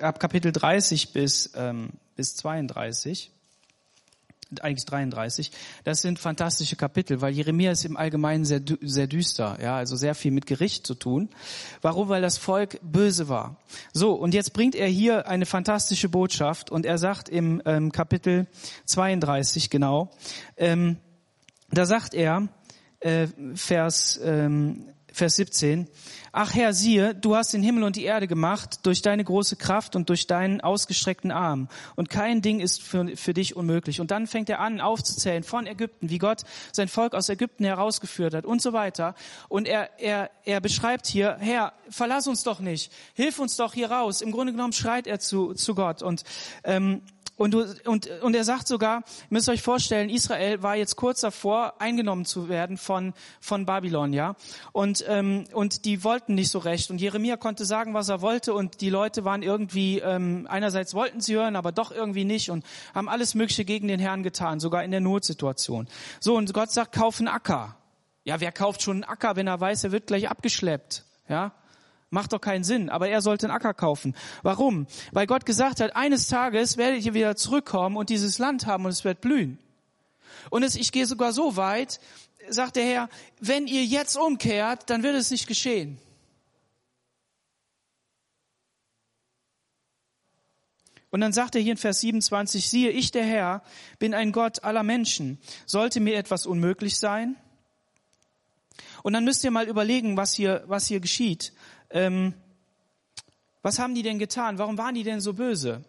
ab 0.00 0.18
Kapitel 0.18 0.50
30 0.50 1.12
bis 1.12 1.50
ähm, 1.54 1.90
bis 2.16 2.36
32 2.36 3.30
eigentlich 4.60 4.84
33. 4.86 5.50
Das 5.84 6.02
sind 6.02 6.18
fantastische 6.18 6.76
Kapitel, 6.76 7.20
weil 7.20 7.32
Jeremia 7.32 7.70
ist 7.70 7.84
im 7.84 7.96
Allgemeinen 7.96 8.44
sehr, 8.44 8.60
sehr 8.80 9.06
düster, 9.06 9.58
ja, 9.62 9.76
also 9.76 9.96
sehr 9.96 10.14
viel 10.14 10.32
mit 10.32 10.46
Gericht 10.46 10.86
zu 10.86 10.94
tun. 10.94 11.28
Warum? 11.82 12.08
Weil 12.08 12.22
das 12.22 12.38
Volk 12.38 12.80
böse 12.82 13.28
war. 13.28 13.56
So, 13.92 14.12
und 14.12 14.34
jetzt 14.34 14.52
bringt 14.52 14.74
er 14.74 14.88
hier 14.88 15.28
eine 15.28 15.46
fantastische 15.46 16.08
Botschaft 16.08 16.70
und 16.70 16.86
er 16.86 16.98
sagt 16.98 17.28
im 17.28 17.62
ähm, 17.64 17.92
Kapitel 17.92 18.46
32 18.86 19.70
genau, 19.70 20.10
ähm, 20.56 20.96
da 21.70 21.86
sagt 21.86 22.14
er, 22.14 22.48
äh, 23.00 23.28
Vers, 23.54 24.20
ähm, 24.22 24.88
Vers 25.12 25.36
17, 25.36 25.88
Ach 26.32 26.54
Herr, 26.54 26.72
siehe, 26.72 27.12
du 27.12 27.34
hast 27.34 27.52
den 27.54 27.62
Himmel 27.62 27.82
und 27.82 27.96
die 27.96 28.04
Erde 28.04 28.28
gemacht 28.28 28.86
durch 28.86 29.02
deine 29.02 29.24
große 29.24 29.56
Kraft 29.56 29.96
und 29.96 30.08
durch 30.08 30.28
deinen 30.28 30.60
ausgestreckten 30.60 31.32
Arm. 31.32 31.68
Und 31.96 32.08
kein 32.08 32.40
Ding 32.40 32.60
ist 32.60 32.80
für, 32.82 33.16
für 33.16 33.34
dich 33.34 33.56
unmöglich. 33.56 34.00
Und 34.00 34.12
dann 34.12 34.28
fängt 34.28 34.48
er 34.48 34.60
an 34.60 34.80
aufzuzählen 34.80 35.42
von 35.42 35.66
Ägypten, 35.66 36.08
wie 36.08 36.18
Gott 36.18 36.42
sein 36.70 36.86
Volk 36.86 37.14
aus 37.14 37.28
Ägypten 37.30 37.64
herausgeführt 37.64 38.32
hat 38.32 38.44
und 38.44 38.62
so 38.62 38.72
weiter. 38.72 39.16
Und 39.48 39.66
er, 39.66 39.98
er, 39.98 40.30
er 40.44 40.60
beschreibt 40.60 41.08
hier, 41.08 41.36
Herr, 41.40 41.72
verlass 41.88 42.28
uns 42.28 42.44
doch 42.44 42.60
nicht, 42.60 42.92
hilf 43.14 43.40
uns 43.40 43.56
doch 43.56 43.74
hier 43.74 43.90
raus. 43.90 44.20
Im 44.20 44.30
Grunde 44.30 44.52
genommen 44.52 44.72
schreit 44.72 45.08
er 45.08 45.18
zu, 45.18 45.54
zu 45.54 45.74
Gott. 45.74 46.00
Und 46.00 46.22
ähm, 46.62 47.02
und, 47.40 47.54
du, 47.54 47.64
und, 47.86 48.06
und 48.20 48.36
er 48.36 48.44
sagt 48.44 48.68
sogar, 48.68 48.98
ihr 48.98 49.26
müsst 49.30 49.48
euch 49.48 49.62
vorstellen, 49.62 50.10
Israel 50.10 50.62
war 50.62 50.76
jetzt 50.76 50.96
kurz 50.96 51.22
davor, 51.22 51.80
eingenommen 51.80 52.26
zu 52.26 52.50
werden 52.50 52.76
von, 52.76 53.14
von 53.40 53.64
Babylon, 53.64 54.12
ja. 54.12 54.36
Und, 54.72 55.02
ähm, 55.08 55.44
und 55.54 55.86
die 55.86 56.04
wollten 56.04 56.34
nicht 56.34 56.50
so 56.50 56.58
recht. 56.58 56.90
Und 56.90 57.00
Jeremia 57.00 57.38
konnte 57.38 57.64
sagen, 57.64 57.94
was 57.94 58.10
er 58.10 58.20
wollte. 58.20 58.52
Und 58.52 58.82
die 58.82 58.90
Leute 58.90 59.24
waren 59.24 59.42
irgendwie, 59.42 60.00
ähm, 60.00 60.46
einerseits 60.50 60.92
wollten 60.92 61.22
sie 61.22 61.34
hören, 61.34 61.56
aber 61.56 61.72
doch 61.72 61.92
irgendwie 61.92 62.26
nicht. 62.26 62.50
Und 62.50 62.62
haben 62.94 63.08
alles 63.08 63.34
Mögliche 63.34 63.64
gegen 63.64 63.88
den 63.88 64.00
Herrn 64.00 64.22
getan, 64.22 64.60
sogar 64.60 64.84
in 64.84 64.90
der 64.90 65.00
Notsituation. 65.00 65.88
So, 66.20 66.36
und 66.36 66.52
Gott 66.52 66.70
sagt, 66.70 66.94
kauf 66.94 67.20
einen 67.20 67.28
Acker. 67.28 67.74
Ja, 68.22 68.40
wer 68.40 68.52
kauft 68.52 68.82
schon 68.82 68.96
einen 68.96 69.04
Acker, 69.04 69.36
wenn 69.36 69.46
er 69.46 69.58
weiß, 69.58 69.84
er 69.84 69.92
wird 69.92 70.08
gleich 70.08 70.28
abgeschleppt? 70.28 71.06
Ja, 71.26 71.52
Macht 72.10 72.32
doch 72.32 72.40
keinen 72.40 72.64
Sinn, 72.64 72.90
aber 72.90 73.08
er 73.08 73.22
sollte 73.22 73.46
einen 73.46 73.54
Acker 73.54 73.72
kaufen. 73.72 74.16
Warum? 74.42 74.86
Weil 75.12 75.26
Gott 75.26 75.46
gesagt 75.46 75.80
hat, 75.80 75.94
eines 75.94 76.26
Tages 76.26 76.76
werdet 76.76 77.04
ihr 77.06 77.14
wieder 77.14 77.36
zurückkommen 77.36 77.96
und 77.96 78.10
dieses 78.10 78.38
Land 78.38 78.66
haben 78.66 78.84
und 78.84 78.90
es 78.90 79.04
wird 79.04 79.20
blühen. 79.20 79.58
Und 80.50 80.64
es, 80.64 80.74
ich 80.74 80.90
gehe 80.90 81.06
sogar 81.06 81.32
so 81.32 81.56
weit, 81.56 82.00
sagt 82.48 82.76
der 82.76 82.84
Herr, 82.84 83.08
wenn 83.40 83.68
ihr 83.68 83.84
jetzt 83.84 84.16
umkehrt, 84.16 84.90
dann 84.90 85.04
wird 85.04 85.14
es 85.14 85.30
nicht 85.30 85.46
geschehen. 85.46 85.98
Und 91.10 91.20
dann 91.20 91.32
sagt 91.32 91.54
er 91.56 91.60
hier 91.60 91.72
in 91.72 91.78
Vers 91.78 92.00
27, 92.00 92.68
siehe, 92.68 92.90
ich 92.90 93.10
der 93.10 93.24
Herr 93.24 93.62
bin 93.98 94.14
ein 94.14 94.32
Gott 94.32 94.62
aller 94.62 94.84
Menschen. 94.84 95.38
Sollte 95.66 96.00
mir 96.00 96.16
etwas 96.16 96.46
unmöglich 96.46 96.98
sein? 96.98 97.36
Und 99.02 99.12
dann 99.12 99.24
müsst 99.24 99.42
ihr 99.42 99.50
mal 99.50 99.68
überlegen, 99.68 100.16
was 100.16 100.34
hier, 100.34 100.62
was 100.66 100.86
hier 100.86 101.00
geschieht. 101.00 101.52
Ähm, 101.90 102.34
was 103.62 103.78
haben 103.78 103.94
die 103.94 104.02
denn 104.02 104.18
getan? 104.18 104.58
Warum 104.58 104.78
waren 104.78 104.94
die 104.94 105.02
denn 105.02 105.20
so 105.20 105.34
böse? 105.34 105.82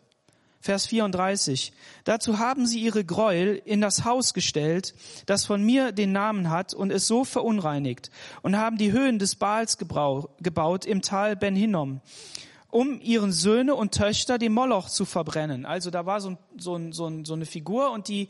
Vers 0.61 0.85
34. 0.85 1.73
Dazu 2.03 2.37
haben 2.37 2.67
sie 2.67 2.79
ihre 2.79 3.03
Gräuel 3.03 3.59
in 3.65 3.81
das 3.81 4.05
Haus 4.05 4.33
gestellt, 4.33 4.93
das 5.25 5.43
von 5.43 5.63
mir 5.63 5.91
den 5.91 6.11
Namen 6.11 6.51
hat 6.51 6.73
und 6.73 6.91
es 6.91 7.07
so 7.07 7.25
verunreinigt 7.25 8.11
und 8.43 8.55
haben 8.55 8.77
die 8.77 8.91
Höhen 8.91 9.17
des 9.17 9.35
Baals 9.35 9.77
gebaut 9.79 10.85
im 10.85 11.01
Tal 11.01 11.35
Ben 11.35 11.55
Hinnom, 11.55 12.01
um 12.69 13.01
ihren 13.01 13.31
Söhne 13.31 13.73
und 13.73 13.95
Töchter 13.95 14.37
dem 14.37 14.53
Moloch 14.53 14.89
zu 14.89 15.05
verbrennen. 15.05 15.65
Also 15.65 15.89
da 15.89 16.05
war 16.05 16.21
so, 16.21 16.37
so, 16.55 16.79
so, 16.91 17.23
so 17.23 17.33
eine 17.33 17.45
Figur 17.47 17.91
und 17.91 18.07
die 18.07 18.29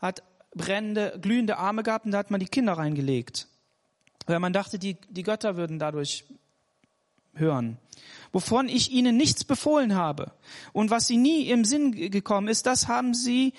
hat 0.00 0.24
brennende, 0.54 1.18
glühende 1.22 1.58
Arme 1.58 1.84
gehabt 1.84 2.06
und 2.06 2.12
da 2.12 2.18
hat 2.18 2.32
man 2.32 2.40
die 2.40 2.46
Kinder 2.46 2.72
reingelegt. 2.72 3.46
Weil 4.26 4.40
man 4.40 4.52
dachte, 4.52 4.78
die, 4.78 4.96
die 5.08 5.22
Götter 5.22 5.56
würden 5.56 5.78
dadurch 5.78 6.24
hören, 7.34 7.78
wovon 8.32 8.68
ich 8.68 8.90
ihnen 8.90 9.16
nichts 9.16 9.44
befohlen 9.44 9.94
habe 9.94 10.32
und 10.72 10.90
was 10.90 11.06
sie 11.06 11.16
nie 11.16 11.48
im 11.50 11.64
Sinn 11.64 11.92
gekommen 12.10 12.48
ist, 12.48 12.66
das 12.66 12.88
haben 12.88 13.14
sie, 13.14 13.52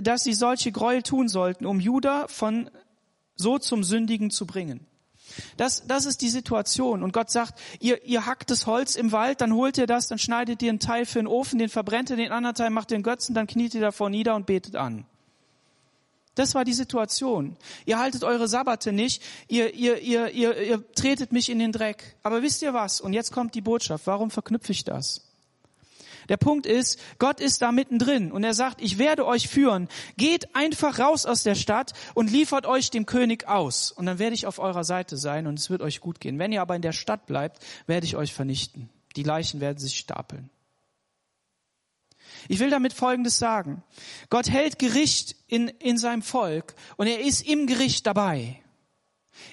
dass 0.00 0.24
sie 0.24 0.34
solche 0.34 0.72
Gräuel 0.72 1.02
tun 1.02 1.28
sollten, 1.28 1.66
um 1.66 1.80
Juda 1.80 2.26
von 2.28 2.70
so 3.36 3.58
zum 3.58 3.84
Sündigen 3.84 4.30
zu 4.30 4.46
bringen. 4.46 4.86
Das, 5.56 5.86
das 5.86 6.06
ist 6.06 6.22
die 6.22 6.28
Situation. 6.28 7.02
Und 7.02 7.12
Gott 7.12 7.30
sagt, 7.30 7.58
ihr, 7.80 8.04
ihr 8.04 8.26
hackt 8.26 8.50
das 8.50 8.66
Holz 8.66 8.94
im 8.94 9.12
Wald, 9.12 9.40
dann 9.40 9.52
holt 9.54 9.78
ihr 9.78 9.86
das, 9.86 10.08
dann 10.08 10.18
schneidet 10.18 10.62
ihr 10.62 10.70
einen 10.70 10.78
Teil 10.78 11.06
für 11.06 11.18
den 11.18 11.26
Ofen, 11.26 11.58
den 11.58 11.68
verbrennt 11.68 12.10
ihr, 12.10 12.16
den 12.16 12.32
anderen 12.32 12.54
Teil 12.54 12.70
macht 12.70 12.90
den 12.90 13.02
Götzen, 13.02 13.34
dann 13.34 13.46
kniet 13.46 13.74
ihr 13.74 13.80
davor 13.80 14.10
nieder 14.10 14.34
und 14.36 14.46
betet 14.46 14.76
an. 14.76 15.06
Das 16.34 16.54
war 16.54 16.64
die 16.64 16.72
Situation. 16.72 17.56
Ihr 17.86 17.98
haltet 17.98 18.24
eure 18.24 18.48
Sabbate 18.48 18.92
nicht, 18.92 19.22
ihr, 19.48 19.72
ihr, 19.74 20.00
ihr, 20.00 20.30
ihr, 20.30 20.60
ihr 20.60 20.92
tretet 20.94 21.32
mich 21.32 21.48
in 21.48 21.58
den 21.58 21.70
Dreck. 21.70 22.16
Aber 22.22 22.42
wisst 22.42 22.62
ihr 22.62 22.74
was? 22.74 23.00
Und 23.00 23.12
jetzt 23.12 23.32
kommt 23.32 23.54
die 23.54 23.60
Botschaft. 23.60 24.06
Warum 24.06 24.30
verknüpfe 24.30 24.72
ich 24.72 24.84
das? 24.84 25.22
Der 26.28 26.36
Punkt 26.36 26.66
ist, 26.66 26.98
Gott 27.18 27.40
ist 27.40 27.62
da 27.62 27.70
mittendrin 27.70 28.32
und 28.32 28.44
er 28.44 28.54
sagt, 28.54 28.80
ich 28.80 28.98
werde 28.98 29.26
euch 29.26 29.48
führen. 29.48 29.88
Geht 30.16 30.54
einfach 30.56 30.98
raus 30.98 31.26
aus 31.26 31.42
der 31.42 31.54
Stadt 31.54 31.92
und 32.14 32.30
liefert 32.30 32.66
euch 32.66 32.90
dem 32.90 33.06
König 33.06 33.46
aus. 33.46 33.92
Und 33.92 34.06
dann 34.06 34.18
werde 34.18 34.34
ich 34.34 34.46
auf 34.46 34.58
eurer 34.58 34.84
Seite 34.84 35.16
sein 35.16 35.46
und 35.46 35.58
es 35.58 35.70
wird 35.70 35.82
euch 35.82 36.00
gut 36.00 36.20
gehen. 36.20 36.38
Wenn 36.38 36.52
ihr 36.52 36.62
aber 36.62 36.76
in 36.76 36.82
der 36.82 36.92
Stadt 36.92 37.26
bleibt, 37.26 37.64
werde 37.86 38.06
ich 38.06 38.16
euch 38.16 38.32
vernichten. 38.32 38.88
Die 39.16 39.22
Leichen 39.22 39.60
werden 39.60 39.78
sich 39.78 39.98
stapeln. 39.98 40.50
Ich 42.48 42.58
will 42.60 42.70
damit 42.70 42.92
Folgendes 42.92 43.38
sagen. 43.38 43.82
Gott 44.30 44.50
hält 44.50 44.78
Gericht 44.78 45.36
in, 45.48 45.68
in 45.68 45.98
seinem 45.98 46.22
Volk 46.22 46.74
und 46.96 47.06
er 47.06 47.20
ist 47.20 47.46
im 47.46 47.66
Gericht 47.66 48.06
dabei. 48.06 48.60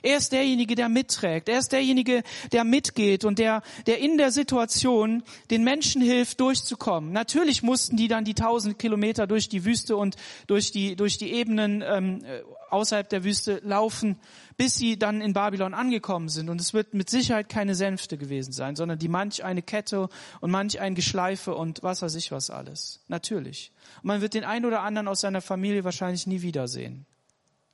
Er 0.04 0.18
ist 0.18 0.32
derjenige, 0.32 0.76
der 0.76 0.90
mitträgt. 0.90 1.50
Er 1.50 1.60
ist 1.60 1.72
derjenige, 1.72 2.24
der 2.52 2.64
mitgeht 2.64 3.26
und 3.26 3.40
der, 3.40 3.62
der 3.88 4.00
in 4.00 4.18
der 4.18 4.32
Situation 4.32 5.24
den 5.50 5.64
Menschen 5.64 6.02
hilft, 6.02 6.40
durchzukommen. 6.40 7.12
Natürlich 7.12 7.64
mussten 7.64 7.98
die 7.98 8.08
dann 8.08 8.26
die 8.26 8.34
tausend 8.34 8.80
Kilometer 8.80 9.28
durch 9.28 9.50
die 9.50 9.66
Wüste 9.66 9.96
und 9.96 10.16
durch 10.48 10.72
die, 10.72 10.96
durch 10.96 11.18
die 11.18 11.32
Ebenen 11.32 11.84
ähm, 11.86 12.24
außerhalb 12.72 13.08
der 13.10 13.24
Wüste 13.24 13.60
laufen, 13.64 14.20
bis 14.58 14.76
sie 14.76 14.98
dann 14.98 15.22
in 15.22 15.34
Babylon 15.34 15.74
angekommen 15.74 16.30
sind. 16.30 16.50
Und 16.50 16.62
es 16.62 16.74
wird 16.74 16.94
mit 16.94 17.10
Sicherheit 17.10 17.50
keine 17.50 17.76
Sänfte 17.76 18.18
gewesen 18.18 18.52
sein, 18.52 18.76
sondern 18.76 19.00
die 19.00 19.08
manch 19.08 19.44
eine 19.44 19.62
Kette 19.62 20.10
und 20.40 20.52
manch 20.52 20.80
ein 20.80 20.96
Geschleife 20.96 21.56
und 21.56 21.84
was 21.84 22.02
weiß 22.02 22.16
ich 22.16 22.32
was 22.32 22.50
alles. 22.50 23.04
Natürlich. 23.08 23.72
Und 23.98 24.08
man 24.08 24.22
wird 24.22 24.34
den 24.34 24.44
einen 24.44 24.66
oder 24.66 24.82
anderen 24.82 25.08
aus 25.08 25.22
seiner 25.22 25.42
Familie 25.42 25.84
wahrscheinlich 25.84 26.28
nie 26.28 26.42
wiedersehen. 26.42 27.06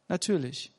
Natürlich. 0.08 0.72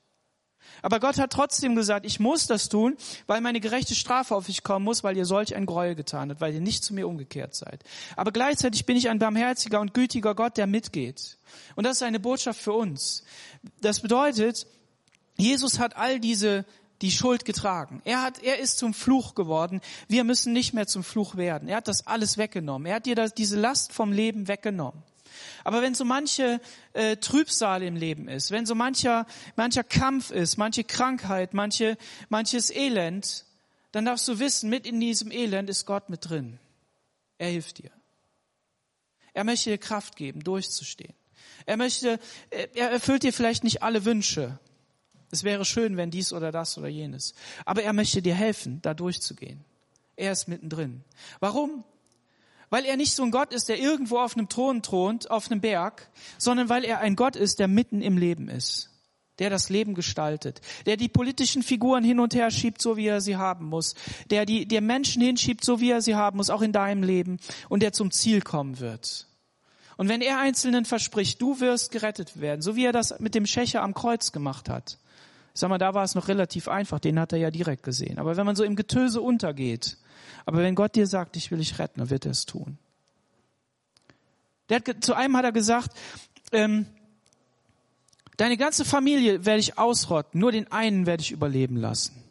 Aber 0.83 1.01
Gott 1.01 1.19
hat 1.19 1.33
trotzdem 1.33 1.75
gesagt, 1.75 2.07
ich 2.07 2.21
muss 2.21 2.47
das 2.47 2.69
tun, 2.69 2.97
weil 3.27 3.41
meine 3.41 3.61
gerechte 3.61 3.95
Strafe 3.95 4.35
auf 4.35 4.49
mich 4.49 4.63
kommen 4.63 4.85
muss, 4.85 5.03
weil 5.03 5.17
ihr 5.17 5.25
solch 5.25 5.55
ein 5.55 5.67
Gräuel 5.67 5.95
getan 5.95 6.31
habt, 6.31 6.41
weil 6.41 6.55
ihr 6.55 6.61
nicht 6.61 6.85
zu 6.85 6.95
mir 6.95 7.09
umgekehrt 7.09 7.55
seid. 7.55 7.83
Aber 8.17 8.33
gleichzeitig 8.33 8.87
bin 8.87 8.97
ich 8.97 9.09
ein 9.09 9.19
barmherziger 9.19 9.81
und 9.81 9.95
gütiger 9.95 10.35
Gott, 10.35 10.57
der 10.57 10.67
mitgeht. 10.67 11.39
Und 11.75 11.85
das 11.85 11.97
ist 11.99 12.03
eine 12.03 12.21
Botschaft 12.21 12.61
für 12.61 12.73
uns. 12.73 13.25
Das 13.81 14.01
bedeutet, 14.01 14.67
Jesus 15.37 15.79
hat 15.79 15.97
all 15.97 16.21
diese 16.21 16.65
die 17.03 17.11
Schuld 17.11 17.45
getragen. 17.45 18.03
Er 18.05 18.23
hat, 18.23 18.43
er 18.43 18.59
ist 18.59 18.79
zum 18.79 18.93
Fluch 18.93 19.35
geworden. 19.35 19.81
Wir 20.09 20.25
müssen 20.25 20.53
nicht 20.53 20.75
mehr 20.75 20.87
zum 20.87 21.05
Fluch 21.05 21.37
werden. 21.37 21.69
Er 21.69 21.77
hat 21.77 21.89
das 21.89 22.07
alles 22.07 22.39
weggenommen. 22.39 22.87
Er 22.87 22.97
hat 22.97 23.07
dir 23.07 23.15
das, 23.15 23.35
diese 23.35 23.59
Last 23.59 23.93
vom 23.93 24.13
Leben 24.13 24.49
weggenommen. 24.49 25.03
Aber 25.64 25.82
wenn 25.82 25.95
so 25.95 26.05
manche 26.05 26.61
äh, 26.93 27.16
Trübsal 27.16 27.82
im 27.82 27.97
Leben 27.97 28.28
ist, 28.28 28.51
wenn 28.51 28.66
so 28.66 28.74
mancher, 28.74 29.26
mancher 29.57 29.84
Kampf 29.84 30.30
ist, 30.30 30.57
manche 30.57 30.84
Krankheit, 30.84 31.55
manche, 31.55 31.97
manches 32.28 32.70
Elend, 32.70 33.45
dann 33.93 34.05
darfst 34.05 34.28
du 34.28 34.39
wissen, 34.39 34.70
mit 34.70 34.86
in 34.86 35.01
diesem 35.01 35.30
Elend 35.30 35.70
ist 35.70 35.86
Gott 35.86 36.11
mit 36.11 36.28
drin. 36.28 36.59
Er 37.39 37.51
hilft 37.51 37.78
dir. 37.78 37.91
Er 39.32 39.45
möchte 39.45 39.70
dir 39.70 39.78
Kraft 39.78 40.16
geben, 40.16 40.43
durchzustehen. 40.43 41.14
Er 41.64 41.76
möchte, 41.76 42.18
er 42.51 42.91
erfüllt 42.91 43.22
dir 43.22 43.32
vielleicht 43.32 43.64
nicht 43.64 43.82
alle 43.82 44.05
Wünsche. 44.05 44.59
Es 45.30 45.45
wäre 45.45 45.64
schön, 45.64 45.97
wenn 45.97 46.11
dies 46.11 46.32
oder 46.32 46.53
das 46.53 46.78
oder 46.78 46.89
jenes. 46.89 47.34
Aber 47.64 47.82
er 47.82 47.93
möchte 47.93 48.22
dir 48.22 48.34
helfen, 48.34 48.80
da 48.82 48.95
durchzugehen. 48.95 49.64
Er 50.16 50.32
ist 50.32 50.49
mittendrin. 50.49 51.05
Warum? 51.41 51.84
Weil 52.71 52.85
er 52.85 52.97
nicht 52.97 53.14
so 53.14 53.23
ein 53.23 53.31
Gott 53.31 53.53
ist, 53.53 53.69
der 53.69 53.79
irgendwo 53.79 54.19
auf 54.19 54.37
einem 54.37 54.49
Thron 54.49 54.83
thront, 54.83 55.31
auf 55.31 55.51
einem 55.51 55.61
Berg, 55.61 56.09
sondern 56.39 56.69
weil 56.69 56.85
er 56.85 57.01
ein 57.01 57.16
Gott 57.16 57.37
ist, 57.37 57.59
der 57.59 57.69
mitten 57.69 58.03
im 58.03 58.19
Leben 58.19 58.49
ist, 58.49 58.91
der 59.39 59.51
das 59.51 59.69
Leben 59.71 59.95
gestaltet, 59.95 60.61
der 60.87 60.97
die 60.97 61.09
politischen 61.09 61.62
Figuren 61.62 62.05
hin 62.05 62.21
und 62.21 62.35
her 62.35 62.51
schiebt, 62.51 62.83
so 62.83 62.97
wie 62.97 63.07
er 63.07 63.21
sie 63.21 63.37
haben 63.37 63.66
muss, 63.66 63.95
der 64.31 64.47
die 64.47 64.66
der 64.66 64.81
Menschen 64.81 65.23
hinschiebt, 65.23 65.64
so 65.64 65.81
wie 65.81 65.91
er 65.91 66.03
sie 66.03 66.14
haben 66.14 66.37
muss, 66.37 66.51
auch 66.51 66.62
in 66.62 66.73
deinem 66.73 67.03
Leben, 67.03 67.39
und 67.69 67.83
der 67.83 67.93
zum 67.93 68.11
Ziel 68.11 68.43
kommen 68.43 68.81
wird. 68.81 69.27
Und 69.97 70.09
wenn 70.09 70.21
er 70.21 70.39
Einzelnen 70.39 70.85
verspricht, 70.85 71.43
du 71.43 71.59
wirst 71.59 71.91
gerettet 71.91 72.41
werden, 72.41 72.62
so 72.62 72.77
wie 72.77 72.85
er 72.85 72.93
das 72.93 73.19
mit 73.19 73.35
dem 73.35 73.47
Schächer 73.47 73.83
am 73.83 73.95
Kreuz 73.95 74.31
gemacht 74.31 74.69
hat. 74.69 74.99
Ich 75.55 75.61
sag 75.61 75.71
mal, 75.71 75.79
da 75.79 75.93
war 75.93 76.05
es 76.05 76.14
noch 76.14 76.29
relativ 76.29 76.69
einfach, 76.69 77.01
den 77.01 77.19
hat 77.19 77.33
er 77.33 77.41
ja 77.41 77.51
direkt 77.51 77.83
gesehen. 77.83 78.21
Aber 78.21 78.37
wenn 78.37 78.47
man 78.47 78.55
so 78.55 78.62
im 78.62 78.77
Getöse 78.77 79.21
untergeht, 79.21 79.97
aber 80.49 80.61
wenn 80.62 80.74
Gott 80.74 80.94
dir 80.94 81.07
sagt, 81.07 81.36
ich 81.36 81.51
will 81.51 81.59
dich 81.59 81.78
retten, 81.78 82.01
dann 82.01 82.09
wird 82.09 82.24
er 82.24 82.30
es 82.30 82.46
tun. 82.46 82.78
Der 84.70 84.78
hat, 84.78 85.05
zu 85.05 85.12
einem 85.12 85.36
hat 85.36 85.44
er 85.44 85.53
gesagt, 85.53 85.94
ähm, 86.53 86.86
deine 88.38 88.57
ganze 88.57 88.86
Familie 88.86 89.44
werde 89.44 89.61
ich 89.61 89.76
ausrotten, 89.76 90.40
nur 90.40 90.51
den 90.51 90.72
einen 90.72 91.05
werde 91.05 91.20
ich 91.20 91.32
überleben 91.32 91.76
lassen. 91.76 92.24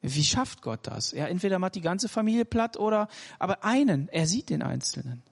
Wie 0.00 0.22
schafft 0.22 0.62
Gott 0.62 0.86
das? 0.86 1.10
Ja, 1.10 1.26
entweder 1.26 1.58
macht 1.58 1.74
die 1.74 1.80
ganze 1.80 2.08
Familie 2.08 2.44
platt 2.44 2.76
oder, 2.76 3.08
aber 3.40 3.64
einen, 3.64 4.08
er 4.10 4.28
sieht 4.28 4.48
den 4.48 4.62
Einzelnen. 4.62 5.24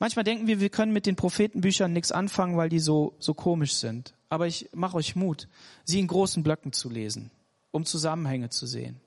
Manchmal 0.00 0.24
denken 0.24 0.48
wir, 0.48 0.58
wir 0.58 0.70
können 0.70 0.92
mit 0.92 1.06
den 1.06 1.14
Prophetenbüchern 1.14 1.92
nichts 1.92 2.10
anfangen, 2.10 2.56
weil 2.56 2.68
die 2.68 2.80
so, 2.80 3.14
so 3.20 3.32
komisch 3.32 3.74
sind. 3.74 4.12
Aber 4.28 4.48
ich 4.48 4.70
mache 4.72 4.96
euch 4.96 5.14
Mut, 5.14 5.46
sie 5.84 6.00
in 6.00 6.08
großen 6.08 6.42
Blöcken 6.42 6.72
zu 6.72 6.90
lesen, 6.90 7.30
um 7.74 7.84
Zusammenhänge 7.84 8.50
zu 8.50 8.66
sehen. 8.66 9.00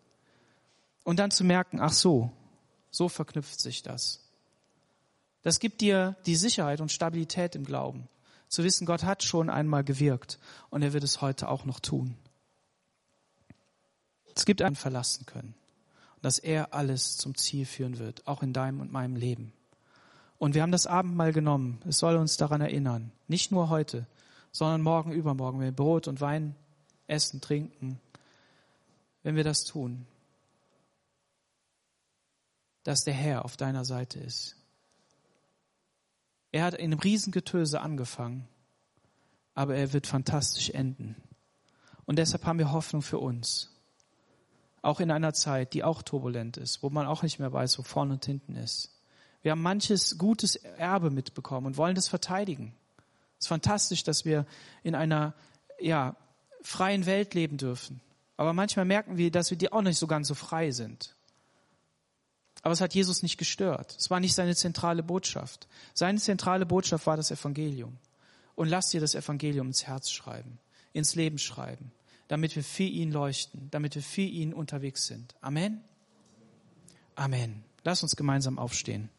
Und 1.06 1.20
dann 1.20 1.32
zu 1.32 1.46
merken, 1.46 1.80
ach 1.80 1.94
so, 1.94 2.32
so 2.92 3.08
verknüpft 3.08 3.62
sich 3.62 3.82
das. 3.82 4.20
Das 5.42 5.60
gibt 5.60 5.80
dir 5.80 6.18
die 6.26 6.36
Sicherheit 6.36 6.82
und 6.82 6.92
Stabilität 6.92 7.56
im 7.56 7.64
Glauben. 7.64 8.10
Zu 8.50 8.66
wissen, 8.66 8.86
Gott 8.86 9.06
hat 9.06 9.24
schon 9.24 9.50
einmal 9.50 9.86
gewirkt 9.86 10.38
und 10.70 10.82
er 10.82 10.92
wird 10.92 11.06
es 11.06 11.22
heute 11.22 11.48
auch 11.48 11.64
noch 11.64 11.80
tun. 11.80 12.18
Es 14.36 14.46
gibt 14.46 14.62
einen 14.62 14.76
verlassen 14.76 15.26
können. 15.26 15.56
Dass 16.22 16.38
er 16.38 16.74
alles 16.74 17.16
zum 17.16 17.38
Ziel 17.38 17.66
führen 17.66 18.00
wird, 18.00 18.28
auch 18.28 18.44
in 18.44 18.52
deinem 18.52 18.82
und 18.82 18.92
meinem 18.92 19.16
Leben. 19.16 19.54
Und 20.40 20.56
wir 20.56 20.62
haben 20.62 20.74
das 20.74 20.88
Abendmahl 20.88 21.32
genommen. 21.32 21.80
Es 21.88 22.00
soll 22.00 22.18
uns 22.18 22.36
daran 22.36 22.60
erinnern. 22.60 23.12
Nicht 23.28 23.52
nur 23.52 23.70
heute, 23.70 24.08
sondern 24.52 24.82
morgen, 24.82 25.14
übermorgen, 25.14 25.60
wenn 25.60 25.68
wir 25.68 25.72
Brot 25.72 26.10
und 26.10 26.20
Wein 26.20 26.56
essen, 27.08 27.40
trinken, 27.40 28.02
wenn 29.28 29.36
wir 29.36 29.44
das 29.44 29.66
tun, 29.66 30.08
dass 32.84 33.04
der 33.04 33.14
Herr 33.14 33.44
auf 33.44 33.58
deiner 33.58 33.84
Seite 33.84 34.22
ist. 34.22 34.56
Er 36.54 36.64
hat 36.64 36.76
in 36.76 36.94
einem 36.94 37.00
Riesengetöse 37.00 37.82
angefangen, 37.82 38.48
aber 39.54 39.76
er 39.76 39.92
wird 39.92 40.08
fantastisch 40.08 40.70
enden. 40.70 41.18
Und 42.06 42.20
deshalb 42.20 42.46
haben 42.46 42.58
wir 42.58 42.72
Hoffnung 42.72 43.02
für 43.02 43.20
uns. 43.20 43.76
Auch 44.82 45.02
in 45.02 45.12
einer 45.12 45.34
Zeit, 45.34 45.74
die 45.74 45.84
auch 45.84 46.04
turbulent 46.04 46.56
ist, 46.56 46.82
wo 46.82 46.90
man 46.90 47.06
auch 47.06 47.22
nicht 47.22 47.38
mehr 47.38 47.52
weiß, 47.52 47.78
wo 47.80 47.84
vorne 47.84 48.14
und 48.14 48.26
hinten 48.26 48.56
ist. 48.56 48.98
Wir 49.42 49.52
haben 49.52 49.62
manches 49.62 50.18
gutes 50.18 50.56
Erbe 50.56 51.10
mitbekommen 51.10 51.68
und 51.68 51.76
wollen 51.76 51.96
das 51.96 52.08
verteidigen. 52.08 52.74
Es 53.40 53.48
ist 53.48 53.50
fantastisch, 53.50 54.04
dass 54.06 54.24
wir 54.24 54.46
in 54.84 54.96
einer 54.96 55.34
ja, 55.82 56.16
freien 56.62 57.06
Welt 57.06 57.34
leben 57.34 57.58
dürfen. 57.58 58.00
Aber 58.38 58.54
manchmal 58.54 58.86
merken 58.86 59.18
wir, 59.18 59.32
dass 59.32 59.50
wir 59.50 59.58
die 59.58 59.72
auch 59.72 59.82
nicht 59.82 59.98
so 59.98 60.08
ganz 60.08 60.28
so 60.28 60.36
frei 60.36 60.72
sind. 60.72 61.16
Aber 62.62 62.74
es 62.74 62.82
hat 62.82 62.94
Jesus 62.94 63.24
nicht 63.24 63.38
gestört. 63.38 63.96
Es 63.98 64.10
war 64.10 64.20
nicht 64.20 64.36
seine 64.36 64.56
zentrale 64.56 65.04
Botschaft. 65.04 65.68
Seine 65.94 66.20
zentrale 66.20 66.66
Botschaft 66.66 67.08
war 67.08 67.18
das 67.18 67.32
Evangelium. 67.32 67.98
Und 68.56 68.70
lass 68.70 68.90
dir 68.90 69.02
das 69.02 69.16
Evangelium 69.16 69.68
ins 69.68 69.86
Herz 69.88 70.10
schreiben, 70.10 70.60
ins 70.94 71.16
Leben 71.16 71.38
schreiben, 71.38 71.92
damit 72.28 72.56
wir 72.56 72.64
für 72.64 72.84
ihn 72.84 73.12
leuchten, 73.12 73.70
damit 73.72 73.96
wir 73.96 74.02
für 74.02 74.22
ihn 74.22 74.54
unterwegs 74.54 75.06
sind. 75.06 75.36
Amen. 75.42 75.82
Amen. 77.16 77.64
Lass 77.84 78.04
uns 78.04 78.16
gemeinsam 78.16 78.60
aufstehen. 78.60 79.10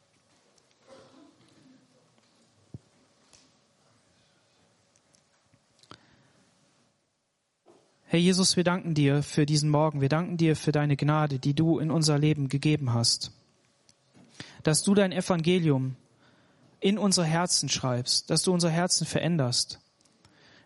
Herr 8.10 8.18
Jesus, 8.18 8.56
wir 8.56 8.64
danken 8.64 8.94
dir 8.94 9.22
für 9.22 9.44
diesen 9.44 9.68
Morgen. 9.68 10.00
Wir 10.00 10.08
danken 10.08 10.38
dir 10.38 10.56
für 10.56 10.72
deine 10.72 10.96
Gnade, 10.96 11.38
die 11.38 11.52
du 11.52 11.78
in 11.78 11.90
unser 11.90 12.18
Leben 12.18 12.48
gegeben 12.48 12.94
hast. 12.94 13.32
Dass 14.62 14.82
du 14.82 14.94
dein 14.94 15.12
Evangelium 15.12 15.94
in 16.80 16.96
unsere 16.96 17.26
Herzen 17.26 17.68
schreibst, 17.68 18.30
dass 18.30 18.44
du 18.44 18.54
unsere 18.54 18.72
Herzen 18.72 19.06
veränderst, 19.06 19.80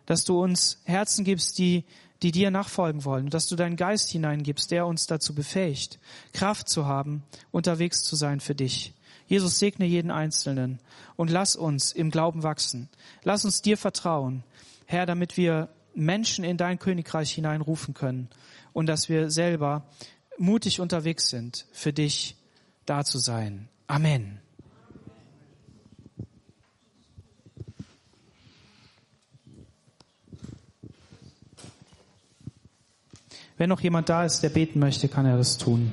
dass 0.06 0.22
du 0.22 0.40
uns 0.40 0.82
Herzen 0.84 1.24
gibst, 1.24 1.58
die, 1.58 1.82
die 2.22 2.30
dir 2.30 2.52
nachfolgen 2.52 3.04
wollen, 3.04 3.28
dass 3.28 3.48
du 3.48 3.56
deinen 3.56 3.74
Geist 3.74 4.10
hineingibst, 4.10 4.70
der 4.70 4.86
uns 4.86 5.08
dazu 5.08 5.34
befähigt, 5.34 5.98
Kraft 6.32 6.68
zu 6.68 6.86
haben, 6.86 7.24
unterwegs 7.50 8.04
zu 8.04 8.14
sein 8.14 8.38
für 8.38 8.54
dich. 8.54 8.94
Jesus 9.26 9.58
segne 9.58 9.86
jeden 9.86 10.12
Einzelnen 10.12 10.78
und 11.16 11.28
lass 11.28 11.56
uns 11.56 11.90
im 11.90 12.12
Glauben 12.12 12.44
wachsen. 12.44 12.88
Lass 13.24 13.44
uns 13.44 13.62
dir 13.62 13.76
vertrauen, 13.76 14.44
Herr, 14.86 15.06
damit 15.06 15.36
wir 15.36 15.70
Menschen 15.94 16.44
in 16.44 16.56
dein 16.56 16.78
Königreich 16.78 17.32
hineinrufen 17.32 17.94
können 17.94 18.28
und 18.72 18.86
dass 18.86 19.08
wir 19.08 19.30
selber 19.30 19.86
mutig 20.38 20.80
unterwegs 20.80 21.28
sind, 21.28 21.66
für 21.72 21.92
dich 21.92 22.36
da 22.86 23.04
zu 23.04 23.18
sein. 23.18 23.68
Amen. 23.86 24.38
Wenn 33.58 33.68
noch 33.68 33.80
jemand 33.80 34.08
da 34.08 34.24
ist, 34.24 34.40
der 34.40 34.48
beten 34.48 34.80
möchte, 34.80 35.08
kann 35.08 35.24
er 35.24 35.36
das 35.36 35.56
tun. 35.56 35.92